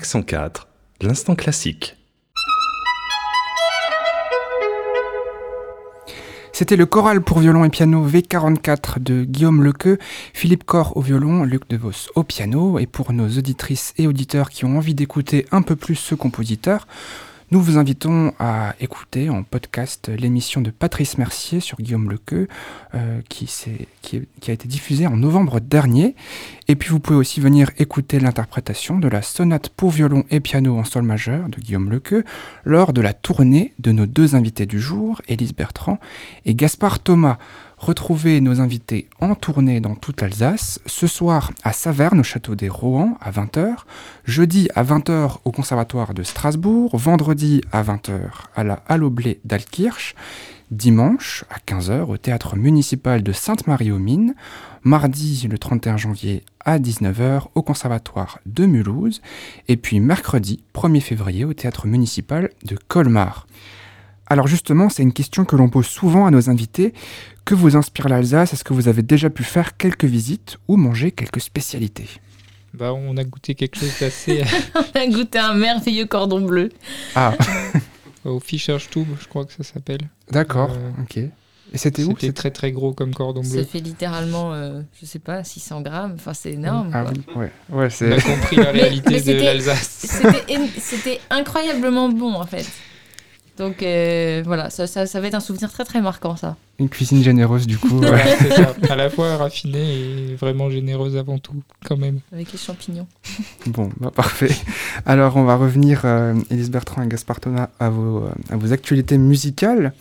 Accent 0.00 0.22
4, 0.22 0.66
l'instant 1.02 1.34
classique. 1.34 1.94
C'était 6.54 6.76
le 6.76 6.86
choral 6.86 7.20
pour 7.20 7.40
violon 7.40 7.66
et 7.66 7.68
piano 7.68 8.08
V44 8.08 8.98
de 8.98 9.24
Guillaume 9.24 9.62
Lequeux, 9.62 9.98
Philippe 10.32 10.64
Corr 10.64 10.96
au 10.96 11.02
violon, 11.02 11.44
Luc 11.44 11.68
DeVos 11.68 12.08
au 12.14 12.22
piano. 12.22 12.78
Et 12.78 12.86
pour 12.86 13.12
nos 13.12 13.28
auditrices 13.28 13.92
et 13.98 14.06
auditeurs 14.06 14.48
qui 14.48 14.64
ont 14.64 14.78
envie 14.78 14.94
d'écouter 14.94 15.44
un 15.52 15.60
peu 15.60 15.76
plus 15.76 15.96
ce 15.96 16.14
compositeur, 16.14 16.86
nous 17.50 17.60
vous 17.60 17.78
invitons 17.78 18.32
à 18.38 18.76
écouter 18.78 19.28
en 19.28 19.42
podcast 19.42 20.08
l'émission 20.16 20.60
de 20.60 20.70
Patrice 20.70 21.18
Mercier 21.18 21.58
sur 21.58 21.78
Guillaume 21.78 22.08
Lequeux, 22.08 22.46
euh, 22.94 23.20
qui, 23.28 23.48
a 24.46 24.52
été 24.52 24.68
diffusée 24.68 25.08
en 25.08 25.16
novembre 25.16 25.58
dernier. 25.58 26.14
Et 26.68 26.76
puis 26.76 26.90
vous 26.90 27.00
pouvez 27.00 27.18
aussi 27.18 27.40
venir 27.40 27.70
écouter 27.78 28.20
l'interprétation 28.20 28.98
de 28.98 29.08
la 29.08 29.20
sonate 29.20 29.68
pour 29.68 29.90
violon 29.90 30.24
et 30.30 30.38
piano 30.38 30.78
en 30.78 30.84
sol 30.84 31.02
majeur 31.02 31.48
de 31.48 31.58
Guillaume 31.58 31.90
Lequeux 31.90 32.24
lors 32.64 32.92
de 32.92 33.00
la 33.00 33.12
tournée 33.12 33.74
de 33.80 33.90
nos 33.90 34.06
deux 34.06 34.36
invités 34.36 34.66
du 34.66 34.78
jour, 34.78 35.20
Élise 35.26 35.52
Bertrand 35.52 35.98
et 36.46 36.54
Gaspard 36.54 37.00
Thomas. 37.00 37.38
Retrouvez 37.80 38.42
nos 38.42 38.60
invités 38.60 39.08
en 39.20 39.34
tournée 39.34 39.80
dans 39.80 39.94
toute 39.94 40.20
l'Alsace, 40.20 40.80
ce 40.84 41.06
soir 41.06 41.50
à 41.64 41.72
Saverne 41.72 42.20
au 42.20 42.22
château 42.22 42.54
des 42.54 42.68
Rohan 42.68 43.16
à 43.22 43.30
20h, 43.30 43.70
jeudi 44.26 44.68
à 44.74 44.84
20h 44.84 45.38
au 45.46 45.50
conservatoire 45.50 46.12
de 46.12 46.22
Strasbourg, 46.22 46.94
vendredi 46.98 47.62
à 47.72 47.82
20h 47.82 48.20
à 48.54 48.64
la 48.64 48.82
Halloblé 48.86 49.40
d'Altkirch, 49.46 50.14
dimanche 50.70 51.46
à 51.48 51.56
15h 51.56 52.02
au 52.02 52.18
théâtre 52.18 52.54
municipal 52.54 53.22
de 53.22 53.32
Sainte-Marie-aux-Mines, 53.32 54.34
mardi 54.82 55.48
le 55.50 55.56
31 55.56 55.96
janvier 55.96 56.44
à 56.62 56.78
19h 56.78 57.44
au 57.54 57.62
conservatoire 57.62 58.40
de 58.44 58.66
Mulhouse, 58.66 59.22
et 59.68 59.78
puis 59.78 60.00
mercredi 60.00 60.62
1er 60.74 61.00
février 61.00 61.46
au 61.46 61.54
théâtre 61.54 61.86
municipal 61.86 62.50
de 62.62 62.76
Colmar. 62.88 63.46
Alors 64.30 64.46
justement, 64.46 64.88
c'est 64.88 65.02
une 65.02 65.12
question 65.12 65.44
que 65.44 65.56
l'on 65.56 65.68
pose 65.68 65.86
souvent 65.86 66.24
à 66.26 66.30
nos 66.30 66.48
invités. 66.48 66.94
Que 67.44 67.54
vous 67.54 67.76
inspire 67.76 68.08
l'Alsace? 68.08 68.52
Est-ce 68.52 68.62
que 68.64 68.72
vous 68.72 68.86
avez 68.88 69.02
déjà 69.02 69.28
pu 69.28 69.42
faire 69.42 69.76
quelques 69.76 70.04
visites 70.04 70.58
ou 70.68 70.76
manger 70.76 71.10
quelques 71.10 71.40
spécialités? 71.40 72.06
Bah, 72.72 72.94
on 72.94 73.16
a 73.16 73.24
goûté 73.24 73.56
quelque 73.56 73.76
chose 73.78 73.92
d'assez. 74.00 74.44
on 74.76 74.98
a 74.98 75.06
goûté 75.08 75.38
un 75.38 75.54
merveilleux 75.54 76.06
cordon 76.06 76.40
bleu. 76.42 76.68
Ah, 77.16 77.34
au 78.24 78.38
Fischerstube, 78.38 79.08
je 79.20 79.26
crois 79.26 79.44
que 79.44 79.52
ça 79.52 79.64
s'appelle. 79.64 80.02
d'accord, 80.30 80.70
Euh, 80.70 81.02
ok. 81.02 81.16
Et 81.72 81.78
c'était 81.78 82.02
où? 82.04 82.10
C'était 82.18 82.32
très 82.32 82.50
très 82.50 82.72
gros 82.72 82.92
comme 82.92 83.14
cordon 83.14 83.42
Ça 83.44 83.50
bleu. 83.54 83.64
fait 83.64 83.78
littéralement, 83.78 84.52
euh, 84.54 84.82
je 85.00 85.06
sais 85.06 85.20
pas, 85.20 85.42
600 85.44 85.82
grammes. 85.82 86.14
Enfin, 86.16 86.34
c'est 86.34 86.52
énorme. 86.52 86.90
Ah 86.92 87.02
quoi. 87.02 87.12
oui, 87.12 87.22
ouais, 87.36 87.52
ouais, 87.76 87.86
On 87.86 87.90
c'est... 87.90 88.12
a 88.12 88.20
compris 88.20 88.56
la 88.56 88.70
réalité 88.72 89.10
mais 89.10 89.20
de 89.34 89.42
l'Alsace. 89.42 90.20
C'était 90.78 91.20
incroyablement 91.30 92.08
bon, 92.08 92.34
en 92.34 92.46
fait. 92.46 92.66
Donc, 93.60 93.82
euh, 93.82 94.42
voilà, 94.46 94.70
ça, 94.70 94.86
ça, 94.86 95.04
ça 95.04 95.20
va 95.20 95.26
être 95.26 95.34
un 95.34 95.40
souvenir 95.40 95.70
très 95.70 95.84
très 95.84 96.00
marquant, 96.00 96.34
ça. 96.34 96.56
Une 96.78 96.88
cuisine 96.88 97.22
généreuse 97.22 97.66
du 97.66 97.76
coup. 97.76 97.98
Voilà, 97.98 98.24
ça. 98.38 98.74
À 98.88 98.96
la 98.96 99.10
fois 99.10 99.36
raffinée 99.36 100.30
et 100.30 100.34
vraiment 100.34 100.70
généreuse 100.70 101.14
avant 101.18 101.36
tout, 101.36 101.62
quand 101.84 101.98
même. 101.98 102.20
Avec 102.32 102.50
les 102.52 102.58
champignons. 102.58 103.06
Bon, 103.66 103.90
bah, 104.00 104.10
parfait. 104.10 104.56
Alors, 105.04 105.36
on 105.36 105.44
va 105.44 105.56
revenir, 105.56 106.06
euh, 106.06 106.34
Élise 106.50 106.70
Bertrand 106.70 107.02
et 107.02 107.06
Gaspard 107.06 107.40
Tona, 107.40 107.68
à 107.78 107.90
vos, 107.90 108.24
euh, 108.24 108.30
à 108.48 108.56
vos 108.56 108.72
actualités 108.72 109.18
musicales. 109.18 109.92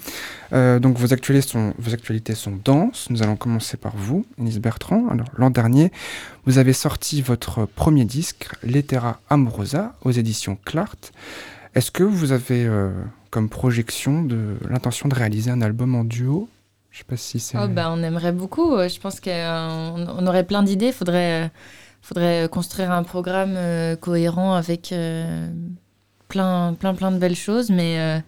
Euh, 0.53 0.79
donc, 0.79 0.97
vos 0.97 1.11
actualités, 1.11 1.45
sont, 1.45 1.73
vos 1.77 1.93
actualités 1.93 2.35
sont 2.35 2.57
denses. 2.63 3.07
Nous 3.09 3.23
allons 3.23 3.35
commencer 3.35 3.75
par 3.75 3.91
vous, 3.97 4.25
Élise 4.39 4.59
Bertrand. 4.59 5.09
Alors, 5.09 5.27
l'an 5.35 5.49
dernier, 5.49 5.91
vous 6.45 6.59
avez 6.59 6.71
sorti 6.71 7.21
votre 7.21 7.65
premier 7.65 8.05
disque, 8.05 8.47
L'Etera 8.63 9.19
Amorosa, 9.29 9.95
aux 10.05 10.11
éditions 10.11 10.57
Clart. 10.63 11.11
Est-ce 11.75 11.91
que 11.91 12.03
vous 12.03 12.31
avez 12.31 12.65
euh, 12.65 12.89
comme 13.29 13.49
projection 13.49 14.23
de 14.23 14.57
l'intention 14.69 15.07
de 15.09 15.15
réaliser 15.15 15.51
un 15.51 15.61
album 15.61 15.95
en 15.95 16.03
duo 16.03 16.49
Je 16.91 16.99
sais 16.99 17.03
pas 17.03 17.17
si 17.17 17.39
c'est... 17.39 17.57
Oh, 17.57 17.67
bah, 17.67 17.89
on 17.91 18.01
aimerait 18.03 18.31
beaucoup. 18.31 18.75
Euh, 18.75 18.89
Je 18.89 18.99
pense 18.99 19.19
qu'on 19.19 20.05
on 20.17 20.27
aurait 20.27 20.45
plein 20.45 20.63
d'idées. 20.63 20.87
Il 20.87 20.93
faudrait, 20.93 21.45
euh, 21.45 21.49
faudrait 22.01 22.49
construire 22.51 22.91
un 22.91 23.03
programme 23.03 23.53
euh, 23.55 23.95
cohérent 23.95 24.53
avec 24.53 24.91
euh, 24.91 25.49
plein, 26.27 26.73
plein, 26.73 26.93
plein 26.95 27.11
de 27.11 27.17
belles 27.17 27.35
choses. 27.35 27.69
Mais 27.69 27.99
euh, 27.99 28.19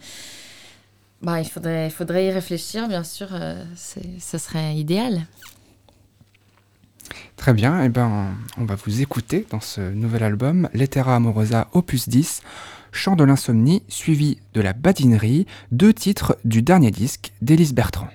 bah, 1.22 1.39
il, 1.41 1.47
faudrait, 1.49 1.88
il 1.88 1.91
faudrait 1.91 2.28
y 2.28 2.32
réfléchir, 2.32 2.88
bien 2.88 3.04
sûr. 3.04 3.28
euh, 3.34 3.64
ça 3.76 4.39
serait 4.39 4.76
idéal. 4.76 5.22
Très 7.36 7.54
bien, 7.54 7.82
et 7.84 7.89
ben, 7.89 8.28
on 8.58 8.66
va 8.66 8.76
vous 8.76 9.02
écouter 9.02 9.47
dans 9.49 9.60
ce 9.62 9.82
nouvel 9.82 10.22
album, 10.22 10.70
L'Etera 10.76 11.16
Amorosa 11.16 11.68
Opus 11.74 12.08
10, 12.08 12.43
Chant 12.91 13.15
de 13.15 13.23
l'insomnie, 13.23 13.83
suivi 13.87 14.39
de 14.53 14.61
la 14.61 14.73
badinerie, 14.73 15.47
deux 15.71 15.93
titres 15.93 16.37
du 16.45 16.61
dernier 16.61 16.91
disque 16.91 17.31
d'Élise 17.41 17.73
Bertrand. 17.73 18.09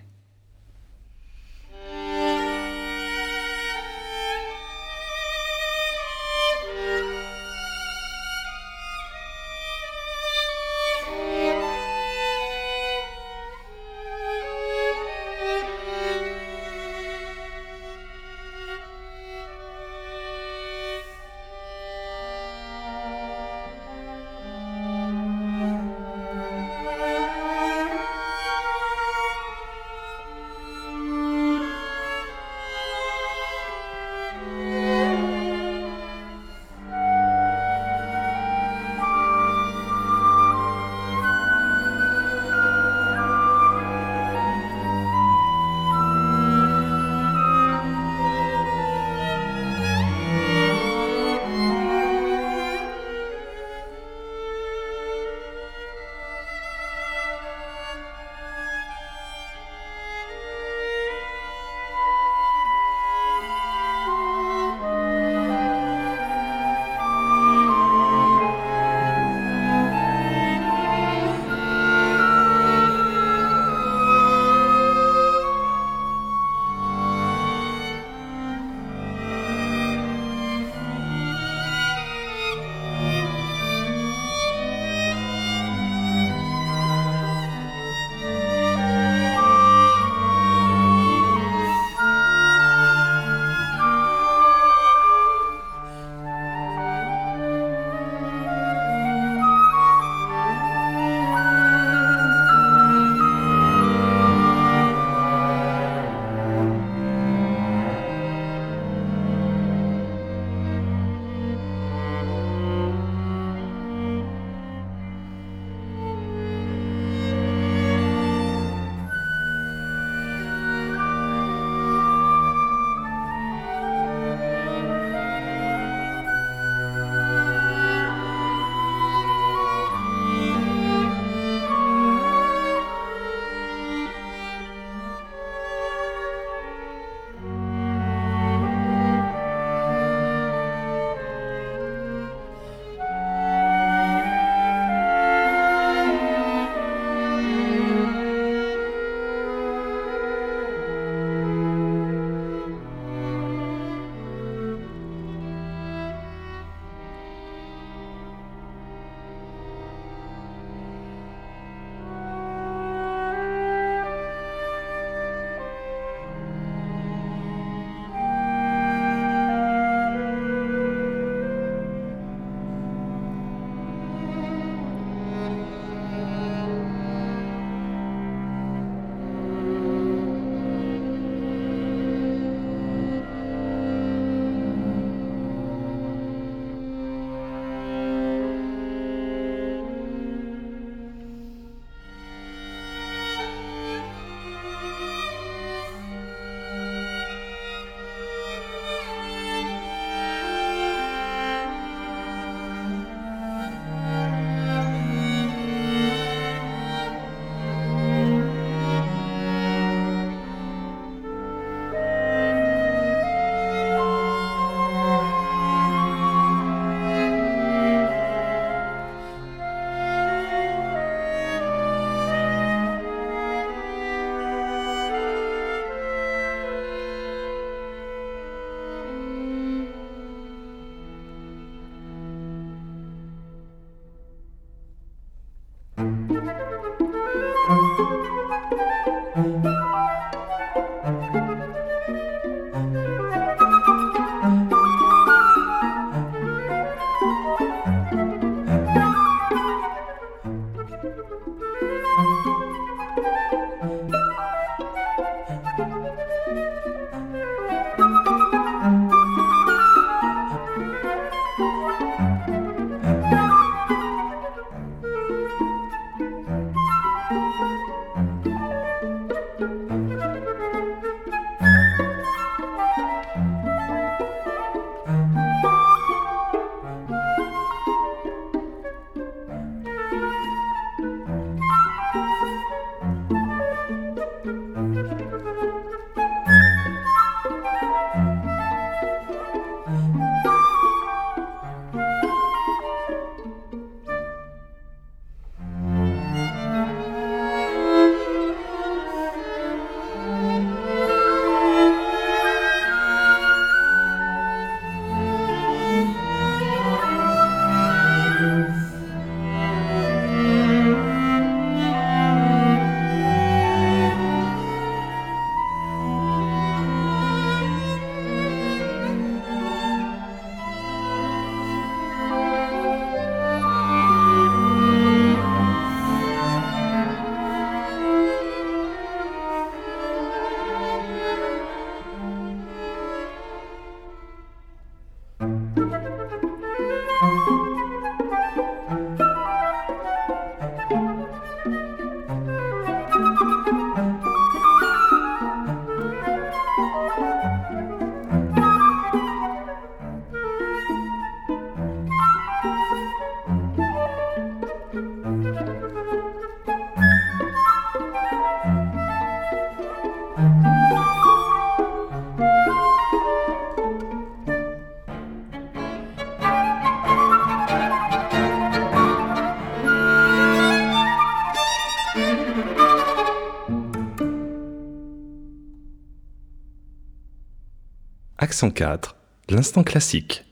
Accent 378.56 378.70
4, 378.70 379.16
l'instant 379.50 379.82
classique. 379.82 380.46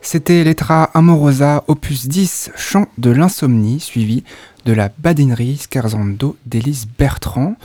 C'était 0.00 0.44
Letra 0.44 0.84
Amorosa, 0.94 1.62
opus 1.68 2.08
10, 2.08 2.52
chant 2.56 2.86
de 2.96 3.10
l'insomnie, 3.10 3.80
suivi 3.80 4.24
de 4.64 4.72
la 4.72 4.90
badinerie 4.96 5.58
Scherzando 5.58 6.38
d'Élise 6.46 6.86
Bertrand, 6.98 7.56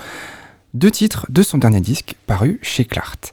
deux 0.73 0.91
titres 0.91 1.25
de 1.30 1.41
son 1.43 1.57
dernier 1.57 1.80
disque 1.80 2.15
paru 2.27 2.59
chez 2.61 2.84
Clart. 2.84 3.32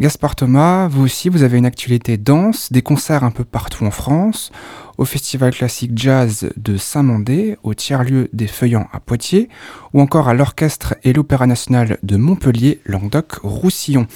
Gaspard 0.00 0.34
Thomas, 0.34 0.88
vous 0.88 1.04
aussi, 1.04 1.28
vous 1.28 1.42
avez 1.42 1.58
une 1.58 1.66
actualité 1.66 2.16
dense, 2.16 2.72
des 2.72 2.80
concerts 2.80 3.22
un 3.22 3.30
peu 3.30 3.44
partout 3.44 3.84
en 3.84 3.90
France, 3.90 4.50
au 4.96 5.04
Festival 5.04 5.52
classique 5.52 5.90
jazz 5.94 6.50
de 6.56 6.78
Saint-Mandé, 6.78 7.58
au 7.62 7.74
tiers-lieu 7.74 8.30
des 8.32 8.46
Feuillants 8.46 8.88
à 8.94 9.00
Poitiers, 9.00 9.50
ou 9.92 10.00
encore 10.00 10.30
à 10.30 10.32
l'Orchestre 10.32 10.94
et 11.04 11.12
l'Opéra 11.12 11.46
national 11.46 11.98
de 12.02 12.16
Montpellier, 12.16 12.80
Languedoc-Roussillon. 12.86 14.06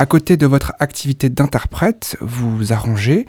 À 0.00 0.06
côté 0.06 0.38
de 0.38 0.46
votre 0.46 0.72
activité 0.78 1.28
d'interprète, 1.28 2.16
vous 2.22 2.72
arrangez 2.72 3.26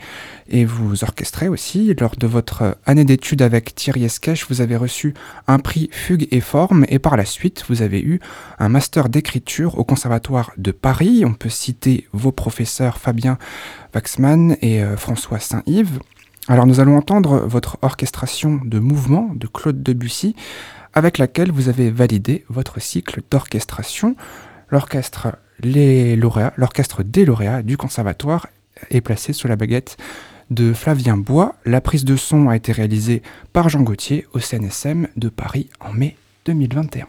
et 0.48 0.64
vous 0.64 1.04
orchestrez 1.04 1.48
aussi. 1.48 1.94
Lors 2.00 2.16
de 2.16 2.26
votre 2.26 2.78
année 2.86 3.04
d'études 3.04 3.42
avec 3.42 3.74
Thierry 3.74 4.04
Esquèche, 4.04 4.46
vous 4.48 4.62
avez 4.62 4.76
reçu 4.76 5.12
un 5.46 5.58
prix 5.58 5.90
Fugue 5.92 6.28
et 6.30 6.40
Forme 6.40 6.86
et 6.88 6.98
par 6.98 7.18
la 7.18 7.26
suite, 7.26 7.66
vous 7.68 7.82
avez 7.82 8.00
eu 8.00 8.20
un 8.58 8.70
master 8.70 9.10
d'écriture 9.10 9.78
au 9.78 9.84
Conservatoire 9.84 10.52
de 10.56 10.70
Paris. 10.70 11.24
On 11.26 11.34
peut 11.34 11.50
citer 11.50 12.08
vos 12.14 12.32
professeurs 12.32 12.96
Fabien 12.96 13.36
Waxman 13.94 14.56
et 14.62 14.82
euh, 14.82 14.96
François 14.96 15.40
Saint-Yves. 15.40 15.98
Alors 16.48 16.66
nous 16.66 16.80
allons 16.80 16.96
entendre 16.96 17.40
votre 17.46 17.76
orchestration 17.82 18.62
de 18.64 18.78
mouvement 18.78 19.28
de 19.34 19.46
Claude 19.46 19.82
Debussy 19.82 20.34
avec 20.94 21.18
laquelle 21.18 21.52
vous 21.52 21.68
avez 21.68 21.90
validé 21.90 22.46
votre 22.48 22.80
cycle 22.80 23.20
d'orchestration. 23.30 24.16
L'orchestre 24.70 25.36
l'orchestre 25.62 27.02
des 27.02 27.24
lauréats 27.24 27.62
du 27.62 27.76
conservatoire 27.76 28.48
est 28.90 29.00
placé 29.00 29.32
sous 29.32 29.48
la 29.48 29.56
baguette 29.56 29.96
de 30.50 30.72
Flavien 30.72 31.16
Bois. 31.16 31.54
La 31.64 31.80
prise 31.80 32.04
de 32.04 32.16
son 32.16 32.48
a 32.48 32.56
été 32.56 32.72
réalisée 32.72 33.22
par 33.52 33.68
Jean 33.68 33.82
Gauthier 33.82 34.26
au 34.32 34.38
CNSM 34.38 35.08
de 35.16 35.28
Paris 35.28 35.68
en 35.80 35.92
mai 35.92 36.16
2021. 36.46 37.06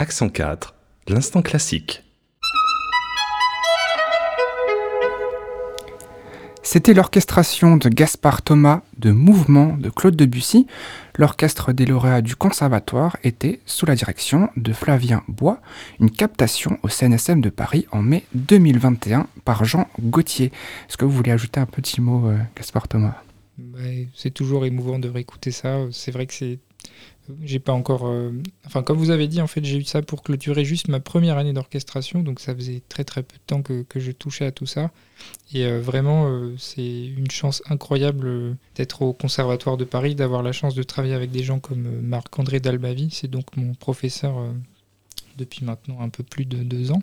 Accent 0.00 0.30
4, 0.30 0.74
l'instant 1.08 1.42
classique. 1.42 2.02
C'était 6.62 6.94
l'orchestration 6.94 7.76
de 7.76 7.90
Gaspard 7.90 8.40
Thomas 8.40 8.80
de 8.96 9.10
Mouvement 9.10 9.76
de 9.76 9.90
Claude 9.90 10.16
Debussy. 10.16 10.66
L'orchestre 11.18 11.74
des 11.74 11.84
lauréats 11.84 12.22
du 12.22 12.34
conservatoire 12.34 13.18
était 13.24 13.60
sous 13.66 13.84
la 13.84 13.94
direction 13.94 14.48
de 14.56 14.72
Flavien 14.72 15.22
Bois, 15.28 15.60
une 16.00 16.10
captation 16.10 16.78
au 16.82 16.88
CNSM 16.88 17.42
de 17.42 17.50
Paris 17.50 17.86
en 17.92 18.00
mai 18.00 18.24
2021 18.32 19.26
par 19.44 19.66
Jean 19.66 19.86
Gauthier. 20.00 20.46
Est-ce 20.88 20.96
que 20.96 21.04
vous 21.04 21.10
voulez 21.10 21.32
ajouter 21.32 21.60
un 21.60 21.66
petit 21.66 22.00
mot, 22.00 22.26
euh, 22.26 22.38
Gaspard 22.56 22.88
Thomas? 22.88 23.22
C'est 24.14 24.30
toujours 24.30 24.64
émouvant 24.64 24.98
de 24.98 25.10
réécouter 25.10 25.50
ça. 25.50 25.76
C'est 25.92 26.10
vrai 26.10 26.24
que 26.24 26.32
c'est 26.32 26.58
j'ai 27.42 27.58
pas 27.58 27.72
encore. 27.72 28.06
Euh, 28.06 28.30
enfin, 28.66 28.82
comme 28.82 28.98
vous 28.98 29.10
avez 29.10 29.28
dit, 29.28 29.40
en 29.40 29.46
fait, 29.46 29.64
j'ai 29.64 29.78
eu 29.78 29.84
ça 29.84 30.02
pour 30.02 30.22
clôturer 30.22 30.64
juste 30.64 30.88
ma 30.88 31.00
première 31.00 31.38
année 31.38 31.52
d'orchestration, 31.52 32.22
donc 32.22 32.40
ça 32.40 32.54
faisait 32.54 32.82
très 32.88 33.04
très 33.04 33.22
peu 33.22 33.36
de 33.36 33.42
temps 33.46 33.62
que, 33.62 33.82
que 33.82 34.00
je 34.00 34.12
touchais 34.12 34.46
à 34.46 34.52
tout 34.52 34.66
ça. 34.66 34.90
Et 35.52 35.64
euh, 35.64 35.80
vraiment, 35.80 36.28
euh, 36.28 36.54
c'est 36.58 37.06
une 37.06 37.30
chance 37.30 37.62
incroyable 37.68 38.56
d'être 38.74 39.02
au 39.02 39.12
Conservatoire 39.12 39.76
de 39.76 39.84
Paris, 39.84 40.14
d'avoir 40.14 40.42
la 40.42 40.52
chance 40.52 40.74
de 40.74 40.82
travailler 40.82 41.14
avec 41.14 41.30
des 41.30 41.42
gens 41.42 41.58
comme 41.58 42.00
Marc-André 42.02 42.60
Dalbavi, 42.60 43.10
c'est 43.10 43.28
donc 43.28 43.56
mon 43.56 43.74
professeur 43.74 44.34
depuis 45.36 45.64
maintenant 45.64 46.00
un 46.00 46.08
peu 46.08 46.22
plus 46.22 46.44
de 46.44 46.58
deux 46.58 46.92
ans. 46.92 47.02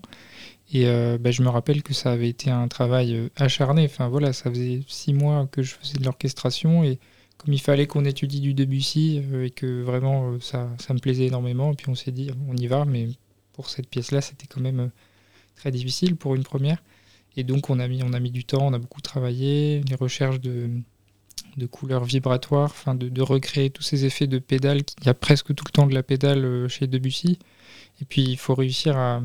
Et 0.73 0.85
bah, 1.19 1.31
je 1.31 1.41
me 1.43 1.49
rappelle 1.49 1.81
que 1.81 1.93
ça 1.93 2.11
avait 2.11 2.29
été 2.29 2.49
un 2.49 2.67
travail 2.67 3.29
acharné. 3.35 3.85
Enfin 3.85 4.09
voilà, 4.09 4.33
ça 4.33 4.49
faisait 4.49 4.81
six 4.87 5.13
mois 5.13 5.47
que 5.51 5.61
je 5.61 5.75
faisais 5.75 5.97
de 5.97 6.03
l'orchestration 6.03 6.83
et 6.83 6.99
comme 7.37 7.53
il 7.53 7.61
fallait 7.61 7.87
qu'on 7.87 8.05
étudie 8.05 8.41
du 8.41 8.53
Debussy 8.53 9.21
euh, 9.31 9.45
et 9.45 9.51
que 9.51 9.81
vraiment 9.83 10.31
euh, 10.31 10.39
ça, 10.39 10.69
ça, 10.79 10.93
me 10.93 10.99
plaisait 10.99 11.25
énormément. 11.25 11.71
Et 11.71 11.75
puis 11.75 11.89
on 11.89 11.95
s'est 11.95 12.11
dit, 12.11 12.31
on 12.47 12.55
y 12.55 12.67
va, 12.67 12.85
mais 12.85 13.09
pour 13.53 13.69
cette 13.69 13.87
pièce-là, 13.87 14.21
c'était 14.21 14.47
quand 14.47 14.61
même 14.61 14.79
euh, 14.79 14.87
très 15.55 15.71
difficile 15.71 16.15
pour 16.15 16.35
une 16.35 16.43
première. 16.43 16.81
Et 17.35 17.43
donc 17.43 17.69
on 17.69 17.79
a 17.79 17.87
mis, 17.87 18.01
on 18.03 18.13
a 18.13 18.19
mis 18.19 18.31
du 18.31 18.43
temps, 18.43 18.65
on 18.65 18.73
a 18.73 18.79
beaucoup 18.79 19.01
travaillé, 19.01 19.81
les 19.87 19.95
recherches 19.95 20.41
de, 20.41 20.69
couleurs 21.69 22.03
vibratoires, 22.03 22.73
de, 22.95 23.09
de, 23.09 23.21
recréer 23.21 23.69
tous 23.69 23.83
ces 23.83 24.05
effets 24.05 24.27
de 24.27 24.39
pédale. 24.39 24.81
Il 25.01 25.05
y 25.05 25.09
a 25.09 25.13
presque 25.13 25.53
tout 25.53 25.65
le 25.65 25.71
temps 25.71 25.85
de 25.87 25.93
la 25.93 26.03
pédale 26.03 26.67
chez 26.67 26.87
Debussy. 26.87 27.37
Et 28.01 28.05
puis 28.05 28.23
il 28.23 28.37
faut 28.37 28.55
réussir 28.55 28.97
à, 28.97 29.21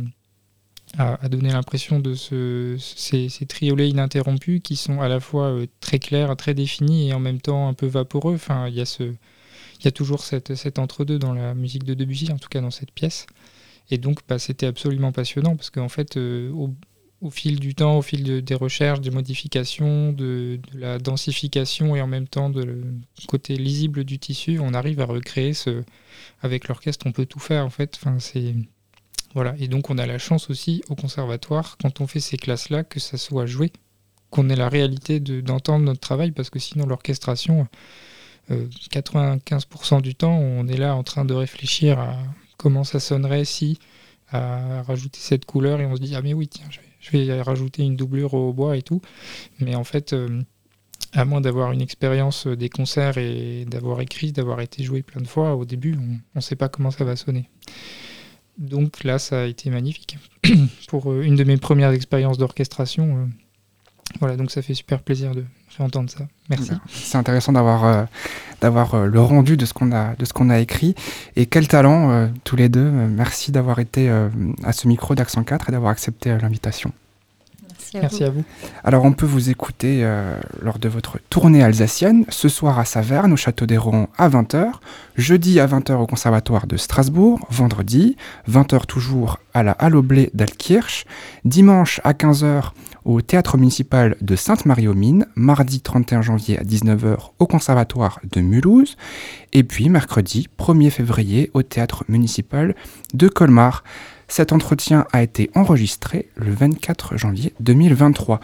à, 0.99 1.29
donner 1.29 1.51
l'impression 1.51 2.01
de 2.01 2.15
ce, 2.15 2.77
ces, 2.79 3.29
ces, 3.29 3.47
triolets 3.47 3.89
ininterrompus 3.89 4.61
qui 4.63 4.77
sont 4.77 5.01
à 5.01 5.09
la 5.09 5.21
fois 5.21 5.47
euh, 5.47 5.67
très 5.81 5.99
clairs, 5.99 6.37
très 6.37 6.55
définis 6.55 7.09
et 7.09 7.15
en 7.15 7.21
même 7.21 7.41
temps 7.41 7.69
un 7.69 7.75
peu 7.75 7.87
vaporeux. 7.87 8.35
Enfin, 8.35 8.69
il 8.69 8.75
y 8.75 8.81
a, 8.83 9.91
toujours 9.91 10.23
cet 10.23 10.79
entre-deux 10.79 11.19
dans 11.19 11.33
la 11.33 11.55
musique 11.55 11.85
de 11.85 11.95
Debussy, 11.95 12.31
en 12.31 12.39
tout 12.39 12.49
cas 12.49 12.61
dans 12.61 12.71
cette 12.71 12.93
pièce. 12.93 13.27
Et 13.91 13.99
donc, 13.99 14.21
bah, 14.29 14.39
c'était 14.39 14.67
absolument 14.67 15.13
passionnant 15.13 15.57
parce 15.57 15.71
qu'en 15.71 15.89
fait, 15.89 16.17
euh, 16.17 16.51
au, 16.51 17.31
fil 17.31 17.59
du 17.59 17.75
temps, 17.75 17.99
au 17.99 18.03
fil 18.03 18.43
des 18.43 18.55
recherches, 18.55 19.01
des 19.01 19.11
modifications, 19.11 20.13
de, 20.13 20.61
de, 20.73 20.79
la 20.79 20.99
densification 20.99 21.97
et 21.97 22.03
en 22.03 22.07
même 22.07 22.29
temps 22.29 22.51
de 22.51 22.63
le 22.65 22.85
côté 23.29 23.57
lisible 23.57 24.05
du 24.05 24.19
tissu, 24.19 24.59
on 24.61 24.75
arrive 24.75 25.01
à 25.01 25.07
recréer 25.07 25.55
ce. 25.55 25.83
Avec 26.43 26.69
l'orchestre, 26.69 27.07
on 27.07 27.13
peut 27.13 27.27
tout 27.27 27.39
faire 27.39 27.65
en 27.65 27.71
fait. 27.71 27.97
Enfin, 27.97 28.19
c'est 28.19 28.55
voilà, 29.35 29.55
et 29.59 29.69
donc 29.69 29.91
on 29.91 29.99
a 29.99 30.07
la 30.07 30.19
chance 30.19 30.51
aussi 30.51 30.83
au 30.89 30.95
conservatoire, 30.95 31.77
quand 31.81 32.01
on 32.01 32.07
fait 32.07 32.21
ces 32.21 32.37
classes-là, 32.37 32.85
que 32.85 33.01
ça 33.01 33.17
soit 33.17 33.47
joué, 33.47 33.73
qu'on 34.31 34.49
ait 34.51 34.57
la 34.57 34.69
réalité 34.69 35.21
d'entendre 35.21 35.85
notre 35.85 36.01
travail, 36.01 36.33
parce 36.33 36.51
que 36.51 36.59
sinon 36.59 36.87
l'orchestration, 36.87 37.67
95% 38.51 39.97
euh, 39.97 40.01
du 40.01 40.15
temps, 40.15 40.37
on 40.37 40.67
est 40.69 40.77
là 40.77 40.95
en 40.97 41.03
train 41.03 41.25
de 41.25 41.35
réfléchir 41.35 41.99
à 41.99 42.17
comment 42.57 42.85
ça 42.85 43.01
sonnerait 43.01 43.45
si 43.45 43.79
à 44.29 44.83
rajouter 44.83 45.19
cette 45.21 45.45
couleur, 45.45 45.81
et 45.81 45.87
on 45.87 45.97
se 45.97 46.01
dit, 46.01 46.15
ah 46.15 46.23
mais 46.23 46.35
oui, 46.35 46.49
tiens, 46.49 46.67
je 47.01 47.11
vais, 47.11 47.43
rajouter 47.43 47.83
une 47.83 47.97
doublure 47.97 48.35
au 48.35 48.53
bois 48.53 48.77
et 48.77 48.83
tout. 48.83 49.03
Mais 49.61 49.75
en 49.75 49.85
fait, 49.85 50.15
euh, 50.15 50.43
à 51.13 51.25
moins 51.25 51.41
d'avoir 51.41 51.73
une 51.73 51.83
expérience 51.83 52.47
des 52.47 52.69
concerts 52.69 53.19
et 53.19 53.67
d'avoir 53.67 54.01
écrit, 54.01 54.33
d'avoir 54.33 54.61
été 54.61 54.83
joué 54.83 55.03
plein 55.03 55.21
de 55.21 55.29
fois, 55.29 55.55
au 55.55 55.65
début, 55.65 55.97
on 55.99 56.21
ne 56.35 56.41
sait 56.41 56.57
pas 56.57 56.69
comment 56.69 56.91
ça 56.91 57.05
va 57.05 57.17
sonner. 57.17 57.51
Donc 58.59 59.05
là, 59.05 59.19
ça 59.19 59.43
a 59.43 59.45
été 59.45 59.71
magnifique. 59.71 60.19
Pour 60.89 61.11
euh, 61.11 61.23
une 61.23 61.37
de 61.37 61.45
mes 61.45 61.57
premières 61.57 61.93
expériences 61.93 62.39
d'orchestration, 62.39 63.17
euh, 63.17 63.27
voilà, 64.21 64.37
donc 64.37 64.51
ça 64.51 64.63
fait 64.63 64.75
super 64.75 65.01
plaisir 65.03 65.35
de 65.35 65.45
réentendre 65.79 66.11
ça. 66.11 66.27
Merci. 66.51 66.73
C'est 66.89 67.17
intéressant 67.17 67.53
d'avoir 67.53 67.85
euh, 67.85 69.07
le 69.07 69.21
rendu 69.21 69.57
de 69.57 69.65
ce 69.65 69.73
qu'on 69.73 69.91
a 69.93 70.15
de 70.17 70.25
ce 70.25 70.33
qu'on 70.35 70.51
a 70.51 70.61
écrit 70.61 70.95
et 71.35 71.47
quel 71.47 71.67
talent 71.67 72.31
tous 72.45 72.57
les 72.57 72.69
deux. 72.69 72.91
merci 72.91 73.53
d'avoir 73.53 73.79
été 73.79 74.11
à 74.11 74.73
ce 74.73 74.87
micro 74.87 75.15
d'Accent 75.15 75.45
4 75.45 75.71
et 75.71 75.73
d'avoir 75.73 75.91
accepté 75.91 76.37
l'invitation. 76.39 76.93
Merci 77.95 77.97
à 77.97 78.01
Merci 78.01 78.19
vous. 78.19 78.25
à 78.25 78.31
vous. 78.31 78.45
Alors 78.85 79.05
on 79.05 79.13
peut 79.13 79.27
vous 79.27 79.51
écouter 79.51 80.01
euh, 80.03 80.39
lors 80.61 80.79
de 80.79 80.89
votre 80.89 81.19
tournée 81.31 81.63
alsacienne, 81.63 82.25
ce 82.29 82.49
soir 82.49 82.79
à 82.79 82.85
Saverne, 82.85 83.33
au 83.33 83.37
Château 83.37 83.67
des 83.67 83.77
Ronds 83.77 84.09
à 84.17 84.29
20h, 84.29 84.67
jeudi 85.17 85.61
à 85.61 85.67
20h 85.67 85.95
au 85.95 86.07
Conservatoire 86.07 86.67
de 86.67 86.77
Strasbourg, 86.77 87.47
vendredi, 87.51 88.17
20h 88.51 88.87
toujours 88.87 89.39
à 89.55 89.63
la 89.63 89.73
Halle 89.73 89.97
au 89.97 90.03
Blé 90.03 90.31
d'Alkirch, 90.35 91.05
dimanche 91.45 92.01
à 92.05 92.13
15h 92.13 92.71
au 93.05 93.21
Théâtre 93.21 93.59
municipal 93.59 94.17
de 94.21 94.37
Sainte-Marie-aux-Mines, 94.37 95.27
mardi 95.35 95.81
31 95.81 96.23
janvier 96.23 96.59
à 96.59 96.63
19h 96.63 97.31
au 97.39 97.47
Conservatoire 97.47 98.21
de 98.31 98.41
Mulhouse, 98.41 98.97
et 99.53 99.65
puis 99.65 99.89
mercredi 99.89 100.49
1er 100.59 100.91
février 100.91 101.51
au 101.55 101.63
Théâtre 101.63 102.05
municipal 102.09 102.75
de 103.15 103.29
Colmar. 103.29 103.83
Cet 104.33 104.53
entretien 104.53 105.07
a 105.13 105.23
été 105.23 105.51
enregistré 105.55 106.31
le 106.37 106.55
24 106.55 107.19
janvier 107.19 107.53
2023. 107.61 108.41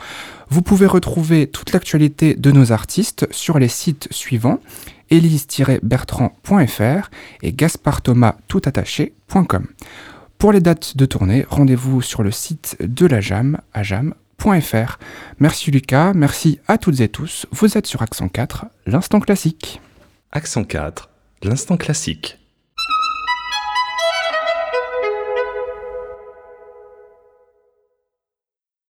Vous 0.51 0.61
pouvez 0.61 0.85
retrouver 0.85 1.47
toute 1.47 1.73
l'actualité 1.73 2.35
de 2.35 2.53
nos 2.53 2.73
artistes 2.73 3.27
sur 3.31 3.59
les 3.59 3.69
sites 3.69 4.07
suivants 4.11 4.61
elise-bertrand.fr 5.09 7.09
et 7.43 7.55
gasparthomas.toutattaché.com. 7.55 9.67
Pour 10.37 10.53
les 10.53 10.61
dates 10.61 10.99
de 10.99 11.07
tournée, 11.07 11.47
rendez-vous 11.49 12.03
sur 12.03 12.23
le 12.23 12.33
site 12.33 12.77
de 12.81 13.07
la 13.07 13.23
JAM, 13.23 13.57
ajam.fr. 13.73 14.99
Merci 15.39 15.71
Lucas, 15.71 16.13
merci 16.13 16.59
à 16.69 16.77
toutes 16.77 17.01
et 17.01 17.09
tous. 17.09 17.47
Vous 17.51 17.79
êtes 17.79 17.87
sur 17.87 18.03
Accent 18.03 18.29
4, 18.29 18.67
l'instant 18.85 19.21
classique. 19.21 19.81
Accent 20.33 20.65
4, 20.65 21.09
l'instant 21.45 21.79
classique. 21.79 22.39